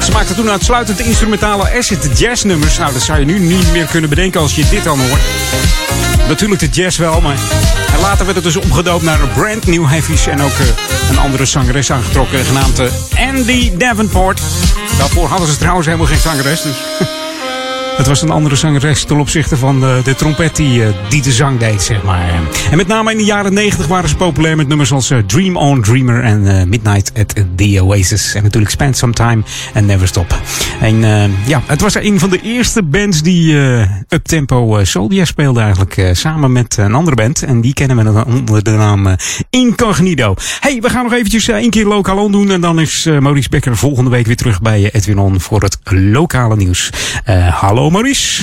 Ze 0.04 0.10
maakten 0.12 0.34
toen 0.34 0.50
uitsluitend 0.50 1.00
instrumentale 1.00 1.76
acid 1.76 2.18
jazz 2.18 2.42
nummers. 2.42 2.78
Nou, 2.78 2.92
dat 2.92 3.02
zou 3.02 3.18
je 3.18 3.24
nu 3.24 3.38
niet 3.38 3.72
meer 3.72 3.86
kunnen 3.86 4.10
bedenken 4.10 4.40
als 4.40 4.54
je 4.54 4.68
dit 4.70 4.84
dan 4.84 5.00
hoort. 5.00 5.20
Natuurlijk 6.28 6.60
de 6.60 6.68
jazz 6.68 6.98
wel, 6.98 7.20
maar 7.20 7.38
later 8.00 8.24
werd 8.24 8.36
het 8.36 8.44
dus 8.44 8.56
omgedoopt 8.56 9.02
naar 9.02 9.18
Brand 9.34 9.66
New 9.66 9.88
Heavies. 9.88 10.26
En 10.26 10.42
ook 10.42 10.58
eh, 10.58 10.66
een 11.10 11.18
andere 11.18 11.44
zangeres 11.44 11.92
aangetrokken, 11.92 12.44
genaamd 12.44 12.78
eh, 12.78 13.28
Andy 13.28 13.76
Davenport. 13.76 14.40
Daarvoor 14.98 15.28
hadden 15.28 15.48
ze 15.48 15.56
trouwens 15.56 15.86
helemaal 15.86 16.06
geen 16.06 16.18
zangeres. 16.18 16.62
Dus 16.62 16.76
het 17.96 18.06
was 18.06 18.22
een 18.22 18.30
andere 18.30 18.56
zangeres 18.56 19.04
ten 19.04 19.18
opzichte 19.18 19.56
van 19.56 19.80
de, 19.80 20.00
de 20.04 20.14
trompet 20.14 20.56
die, 20.56 20.84
eh, 20.84 20.88
die 21.08 21.22
de 21.22 21.32
zang 21.32 21.58
deed, 21.58 21.82
zeg 21.82 22.02
maar. 22.02 22.30
En 22.70 22.76
met 22.76 22.86
name 22.86 23.10
in 23.10 23.18
de 23.18 23.24
jaren 23.24 23.52
90 23.52 23.86
waren 23.86 24.08
ze 24.08 24.16
populair 24.16 24.56
met 24.56 24.68
nummers 24.68 24.92
als 24.92 25.10
eh, 25.10 25.18
Dream 25.18 25.56
On 25.56 25.82
Dreamer 25.82 26.22
en 26.22 26.46
eh, 26.46 26.66
Midnight 26.66 27.12
at 27.18 27.34
the 27.56 27.78
Oasis. 27.82 28.34
En 28.34 28.42
natuurlijk 28.42 28.72
Spend 28.72 28.96
Some 28.96 29.12
Time 29.12 29.42
and 29.74 29.86
Never 29.86 30.08
Stop. 30.08 30.40
En 30.80 31.04
eh, 31.04 31.46
ja, 31.46 31.62
het 31.66 31.80
was 31.80 31.94
een 31.94 32.18
van 32.18 32.30
de 32.30 32.40
eerste 32.40 32.82
bands 32.82 33.22
die 33.22 33.60
eh 33.60 33.86
uptempo 34.08 34.80
soul 34.84 35.12
jazz 35.12 35.30
speelde 35.30 35.60
eigenlijk. 35.60 35.96
eh, 35.96 36.08
samen 36.12 36.52
met 36.52 36.76
een 36.76 36.94
andere 36.94 37.16
band. 37.16 37.42
En 37.42 37.60
die 37.60 37.72
kennen 37.72 37.96
we 37.96 38.02
dan 38.02 38.24
onder 38.24 38.62
de 38.62 38.70
naam 38.70 39.06
eh, 39.06 39.14
Incognito. 39.50 40.34
Hey, 40.60 40.80
we 40.80 40.90
gaan 40.90 41.02
nog 41.04 41.12
eventjes 41.12 41.48
eh, 41.48 41.56
één 41.56 41.70
keer 41.70 41.86
lokaal 41.86 42.30
doen. 42.30 42.50
En 42.50 42.60
dan 42.60 42.80
is 42.80 43.06
eh, 43.06 43.18
Maurice 43.18 43.48
Becker 43.48 43.76
volgende 43.76 44.10
week 44.10 44.26
weer 44.26 44.36
terug 44.36 44.60
bij 44.62 44.84
eh, 44.84 44.90
Edwin 44.92 45.18
On 45.18 45.40
voor 45.40 45.62
het 45.62 45.78
lokale 45.90 46.56
nieuws. 46.56 46.90
Eh, 47.24 47.48
hallo 47.60 47.90
Maurice. 47.90 48.42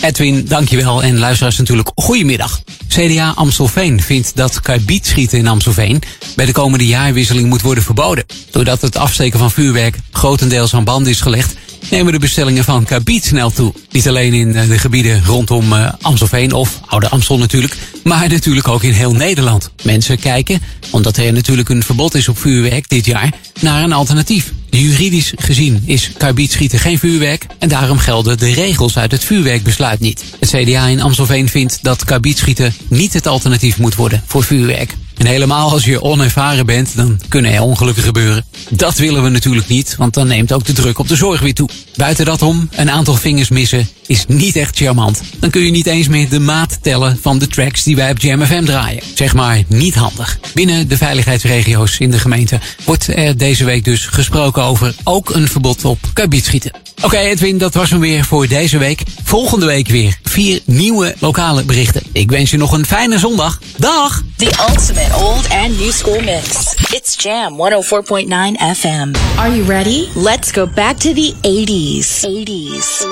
Edwin, 0.00 0.44
dankjewel. 0.48 1.02
En 1.02 1.18
luisteraars 1.18 1.58
natuurlijk, 1.58 1.90
goedemiddag. 1.94 2.60
CDA 2.88 3.32
Amstelveen 3.34 4.00
vindt 4.02 4.36
dat 4.36 4.60
karbietschieten 4.60 5.38
in 5.38 5.46
Amstelveen 5.46 6.02
bij 6.36 6.46
de 6.46 6.52
komende 6.52 6.86
jaarwisseling 6.86 7.48
moet 7.48 7.62
worden 7.62 7.84
verboden. 7.84 8.24
Doordat 8.50 8.80
het 8.80 8.96
afsteken 8.96 9.38
van 9.38 9.50
vuurwerk 9.50 9.96
grotendeels 10.12 10.74
aan 10.74 10.84
band 10.84 11.06
is 11.06 11.20
gelegd, 11.20 11.56
nemen 11.90 12.12
de 12.12 12.18
bestellingen 12.18 12.64
van 12.64 12.84
karbiet 12.84 13.24
snel 13.24 13.50
toe. 13.50 13.72
Niet 13.90 14.08
alleen 14.08 14.32
in 14.32 14.56
eh, 14.56 14.68
de 14.68 14.78
gebieden 14.78 15.24
rondom 15.24 15.72
eh, 15.72 15.92
Amstelveen 16.00 16.52
of 16.52 16.80
Oude 16.86 17.08
Amstel 17.08 17.38
natuurlijk, 17.38 17.76
maar 18.04 18.28
natuurlijk 18.28 18.68
ook 18.68 18.82
in 18.82 18.92
heel 18.92 19.12
Nederland. 19.12 19.70
Mensen 19.82 20.18
kijken, 20.18 20.62
omdat 20.90 21.16
er 21.16 21.32
natuurlijk 21.32 21.68
een 21.68 21.82
verbod 21.82 22.14
is 22.14 22.28
op 22.28 22.38
vuurwerk 22.38 22.88
dit 22.88 23.06
jaar, 23.06 23.32
naar 23.60 23.82
een 23.82 23.92
alternatief. 23.92 24.52
Juridisch 24.70 25.32
gezien 25.36 25.82
is 25.84 26.10
karbietschieten 26.16 26.78
geen 26.78 26.98
vuurwerk 26.98 27.46
en 27.58 27.68
daarom 27.68 27.98
gelden 27.98 28.38
de 28.38 28.52
regels 28.52 28.98
uit 28.98 29.10
het 29.10 29.24
vuurwerkbesluit 29.24 30.00
niet. 30.00 30.24
Het 30.40 30.50
CDA 30.50 30.86
in 30.86 31.00
Amstelveen 31.00 31.48
vindt 31.48 31.78
dat 31.82 32.04
karbietschieten 32.04 32.74
niet 32.88 33.12
het 33.12 33.26
alternatief 33.26 33.78
moet 33.78 33.94
worden 33.94 34.22
voor 34.26 34.44
vuurwerk. 34.44 34.94
En 35.18 35.26
helemaal 35.26 35.70
als 35.70 35.84
je 35.84 36.02
onervaren 36.02 36.66
bent, 36.66 36.96
dan 36.96 37.20
kunnen 37.28 37.52
er 37.52 37.62
ongelukken 37.62 38.02
gebeuren. 38.02 38.44
Dat 38.70 38.98
willen 38.98 39.22
we 39.22 39.28
natuurlijk 39.28 39.68
niet, 39.68 39.94
want 39.96 40.14
dan 40.14 40.26
neemt 40.26 40.52
ook 40.52 40.64
de 40.64 40.72
druk 40.72 40.98
op 40.98 41.08
de 41.08 41.16
zorg 41.16 41.40
weer 41.40 41.54
toe. 41.54 41.68
Buiten 41.96 42.24
dat 42.24 42.42
om, 42.42 42.68
een 42.72 42.90
aantal 42.90 43.14
vingers 43.14 43.48
missen 43.48 43.88
is 44.06 44.24
niet 44.26 44.56
echt 44.56 44.76
charmant. 44.76 45.22
Dan 45.40 45.50
kun 45.50 45.64
je 45.64 45.70
niet 45.70 45.86
eens 45.86 46.08
meer 46.08 46.28
de 46.28 46.40
maat 46.40 46.78
tellen 46.82 47.18
van 47.22 47.38
de 47.38 47.46
tracks 47.46 47.82
die 47.82 47.96
wij 47.96 48.10
op 48.10 48.18
Jam 48.18 48.44
FM 48.44 48.64
draaien. 48.64 49.02
Zeg 49.14 49.34
maar 49.34 49.62
niet 49.66 49.94
handig. 49.94 50.38
Binnen 50.54 50.88
de 50.88 50.96
veiligheidsregio's 50.96 51.98
in 51.98 52.10
de 52.10 52.18
gemeente 52.18 52.60
wordt 52.84 53.06
er 53.14 53.36
deze 53.36 53.64
week 53.64 53.84
dus 53.84 54.06
gesproken 54.06 54.62
over 54.62 54.94
ook 55.04 55.30
een 55.30 55.48
verbod 55.48 55.84
op 55.84 55.98
karbietschieten. 56.12 56.70
Oké 57.02 57.16
Edwin, 57.16 57.58
dat 57.58 57.74
was 57.74 57.90
hem 57.90 58.00
weer 58.00 58.24
voor 58.24 58.46
deze 58.46 58.78
week. 58.78 59.02
Volgende 59.24 59.66
week 59.66 59.88
weer 59.88 60.18
vier 60.38 60.60
nieuwe 60.64 61.14
lokale 61.20 61.64
berichten. 61.64 62.02
Ik 62.12 62.30
wens 62.30 62.50
je 62.50 62.56
nog 62.56 62.72
een 62.72 62.86
fijne 62.86 63.18
zondag. 63.18 63.58
Dag! 63.76 64.22
The 64.36 64.66
ultimate 64.68 65.14
old 65.14 65.48
and 65.48 65.78
new 65.78 65.90
school 65.90 66.20
mix. 66.20 66.74
It's 66.90 67.22
Jam 67.22 67.52
104.9 67.52 68.28
FM. 68.76 69.14
Are 69.38 69.56
you 69.56 69.64
ready? 69.64 70.08
Let's 70.14 70.52
go 70.52 70.66
back 70.66 70.96
to 70.96 71.12
the 71.12 71.34
80s. 71.42 72.24
80s. 72.24 73.06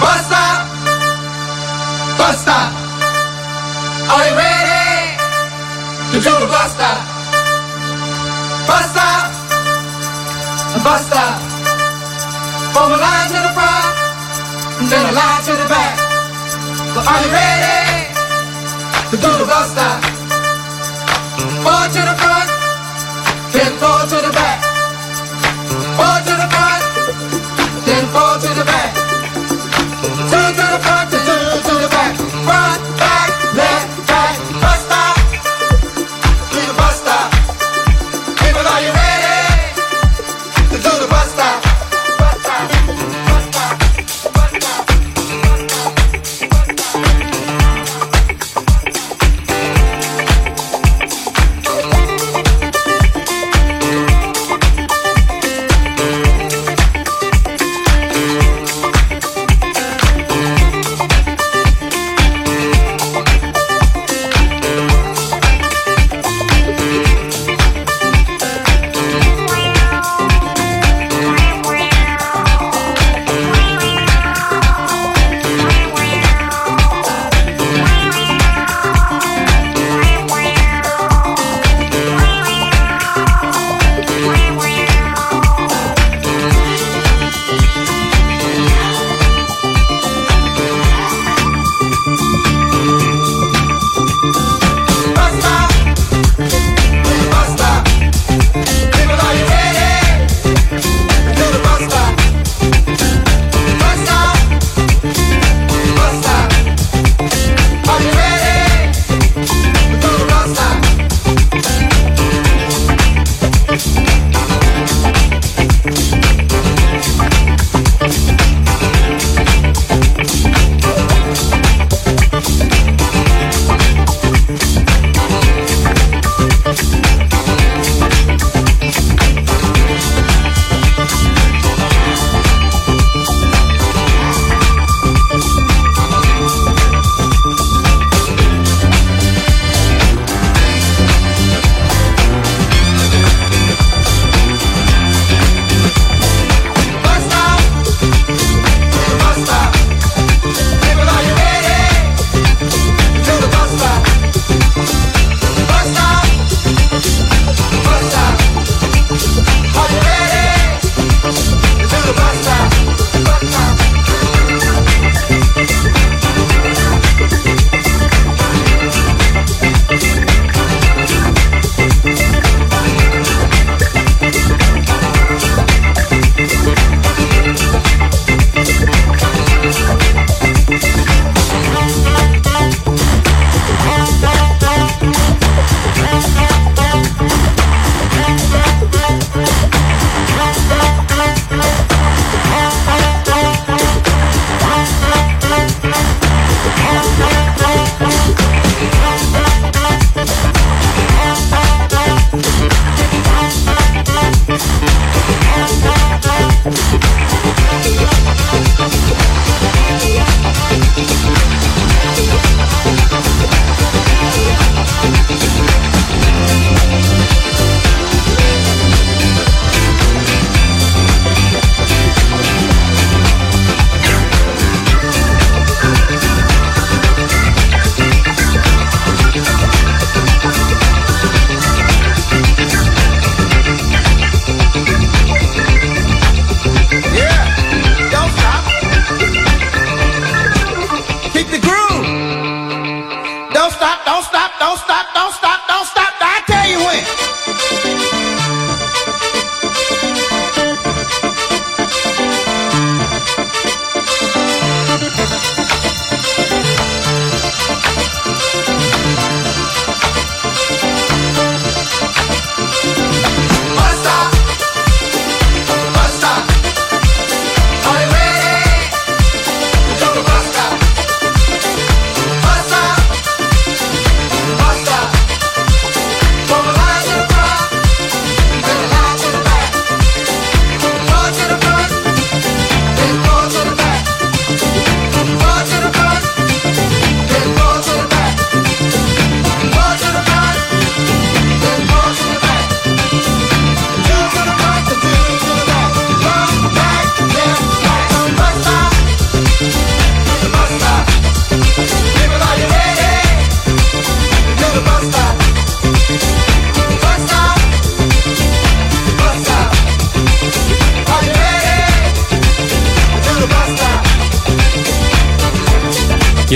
Busta! 0.00 0.66
Busta! 2.16 2.70
Are 4.08 4.28
you 4.28 4.36
ready 4.36 5.16
to 6.12 6.20
do 6.20 6.38
the 6.38 6.46
Busta? 6.46 7.01
Busta! 8.68 9.08
Busta! 10.84 11.24
From 12.74 12.92
a 12.92 12.96
line 12.96 13.28
to 13.32 13.38
the 13.46 13.52
front, 13.56 13.94
and 14.80 14.88
then 14.90 15.04
a 15.06 15.12
line 15.12 15.42
to 15.46 15.52
the 15.60 15.68
back. 15.68 15.94
But 16.94 17.04
are 17.10 17.20
you 17.24 17.30
ready 17.32 18.08
to 19.10 19.16
do 19.24 19.30
the 19.40 19.46
Busta? 19.52 19.88
Four 21.64 21.84
to 21.94 22.00
the 22.10 22.16
front, 22.22 22.48
then 23.52 23.72
four 23.80 24.00
to 24.10 24.16
the 24.26 24.32
back. 24.32 24.41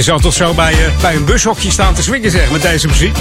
Zou 0.06 0.20
toch 0.20 0.32
zo 0.32 0.54
bij, 0.54 0.72
eh, 0.72 1.00
bij 1.00 1.14
een 1.14 1.24
bushokje 1.24 1.70
staan 1.70 1.94
te 1.94 2.02
swingen, 2.02 2.30
zeg, 2.30 2.50
met 2.50 2.62
deze 2.62 2.86
muziek. 2.86 3.16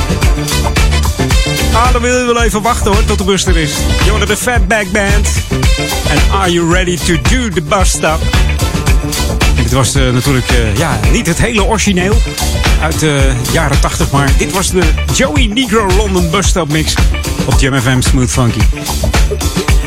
Ah, 1.73 1.91
dan 1.91 2.01
wil 2.01 2.17
je 2.17 2.25
wel 2.25 2.43
even 2.43 2.61
wachten 2.61 2.91
hoor, 2.91 3.05
tot 3.05 3.17
de 3.17 3.23
bus 3.23 3.45
er 3.45 3.57
is. 3.57 3.71
Hoorde 4.09 4.25
de 4.25 4.37
Fatback 4.37 4.91
Band. 4.91 5.29
En 6.09 6.31
Are 6.31 6.51
You 6.51 6.73
Ready 6.73 6.97
to 6.97 7.13
Do 7.13 7.49
the 7.49 7.61
Bus 7.61 7.89
Stop? 7.89 8.21
Dit 9.55 9.71
was 9.71 9.95
eh, 9.95 10.09
natuurlijk 10.09 10.49
eh, 10.49 10.77
ja, 10.77 10.99
niet 11.11 11.27
het 11.27 11.37
hele 11.37 11.63
origineel 11.63 12.15
uit 12.81 12.99
de 12.99 13.33
jaren 13.51 13.79
80, 13.79 14.11
maar 14.11 14.29
dit 14.37 14.51
was 14.51 14.71
de 14.71 14.83
Joey 15.13 15.45
Negro 15.45 15.87
London 15.97 16.29
Bus 16.29 16.47
Stop 16.47 16.71
Mix 16.71 16.93
op 17.45 17.59
Jam 17.59 17.81
FM 17.81 18.01
Smooth 18.01 18.31
Funky. 18.31 18.59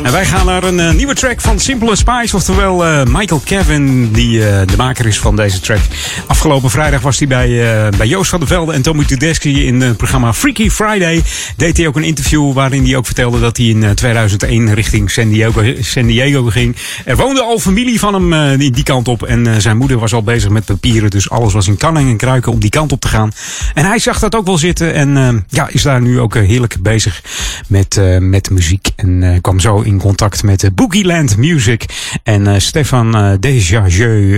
En 0.03 0.11
wij 0.11 0.25
gaan 0.25 0.45
naar 0.45 0.63
een 0.63 0.79
eh, 0.79 0.91
nieuwe 0.93 1.13
track 1.13 1.41
van 1.41 1.59
Simple 1.59 1.95
Spice, 1.95 2.35
oftewel 2.35 2.85
eh, 2.85 3.05
Michael 3.05 3.41
Kevin, 3.45 4.11
die 4.11 4.47
eh, 4.47 4.67
de 4.67 4.77
maker 4.77 5.05
is 5.05 5.19
van 5.19 5.35
deze 5.35 5.59
track. 5.59 5.79
Afgelopen 6.27 6.69
vrijdag 6.69 7.01
was 7.01 7.19
hij 7.19 7.27
bij, 7.27 7.49
bij 7.97 8.07
Joost 8.07 8.29
van 8.29 8.39
der 8.39 8.47
Velde 8.47 8.73
en 8.73 8.81
Tommy 8.81 9.05
Tedeschi 9.05 9.65
in 9.65 9.81
het 9.81 9.97
programma 9.97 10.33
Freaky 10.33 10.69
Friday. 10.69 11.23
Deed 11.55 11.77
hij 11.77 11.87
ook 11.87 11.95
een 11.95 12.03
interview 12.03 12.53
waarin 12.53 12.85
hij 12.85 12.95
ook 12.95 13.05
vertelde 13.05 13.39
dat 13.39 13.57
hij 13.57 13.65
in 13.65 13.83
eh, 13.83 13.89
2001 13.89 14.73
richting 14.73 15.11
San 15.11 15.29
Diego, 15.29 15.63
San 15.79 16.05
Diego 16.05 16.43
ging. 16.43 16.75
Er 17.05 17.15
woonde 17.15 17.41
al 17.41 17.59
familie 17.59 17.99
van 17.99 18.13
hem 18.13 18.57
die, 18.57 18.83
kant 18.83 19.07
op 19.07 19.23
en 19.23 19.61
zijn 19.61 19.77
moeder 19.77 19.99
was 19.99 20.13
al 20.13 20.23
bezig 20.23 20.49
met 20.49 20.65
papieren, 20.65 21.09
dus 21.09 21.29
alles 21.29 21.53
was 21.53 21.67
in 21.67 21.77
kanning 21.77 22.09
en 22.09 22.17
kruiken 22.17 22.51
om 22.51 22.59
die 22.59 22.69
kant 22.69 22.91
op 22.91 23.01
te 23.01 23.07
gaan. 23.07 23.31
En 23.73 23.85
hij 23.85 23.99
zag 23.99 24.19
dat 24.19 24.35
ook 24.35 24.45
wel 24.45 24.57
zitten 24.57 24.93
en 24.93 25.45
ja, 25.49 25.67
is 25.67 25.81
daar 25.81 26.01
nu 26.01 26.19
ook 26.19 26.35
heerlijk 26.35 26.75
bezig 26.81 27.21
met, 27.67 28.01
met 28.19 28.49
muziek. 28.49 28.87
En 28.95 29.39
kwam 29.41 29.59
zo 29.59 29.81
in 29.81 29.88
contact 29.97 30.43
met 30.43 30.63
uh, 30.63 30.69
Boogieland 30.73 31.37
Music 31.37 31.85
en 32.23 32.47
eh, 32.47 32.59
Stefan 32.59 33.17
uh, 33.17 33.33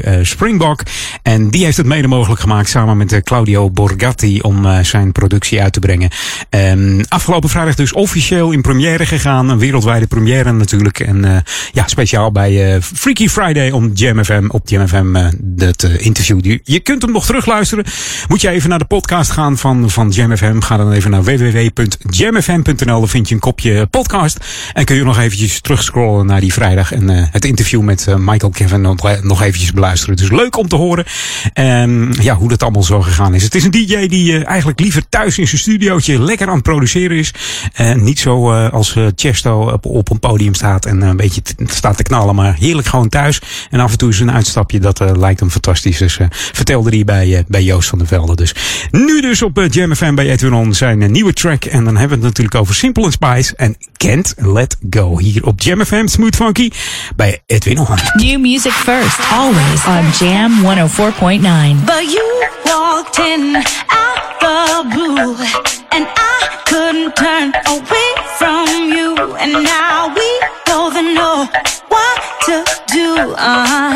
eh, 0.03 0.25
Springbok. 0.25 0.83
En 1.21 1.49
die 1.49 1.63
heeft 1.63 1.77
het 1.77 1.85
mede 1.85 2.07
mogelijk 2.07 2.41
gemaakt 2.41 2.69
samen 2.69 2.97
met 2.97 3.11
eh, 3.11 3.21
Claudio 3.21 3.69
Borgatti 3.69 4.41
om 4.41 4.65
eh, 4.65 4.83
zijn 4.83 5.11
productie 5.11 5.61
uit 5.61 5.73
te 5.73 5.79
brengen. 5.79 6.09
Ehm, 6.49 7.03
afgelopen 7.07 7.49
vrijdag 7.49 7.75
dus 7.75 7.93
officieel 7.93 8.51
in 8.51 8.61
première 8.61 9.05
gegaan. 9.05 9.49
Een 9.49 9.59
wereldwijde 9.59 10.07
première 10.07 10.51
natuurlijk. 10.51 10.99
En 10.99 11.25
eh, 11.25 11.37
ja, 11.71 11.87
speciaal 11.87 12.31
bij 12.31 12.73
eh, 12.73 12.81
Freaky 12.81 13.27
Friday 13.27 13.71
om 13.71 13.91
Jam 13.93 14.23
FM, 14.23 14.45
op 14.47 14.69
Jam 14.69 14.87
FM 14.87 15.15
eh, 15.15 15.27
dat 15.37 15.83
eh, 15.83 16.05
interview. 16.05 16.57
Je, 16.63 16.79
kunt 16.79 17.01
hem 17.01 17.11
nog 17.11 17.25
terugluisteren. 17.25 17.85
Moet 18.27 18.41
je 18.41 18.49
even 18.49 18.69
naar 18.69 18.79
de 18.79 18.85
podcast 18.85 19.31
gaan 19.31 19.57
van, 19.57 19.89
van. 19.89 20.13
Ga 20.59 20.77
dan 20.77 20.91
even 20.91 21.11
naar 21.11 21.23
www.jamfm.nl. 21.23 22.99
Dan 22.99 23.07
vind 23.07 23.27
je 23.27 23.33
een 23.33 23.41
kopje 23.41 23.85
podcast. 23.85 24.37
En 24.73 24.85
kun 24.85 24.95
je 24.95 25.03
nog 25.03 25.19
eventjes 25.41 25.61
terugscrollen 25.61 26.25
naar 26.25 26.39
die 26.39 26.53
vrijdag. 26.53 26.91
En 26.91 27.09
eh, 27.09 27.25
het 27.31 27.45
interview 27.45 27.81
met 27.81 28.07
eh, 28.07 28.15
Michael 28.15 28.51
Kevin 28.51 28.81
nog, 28.81 29.21
nog 29.21 29.41
eventjes 29.41 29.71
beluisteren. 29.71 30.15
Dus 30.15 30.29
leuk 30.29 30.57
om 30.57 30.67
te 30.67 30.75
horen 30.75 31.05
ehm, 31.53 32.21
ja, 32.21 32.35
hoe 32.35 32.49
dat 32.49 32.63
allemaal 32.63 32.83
zo 32.83 33.01
gegaan 33.01 33.33
is. 33.33 33.43
Het 33.43 33.55
is 33.55 33.63
een 33.63 33.71
DJ 33.71 34.07
die 34.07 34.37
eh, 34.37 34.47
eigenlijk 34.47 34.79
liever 34.79 35.09
thuis 35.09 35.37
in 35.37 35.47
zijn 35.47 35.61
studiootje 35.61 36.21
lekker 36.21 36.47
aan 36.47 36.53
het 36.53 36.63
produceren 36.63 37.17
is. 37.17 37.33
Niet 37.95 38.19
zo 38.19 38.51
eh, 38.51 38.73
als 38.73 38.95
eh, 38.95 39.05
Chesto 39.15 39.71
op, 39.71 39.85
op 39.85 40.09
een 40.09 40.19
podium 40.19 40.53
staat 40.53 40.85
en 40.85 41.01
eh, 41.01 41.09
een 41.09 41.17
beetje 41.17 41.41
staat 41.65 41.97
te 41.97 42.03
knallen. 42.03 42.35
Maar 42.35 42.55
heerlijk 42.55 42.87
gewoon 42.87 43.09
thuis. 43.09 43.41
En 43.69 43.79
af 43.79 43.91
en 43.91 43.97
toe 43.97 44.09
is 44.09 44.19
een 44.19 44.31
uitstapje. 44.31 44.79
Dat 44.79 45.01
eh, 45.01 45.11
lijkt 45.15 45.39
hem 45.39 45.49
fantastisch. 45.49 45.97
Dus 45.97 46.17
eh, 46.17 46.27
vertelde 46.29 46.89
hij 46.89 47.03
bij, 47.03 47.37
eh, 47.37 47.43
bij 47.47 47.63
Joost 47.63 47.89
van 47.89 47.97
der 47.97 48.07
Velde. 48.07 48.35
Dus 48.35 48.55
nu 48.91 49.21
dus 49.21 49.41
op 49.41 49.67
Jam 49.69 49.95
FM 49.95 50.15
bij 50.15 50.29
Edwin 50.29 50.53
On 50.53 50.73
zijn 50.73 51.01
eh, 51.01 51.09
nieuwe 51.09 51.33
track. 51.33 51.65
En 51.65 51.83
dan 51.83 51.97
hebben 51.97 52.19
we 52.19 52.25
het 52.25 52.33
natuurlijk 52.35 52.55
over 52.55 52.75
Simple 52.75 53.11
Spice 53.11 53.55
en 53.55 53.75
Can't 53.97 54.33
Let 54.37 54.77
Go. 54.89 55.19
Hier 55.19 55.30
op 55.43 55.61
Jam 55.61 55.85
FM 55.85 56.07
Smooth 56.07 56.35
Funky 56.35 56.69
bij 57.15 57.41
Edwin 57.47 57.79
On. 57.79 57.97
New 58.13 58.39
music 58.39 58.71
first, 58.71 59.19
always 59.31 59.85
on 59.85 60.27
Jam 60.27 60.51
104.9. 60.63 61.85
But 61.85 62.11
you 62.11 62.47
walked 62.63 63.17
in 63.17 63.55
out 63.87 64.39
the 64.39 64.83
blue, 64.89 65.35
and 65.89 66.05
I 66.15 66.49
couldn't 66.63 67.15
turn 67.15 67.53
away 67.65 68.09
from 68.37 68.67
you. 68.93 69.15
And 69.39 69.51
now 69.63 70.13
we 70.15 70.39
both 70.65 70.93
know 70.93 71.47
what 71.87 72.21
to 72.45 72.63
do. 72.93 73.35
I 73.37 73.47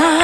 wasn't 0.02 0.14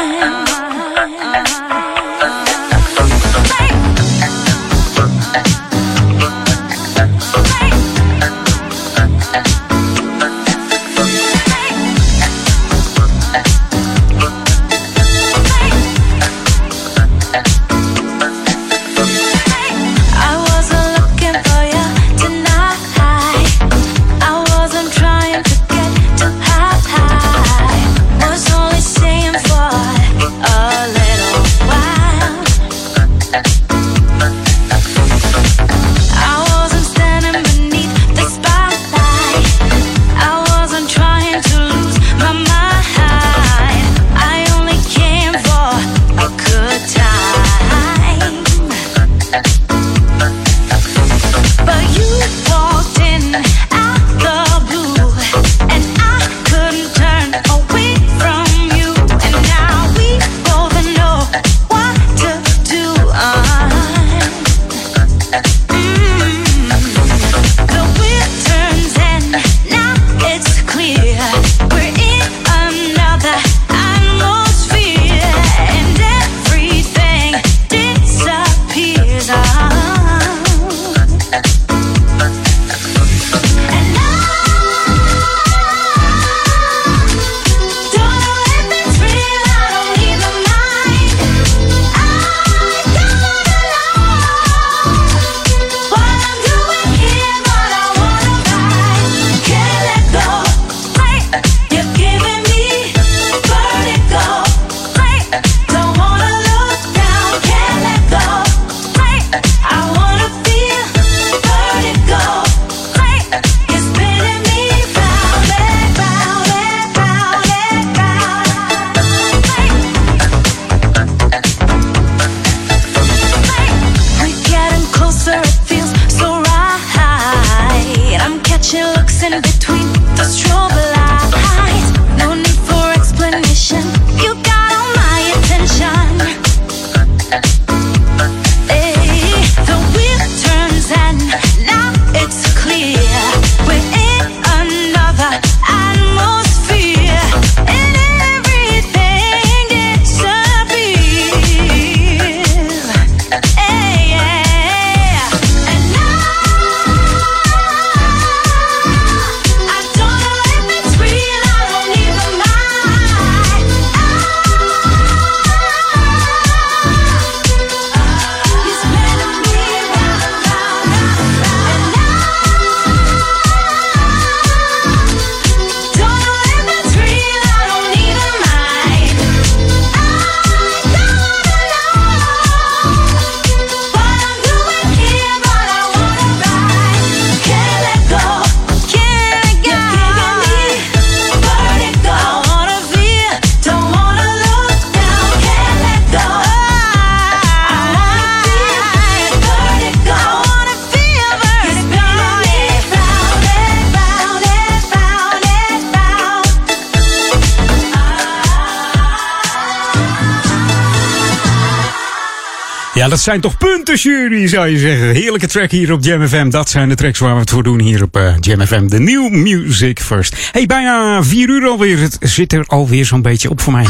dat 213.22 213.30
zijn 213.30 213.42
toch 213.42 213.58
punten, 213.58 213.96
jury, 213.96 214.48
zou 214.48 214.68
je 214.68 214.78
zeggen. 214.78 215.10
Heerlijke 215.10 215.48
track 215.48 215.72
hier 215.72 215.92
op 215.92 216.04
Jam 216.04 216.28
FM. 216.28 216.50
Dat 216.50 216.70
zijn 216.70 216.90
de 216.90 216.96
tracks 216.96 217.20
waar 217.20 217.34
we 217.34 217.40
het 217.40 217.50
voor 217.50 217.64
doen 217.64 217.80
hier 217.80 218.04
op 218.04 218.18
uh, 218.18 218.34
Jam 218.40 218.66
FM. 218.66 218.88
De 218.88 219.00
New 219.00 219.30
Music 219.30 220.00
First. 220.00 220.50
Hey, 220.52 220.66
bijna 220.66 221.24
vier 221.24 221.50
uur 221.50 221.68
alweer. 221.68 222.00
Het 222.00 222.18
zit 222.20 222.54
er 222.54 222.64
alweer 222.68 223.06
zo'n 223.06 223.22
beetje 223.22 223.50
op 223.50 223.62
voor 223.62 223.74
mij. 223.74 223.86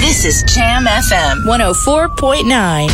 This 0.00 0.24
is 0.24 0.54
Jam 0.54 0.86
FM 0.86 1.36
104.9. 2.88 2.92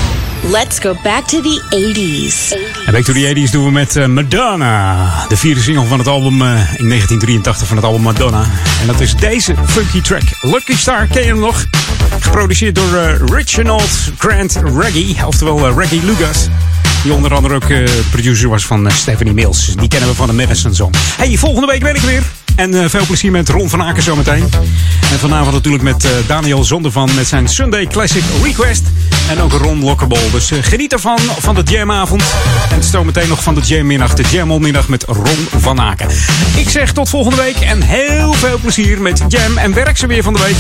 Let's 0.51 0.79
go 0.79 0.97
back 1.03 1.27
to 1.27 1.41
the 1.41 1.63
80s. 1.71 2.53
En 2.87 2.93
back 2.93 3.05
to 3.05 3.13
the 3.13 3.35
80s 3.35 3.51
doen 3.51 3.65
we 3.65 3.71
met 3.71 3.97
uh, 3.97 4.07
Madonna. 4.07 5.09
De 5.29 5.37
vierde 5.37 5.61
single 5.61 5.85
van 5.85 5.99
het 5.99 6.09
album 6.09 6.43
uh, 6.43 6.49
in 6.77 6.89
1983 6.89 7.67
van 7.67 7.77
het 7.77 7.87
album 7.87 8.03
Madonna. 8.03 8.45
En 8.81 8.87
dat 8.87 9.01
is 9.01 9.15
deze 9.15 9.55
funky 9.67 10.01
track. 10.01 10.23
Lucky 10.41 10.77
Star, 10.77 11.07
ken 11.07 11.23
je 11.23 11.29
hem 11.29 11.39
nog? 11.39 11.67
Geproduceerd 12.33 12.75
door 12.75 12.95
uh, 12.95 13.05
Reginald 13.27 13.91
Grant 14.19 14.61
Reggie, 14.77 15.27
oftewel 15.27 15.79
Reggie 15.79 16.05
Lucas. 16.05 16.49
Die 17.03 17.13
onder 17.13 17.35
andere 17.35 17.55
ook 17.55 17.67
producer 18.11 18.49
was 18.49 18.67
van 18.67 18.91
Stephanie 18.91 19.33
Mills. 19.33 19.75
Die 19.77 19.89
kennen 19.89 20.09
we 20.09 20.15
van 20.15 20.27
de 20.27 20.33
Madison 20.33 20.75
Song. 20.75 20.95
Hey, 21.17 21.37
volgende 21.37 21.67
week 21.67 21.81
ben 21.81 21.95
ik 21.95 22.01
weer. 22.01 22.23
En 22.57 22.91
veel 22.91 23.07
plezier 23.07 23.31
met 23.31 23.49
Ron 23.49 23.69
van 23.69 23.83
Aken 23.83 24.03
zometeen. 24.03 24.49
En 25.13 25.19
vanavond 25.19 25.53
natuurlijk 25.53 25.83
met 25.83 26.07
Daniel 26.27 26.65
Zondervan 26.65 27.15
met 27.15 27.27
zijn 27.27 27.49
Sunday 27.49 27.87
Classic 27.87 28.23
Request. 28.43 28.83
En 29.31 29.41
ook 29.41 29.53
Ron 29.53 29.85
Lokkerbol. 29.85 30.31
Dus 30.31 30.51
geniet 30.61 30.93
ervan 30.93 31.19
van 31.39 31.55
de 31.55 31.63
jamavond. 31.65 32.23
En 32.71 32.83
zometeen 32.83 33.29
nog 33.29 33.43
van 33.43 33.55
de 33.55 33.61
jammiddag, 33.61 34.15
de 34.15 34.25
jammiddag 34.31 34.89
met 34.89 35.05
Ron 35.07 35.49
van 35.57 35.81
Aken. 35.81 36.09
Ik 36.57 36.69
zeg 36.69 36.93
tot 36.93 37.09
volgende 37.09 37.37
week 37.37 37.57
en 37.57 37.83
heel 37.83 38.33
veel 38.33 38.59
plezier 38.59 39.01
met 39.01 39.23
Jam 39.29 39.59
en 39.59 39.75
werk 39.75 39.99
ze 39.99 40.07
weer 40.07 40.23
van 40.23 40.33
de 40.33 40.41
week. 40.41 40.57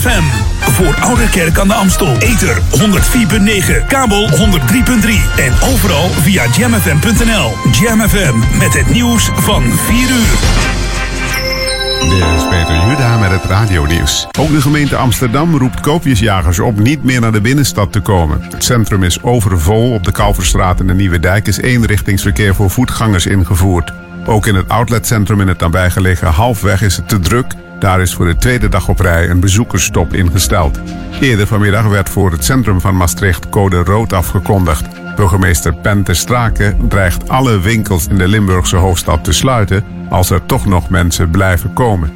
FM. 0.00 0.22
Voor 0.60 0.94
Ouderkerk 1.00 1.58
aan 1.58 1.68
de 1.68 1.74
Amstel. 1.74 2.16
Ether 2.18 2.56
104.9, 2.56 3.86
kabel 3.86 4.28
103.3 4.28 4.36
en 5.36 5.52
overal 5.72 6.08
via 6.08 6.44
jamfm.nl. 6.56 7.52
Jam 7.72 8.08
FM 8.08 8.58
met 8.58 8.74
het 8.74 8.90
nieuws 8.90 9.30
van 9.34 9.62
4 9.62 10.10
uur. 10.10 10.72
Dit 12.08 12.36
is 12.36 12.48
Peter 12.48 12.88
Juda 12.88 13.18
met 13.18 13.30
het 13.30 13.44
radionieuws. 13.44 14.26
Ook 14.38 14.50
de 14.50 14.60
gemeente 14.60 14.96
Amsterdam 14.96 15.56
roept 15.56 15.80
koopjesjagers 15.80 16.58
op 16.58 16.78
niet 16.78 17.04
meer 17.04 17.20
naar 17.20 17.32
de 17.32 17.40
binnenstad 17.40 17.92
te 17.92 18.00
komen. 18.00 18.42
Het 18.50 18.64
centrum 18.64 19.02
is 19.02 19.22
overvol. 19.22 19.92
Op 19.92 20.04
de 20.04 20.12
Kalverstraat 20.12 20.80
en 20.80 20.86
de 20.86 20.94
Nieuwe 20.94 21.20
Dijk 21.20 21.46
is 21.46 21.56
eenrichtingsverkeer 21.56 22.54
voor 22.54 22.70
voetgangers 22.70 23.26
ingevoerd. 23.26 23.92
Ook 24.26 24.46
in 24.46 24.54
het 24.54 24.68
outletcentrum 24.68 25.40
in 25.40 25.48
het 25.48 25.60
nabijgelegen 25.60 26.28
Halfweg 26.28 26.82
is 26.82 26.96
het 26.96 27.08
te 27.08 27.18
druk. 27.18 27.54
Daar 27.84 28.00
is 28.00 28.14
voor 28.14 28.26
de 28.26 28.36
tweede 28.36 28.68
dag 28.68 28.88
op 28.88 29.00
rij 29.00 29.30
een 29.30 29.40
bezoekersstop 29.40 30.12
ingesteld. 30.12 30.80
Eerder 31.20 31.46
vanmiddag 31.46 31.86
werd 31.86 32.08
voor 32.08 32.30
het 32.30 32.44
centrum 32.44 32.80
van 32.80 32.96
Maastricht 32.96 33.48
code 33.48 33.82
rood 33.82 34.12
afgekondigd. 34.12 35.14
Burgemeester 35.16 35.74
Pente 35.74 36.14
Strake 36.14 36.76
dreigt 36.88 37.28
alle 37.28 37.60
winkels 37.60 38.06
in 38.06 38.18
de 38.18 38.28
Limburgse 38.28 38.76
hoofdstad 38.76 39.24
te 39.24 39.32
sluiten 39.32 39.84
als 40.08 40.30
er 40.30 40.46
toch 40.46 40.66
nog 40.66 40.88
mensen 40.88 41.30
blijven 41.30 41.72
komen. 41.72 42.12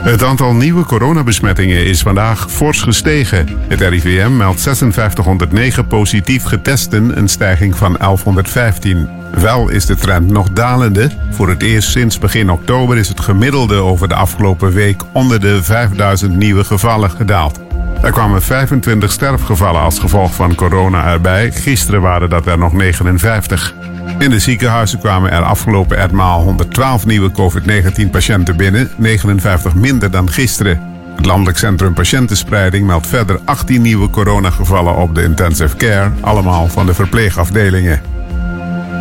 Het 0.00 0.22
aantal 0.22 0.54
nieuwe 0.54 0.84
coronabesmettingen 0.84 1.84
is 1.86 2.02
vandaag 2.02 2.50
fors 2.50 2.80
gestegen. 2.80 3.46
Het 3.68 3.80
RIVM 3.80 4.36
meldt 4.36 4.60
5609 4.60 5.86
positief 5.86 6.44
getesten, 6.44 7.18
een 7.18 7.28
stijging 7.28 7.76
van 7.76 7.96
1115. 7.98 9.17
Wel 9.30 9.68
is 9.68 9.86
de 9.86 9.96
trend 9.96 10.30
nog 10.30 10.50
dalende. 10.50 11.10
Voor 11.30 11.48
het 11.48 11.62
eerst 11.62 11.90
sinds 11.90 12.18
begin 12.18 12.50
oktober 12.50 12.96
is 12.96 13.08
het 13.08 13.20
gemiddelde 13.20 13.74
over 13.74 14.08
de 14.08 14.14
afgelopen 14.14 14.72
week 14.72 15.02
onder 15.12 15.40
de 15.40 15.62
5000 15.62 16.36
nieuwe 16.36 16.64
gevallen 16.64 17.10
gedaald. 17.10 17.60
Er 18.02 18.12
kwamen 18.12 18.42
25 18.42 19.12
sterfgevallen 19.12 19.80
als 19.80 19.98
gevolg 19.98 20.34
van 20.34 20.54
corona 20.54 21.12
erbij. 21.12 21.52
Gisteren 21.52 22.00
waren 22.00 22.30
dat 22.30 22.46
er 22.46 22.58
nog 22.58 22.72
59. 22.72 23.74
In 24.18 24.30
de 24.30 24.38
ziekenhuizen 24.38 24.98
kwamen 24.98 25.30
er 25.32 25.42
afgelopen 25.42 25.98
etmaal 25.98 26.42
112 26.42 27.06
nieuwe 27.06 27.30
COVID-19-patiënten 27.30 28.56
binnen, 28.56 28.90
59 28.96 29.74
minder 29.74 30.10
dan 30.10 30.30
gisteren. 30.30 30.80
Het 31.16 31.26
Landelijk 31.26 31.58
Centrum 31.58 31.94
Patiëntenspreiding 31.94 32.86
meldt 32.86 33.06
verder 33.06 33.40
18 33.44 33.82
nieuwe 33.82 34.10
coronagevallen 34.10 34.96
op 34.96 35.14
de 35.14 35.22
intensive 35.22 35.76
care, 35.76 36.10
allemaal 36.20 36.68
van 36.68 36.86
de 36.86 36.94
verpleegafdelingen. 36.94 38.17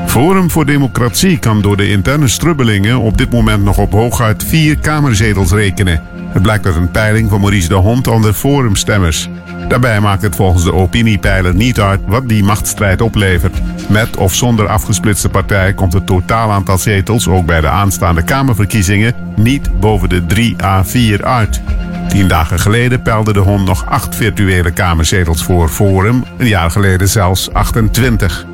Forum 0.07 0.51
voor 0.51 0.65
Democratie 0.65 1.38
kan 1.38 1.61
door 1.61 1.77
de 1.77 1.89
interne 1.89 2.27
strubbelingen 2.27 2.99
op 2.99 3.17
dit 3.17 3.31
moment 3.31 3.63
nog 3.63 3.77
op 3.77 3.91
hooguit 3.91 4.43
vier 4.43 4.79
kamerzetels 4.79 5.51
rekenen. 5.51 6.01
Het 6.29 6.41
blijkt 6.41 6.65
uit 6.65 6.75
een 6.75 6.91
peiling 6.91 7.29
van 7.29 7.39
Maurice 7.39 7.67
de 7.67 7.75
Hond 7.75 8.07
onder 8.07 8.34
forumstemmers. 8.34 9.29
Daarbij 9.67 10.01
maakt 10.01 10.21
het 10.21 10.35
volgens 10.35 10.63
de 10.63 10.73
opiniepeiler 10.73 11.55
niet 11.55 11.79
uit 11.79 11.99
wat 12.05 12.29
die 12.29 12.43
machtsstrijd 12.43 13.01
oplevert. 13.01 13.57
Met 13.89 14.17
of 14.17 14.35
zonder 14.35 14.67
afgesplitste 14.67 15.29
partij 15.29 15.73
komt 15.73 15.93
het 15.93 16.05
totaal 16.05 16.51
aantal 16.51 16.77
zetels, 16.77 17.27
ook 17.27 17.45
bij 17.45 17.61
de 17.61 17.69
aanstaande 17.69 18.23
Kamerverkiezingen, 18.23 19.13
niet 19.35 19.79
boven 19.79 20.09
de 20.09 20.25
3 20.25 20.63
à 20.63 20.84
4 20.84 21.25
uit. 21.25 21.61
Tien 22.07 22.27
dagen 22.27 22.59
geleden 22.59 23.01
peilde 23.01 23.34
de 23.34 23.39
Hond 23.39 23.65
nog 23.65 23.85
acht 23.85 24.15
virtuele 24.15 24.71
kamerzetels 24.71 25.43
voor 25.43 25.69
Forum, 25.69 26.23
een 26.38 26.47
jaar 26.47 26.71
geleden 26.71 27.09
zelfs 27.09 27.53
28. 27.53 28.45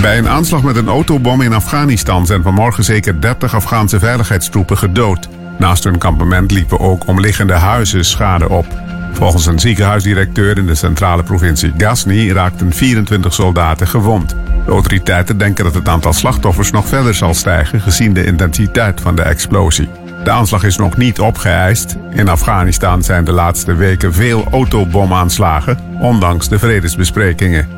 Bij 0.00 0.18
een 0.18 0.28
aanslag 0.28 0.62
met 0.62 0.76
een 0.76 0.88
autobom 0.88 1.40
in 1.40 1.52
Afghanistan 1.52 2.26
zijn 2.26 2.42
vanmorgen 2.42 2.84
zeker 2.84 3.20
30 3.20 3.54
Afghaanse 3.54 3.98
veiligheidstroepen 3.98 4.78
gedood. 4.78 5.28
Naast 5.58 5.84
hun 5.84 5.98
kampement 5.98 6.50
liepen 6.50 6.80
ook 6.80 7.06
omliggende 7.06 7.52
huizen 7.52 8.04
schade 8.04 8.48
op. 8.48 8.66
Volgens 9.12 9.46
een 9.46 9.58
ziekenhuisdirecteur 9.58 10.58
in 10.58 10.66
de 10.66 10.74
centrale 10.74 11.22
provincie 11.22 11.72
Ghazni 11.76 12.32
raakten 12.32 12.72
24 12.72 13.34
soldaten 13.34 13.86
gewond. 13.86 14.34
De 14.64 14.70
autoriteiten 14.70 15.38
denken 15.38 15.64
dat 15.64 15.74
het 15.74 15.88
aantal 15.88 16.12
slachtoffers 16.12 16.70
nog 16.70 16.86
verder 16.86 17.14
zal 17.14 17.34
stijgen 17.34 17.80
gezien 17.80 18.12
de 18.12 18.24
intensiteit 18.24 19.00
van 19.00 19.16
de 19.16 19.22
explosie. 19.22 19.88
De 20.24 20.30
aanslag 20.30 20.64
is 20.64 20.76
nog 20.76 20.96
niet 20.96 21.20
opgeëist. 21.20 21.96
In 22.10 22.28
Afghanistan 22.28 23.02
zijn 23.02 23.24
de 23.24 23.32
laatste 23.32 23.74
weken 23.74 24.14
veel 24.14 24.46
autobomaanslagen, 24.50 25.78
ondanks 25.98 26.48
de 26.48 26.58
vredesbesprekingen. 26.58 27.68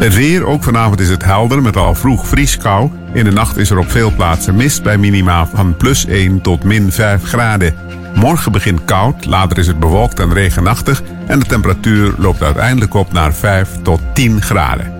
Het 0.00 0.14
weer, 0.14 0.46
ook 0.46 0.62
vanavond 0.62 1.00
is 1.00 1.08
het 1.08 1.24
helder 1.24 1.62
met 1.62 1.76
al 1.76 1.94
vroeg 1.94 2.26
vrieskou. 2.26 2.90
In 3.12 3.24
de 3.24 3.30
nacht 3.30 3.56
is 3.56 3.70
er 3.70 3.78
op 3.78 3.90
veel 3.90 4.12
plaatsen 4.14 4.56
mist 4.56 4.82
bij 4.82 4.98
minima 4.98 5.46
van 5.46 5.76
plus 5.76 6.06
1 6.06 6.40
tot 6.40 6.64
min 6.64 6.92
5 6.92 7.22
graden. 7.22 7.74
Morgen 8.14 8.52
begint 8.52 8.84
koud, 8.84 9.24
later 9.24 9.58
is 9.58 9.66
het 9.66 9.78
bewolkt 9.78 10.20
en 10.20 10.32
regenachtig 10.32 11.02
en 11.26 11.38
de 11.38 11.46
temperatuur 11.46 12.14
loopt 12.18 12.42
uiteindelijk 12.42 12.94
op 12.94 13.12
naar 13.12 13.34
5 13.34 13.68
tot 13.82 14.00
10 14.14 14.42
graden. 14.42 14.92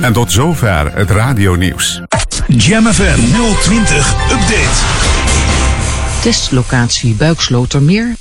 En 0.00 0.12
tot 0.12 0.32
zover 0.32 0.94
het 0.94 1.10
radionieuws. 1.10 2.02
Jam 2.46 2.86
FM 2.86 3.20
020 3.62 4.14
Update. 4.32 4.78
Testlocatie 6.22 7.14
Buikslotermeer 7.14 8.16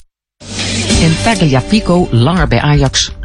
en 1.02 1.24
Tagliafico 1.24 2.08
langer 2.12 2.48
bij 2.48 2.62
Ajax. 2.62 3.16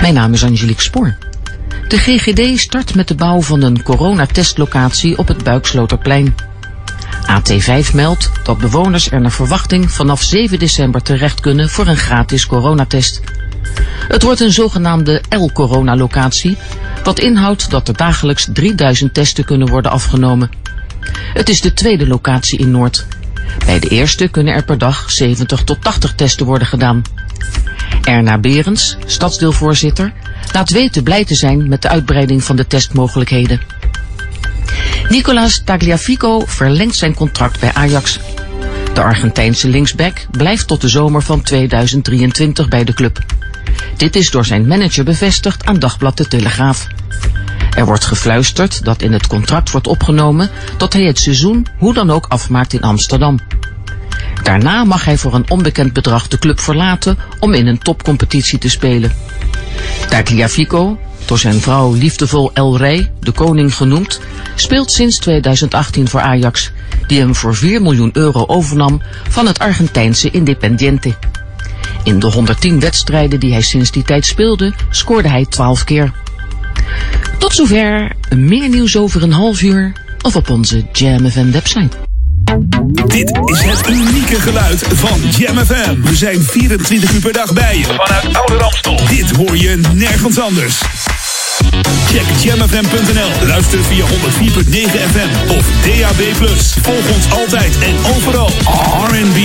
Mijn 0.00 0.14
naam 0.14 0.32
is 0.32 0.44
Angelique 0.44 0.82
Spoor. 0.82 1.16
De 1.92 1.98
GGD 1.98 2.58
start 2.58 2.94
met 2.94 3.08
de 3.08 3.14
bouw 3.14 3.42
van 3.42 3.62
een 3.62 3.82
coronatestlocatie 3.82 5.18
op 5.18 5.28
het 5.28 5.44
Buiksloterplein. 5.44 6.34
AT5 7.26 7.94
meldt 7.94 8.30
dat 8.44 8.58
bewoners 8.58 9.10
er 9.10 9.20
naar 9.20 9.30
verwachting 9.30 9.90
vanaf 9.90 10.22
7 10.22 10.58
december 10.58 11.02
terecht 11.02 11.40
kunnen 11.40 11.68
voor 11.68 11.86
een 11.86 11.96
gratis 11.96 12.46
coronatest. 12.46 13.20
Het 14.08 14.22
wordt 14.22 14.40
een 14.40 14.52
zogenaamde 14.52 15.22
L-corona-locatie, 15.28 16.56
wat 17.04 17.18
inhoudt 17.18 17.70
dat 17.70 17.88
er 17.88 17.96
dagelijks 17.96 18.48
3000 18.52 19.14
testen 19.14 19.44
kunnen 19.44 19.68
worden 19.68 19.90
afgenomen. 19.90 20.50
Het 21.34 21.48
is 21.48 21.60
de 21.60 21.72
tweede 21.72 22.06
locatie 22.06 22.58
in 22.58 22.70
Noord. 22.70 23.06
Bij 23.66 23.78
de 23.78 23.88
eerste 23.88 24.28
kunnen 24.28 24.54
er 24.54 24.64
per 24.64 24.78
dag 24.78 25.10
70 25.10 25.62
tot 25.62 25.82
80 25.82 26.14
testen 26.14 26.46
worden 26.46 26.66
gedaan. 26.66 27.02
Erna 28.02 28.38
Berends, 28.38 28.96
stadsdeelvoorzitter, 29.06 30.12
laat 30.52 30.70
weten 30.70 31.02
blij 31.02 31.24
te 31.24 31.34
zijn 31.34 31.68
met 31.68 31.82
de 31.82 31.88
uitbreiding 31.88 32.44
van 32.44 32.56
de 32.56 32.66
testmogelijkheden. 32.66 33.60
Nicolas 35.08 35.62
Tagliafico 35.64 36.42
verlengt 36.46 36.96
zijn 36.96 37.14
contract 37.14 37.60
bij 37.60 37.72
Ajax. 37.72 38.18
De 38.94 39.02
Argentijnse 39.02 39.68
linksback 39.68 40.26
blijft 40.30 40.66
tot 40.66 40.80
de 40.80 40.88
zomer 40.88 41.22
van 41.22 41.42
2023 41.42 42.68
bij 42.68 42.84
de 42.84 42.94
club. 42.94 43.18
Dit 43.96 44.16
is 44.16 44.30
door 44.30 44.44
zijn 44.44 44.66
manager 44.66 45.04
bevestigd 45.04 45.64
aan 45.64 45.78
Dagblad 45.78 46.16
de 46.16 46.28
Telegraaf. 46.28 46.86
Er 47.74 47.84
wordt 47.84 48.04
gefluisterd 48.04 48.84
dat 48.84 49.02
in 49.02 49.12
het 49.12 49.26
contract 49.26 49.70
wordt 49.70 49.86
opgenomen 49.86 50.50
dat 50.76 50.92
hij 50.92 51.02
het 51.02 51.18
seizoen 51.18 51.66
hoe 51.78 51.94
dan 51.94 52.10
ook 52.10 52.26
afmaakt 52.28 52.72
in 52.72 52.82
Amsterdam. 52.82 53.38
Daarna 54.42 54.84
mag 54.84 55.04
hij 55.04 55.18
voor 55.18 55.34
een 55.34 55.50
onbekend 55.50 55.92
bedrag 55.92 56.28
de 56.28 56.38
club 56.38 56.60
verlaten 56.60 57.18
om 57.40 57.54
in 57.54 57.66
een 57.66 57.78
topcompetitie 57.78 58.58
te 58.58 58.68
spelen. 58.68 59.12
Tagliafico, 60.08 60.98
door 61.24 61.38
zijn 61.38 61.60
vrouw 61.60 61.92
liefdevol 61.92 62.50
El 62.54 62.76
Rey, 62.76 63.10
de 63.20 63.32
koning 63.32 63.74
genoemd, 63.74 64.20
speelt 64.54 64.90
sinds 64.90 65.18
2018 65.18 66.08
voor 66.08 66.20
Ajax, 66.20 66.70
die 67.06 67.18
hem 67.18 67.34
voor 67.34 67.54
4 67.54 67.82
miljoen 67.82 68.10
euro 68.12 68.44
overnam 68.46 69.02
van 69.28 69.46
het 69.46 69.58
Argentijnse 69.58 70.30
Independiente. 70.30 71.14
In 72.04 72.18
de 72.18 72.26
110 72.26 72.80
wedstrijden 72.80 73.40
die 73.40 73.52
hij 73.52 73.62
sinds 73.62 73.90
die 73.90 74.02
tijd 74.02 74.26
speelde, 74.26 74.72
scoorde 74.90 75.28
hij 75.28 75.46
12 75.46 75.84
keer. 75.84 76.12
Tot 77.38 77.54
zover, 77.54 78.10
meer 78.36 78.68
nieuws 78.68 78.96
over 78.96 79.22
een 79.22 79.32
half 79.32 79.62
uur 79.62 79.92
of 80.22 80.36
op 80.36 80.50
onze 80.50 80.84
Jam 80.92 81.30
FM 81.30 81.50
website. 81.50 81.96
Dit 83.06 83.40
is 83.44 83.62
het 83.62 83.88
unieke 83.88 84.40
geluid 84.40 84.84
van 84.88 85.20
Jam 85.38 85.58
FM. 85.58 86.00
We 86.00 86.16
zijn 86.16 86.42
24 86.42 87.12
uur 87.12 87.20
per 87.20 87.32
dag 87.32 87.52
bij 87.52 87.78
je. 87.78 87.84
Vanuit 87.84 88.36
Oude 88.36 88.56
Ramstel. 88.56 89.00
Dit 89.08 89.30
hoor 89.30 89.56
je 89.56 89.80
nergens 89.94 90.40
anders. 90.40 90.80
Check 92.06 92.26
jamfm.nl. 92.40 93.46
Luister 93.46 93.84
via 93.84 94.04
104.9 94.04 94.10
FM 95.12 95.56
of 95.56 95.64
DAB+. 95.84 96.22
Volg 96.82 97.14
ons 97.14 97.30
altijd 97.30 97.78
en 97.78 97.96
overal. 98.16 98.50
R&B, 99.08 99.38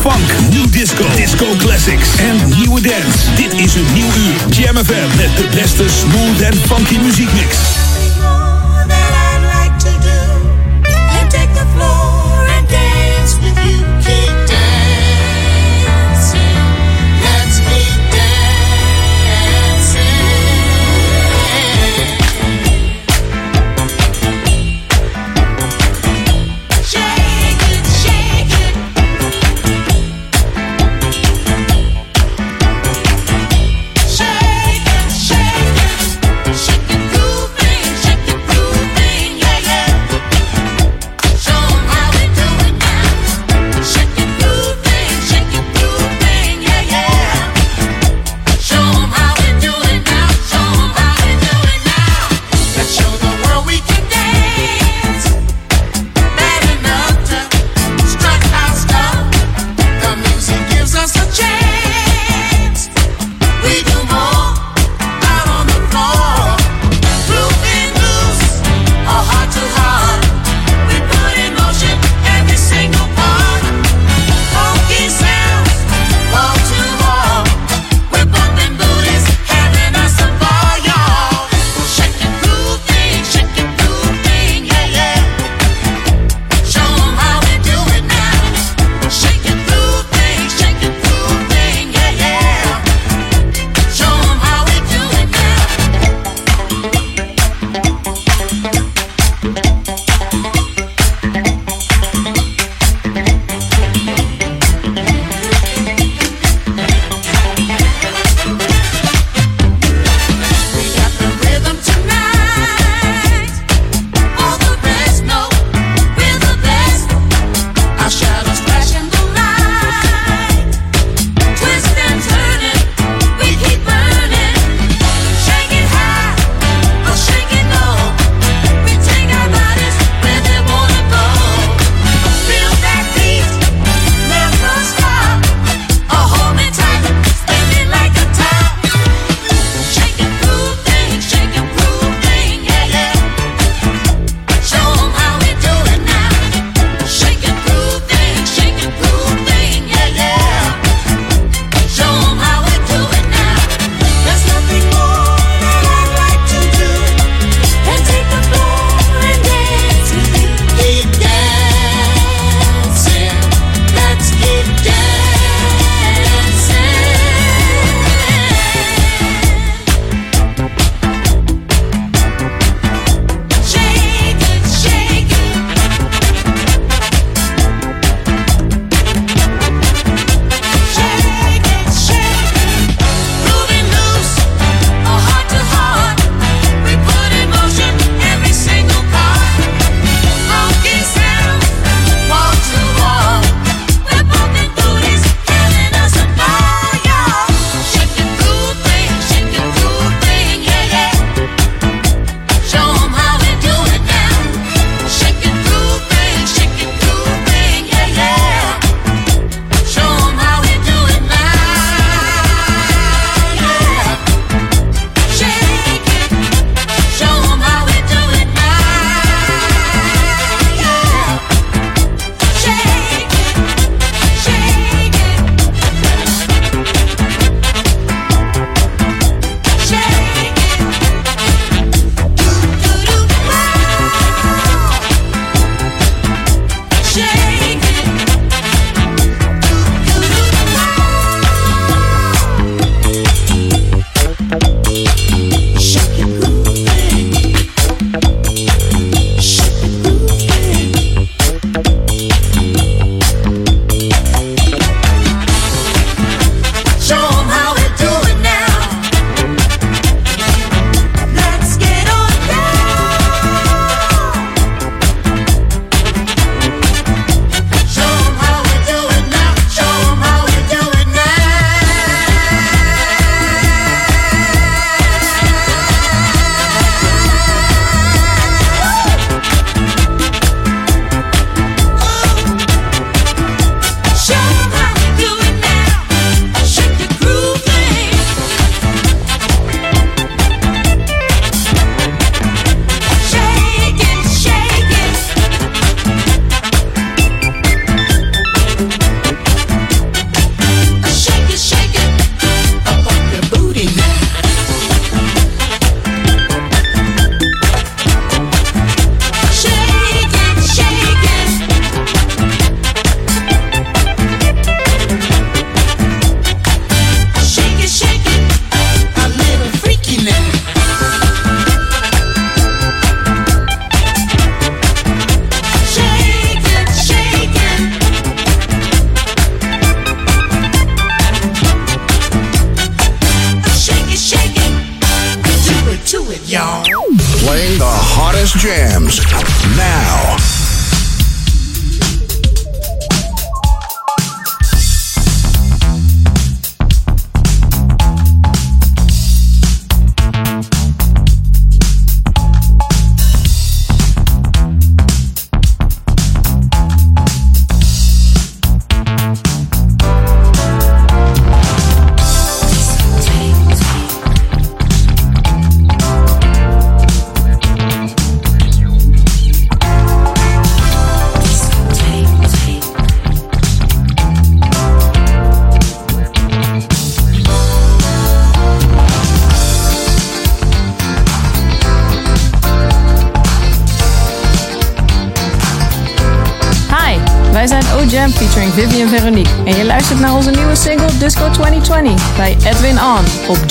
funk, 0.00 0.50
new 0.50 0.70
disco, 0.70 1.04
disco 1.16 1.46
classics 1.58 2.08
en 2.16 2.48
nieuwe 2.58 2.80
dance. 2.80 3.34
Dit 3.36 3.52
is 3.52 3.74
een 3.74 3.86
nieuw 3.94 4.12
uur. 4.16 4.56
Jam 4.56 4.76
FM 4.76 5.16
met 5.16 5.36
de 5.36 5.48
beste 5.54 5.84
smooth 5.88 6.40
en 6.40 6.54
funky 6.54 6.98
muziekmix. 6.98 7.56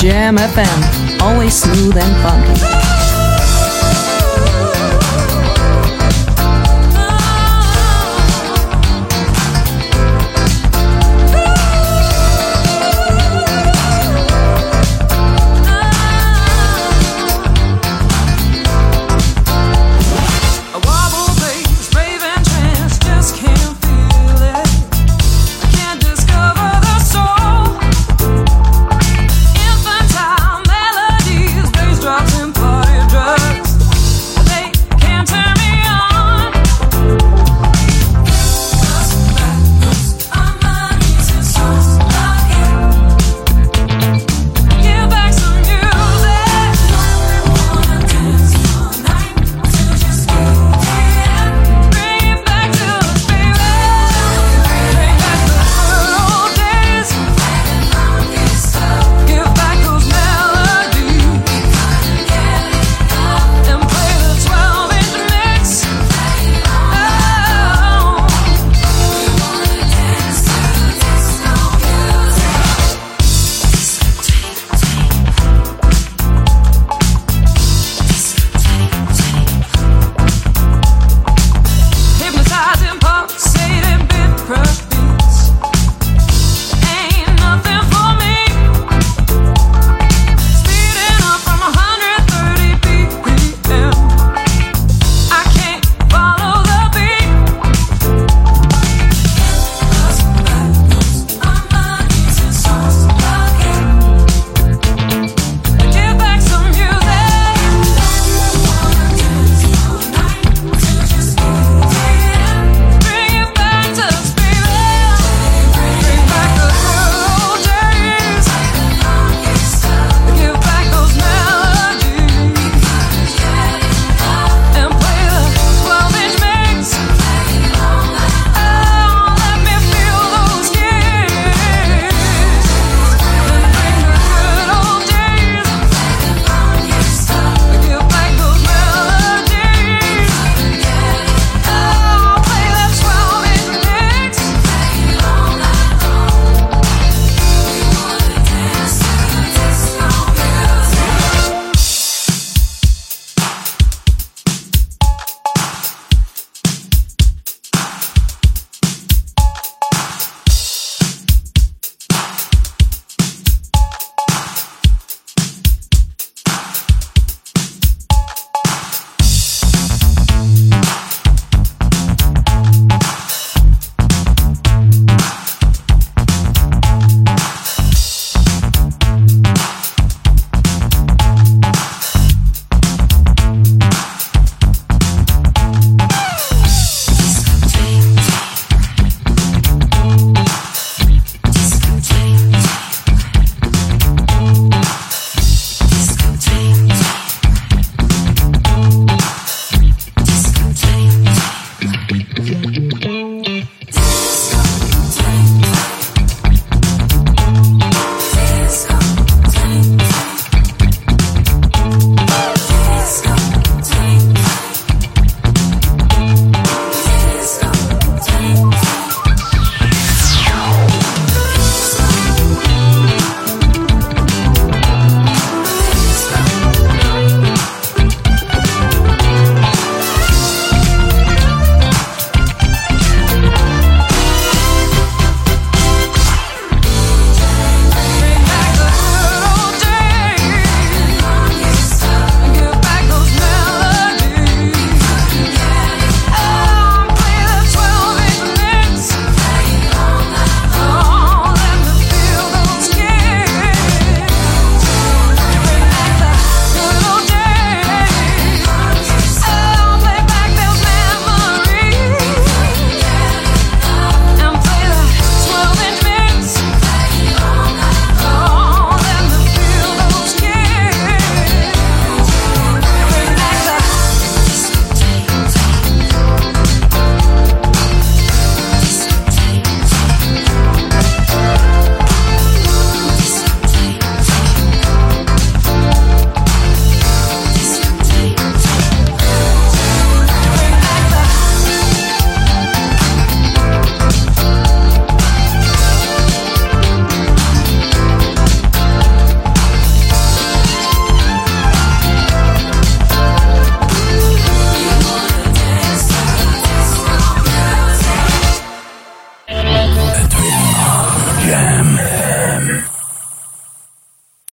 Jam 0.03 0.35
FM. 0.35 1.21
Always 1.21 1.53
smooth 1.53 1.95
and 1.95 2.13
funky. 2.21 2.72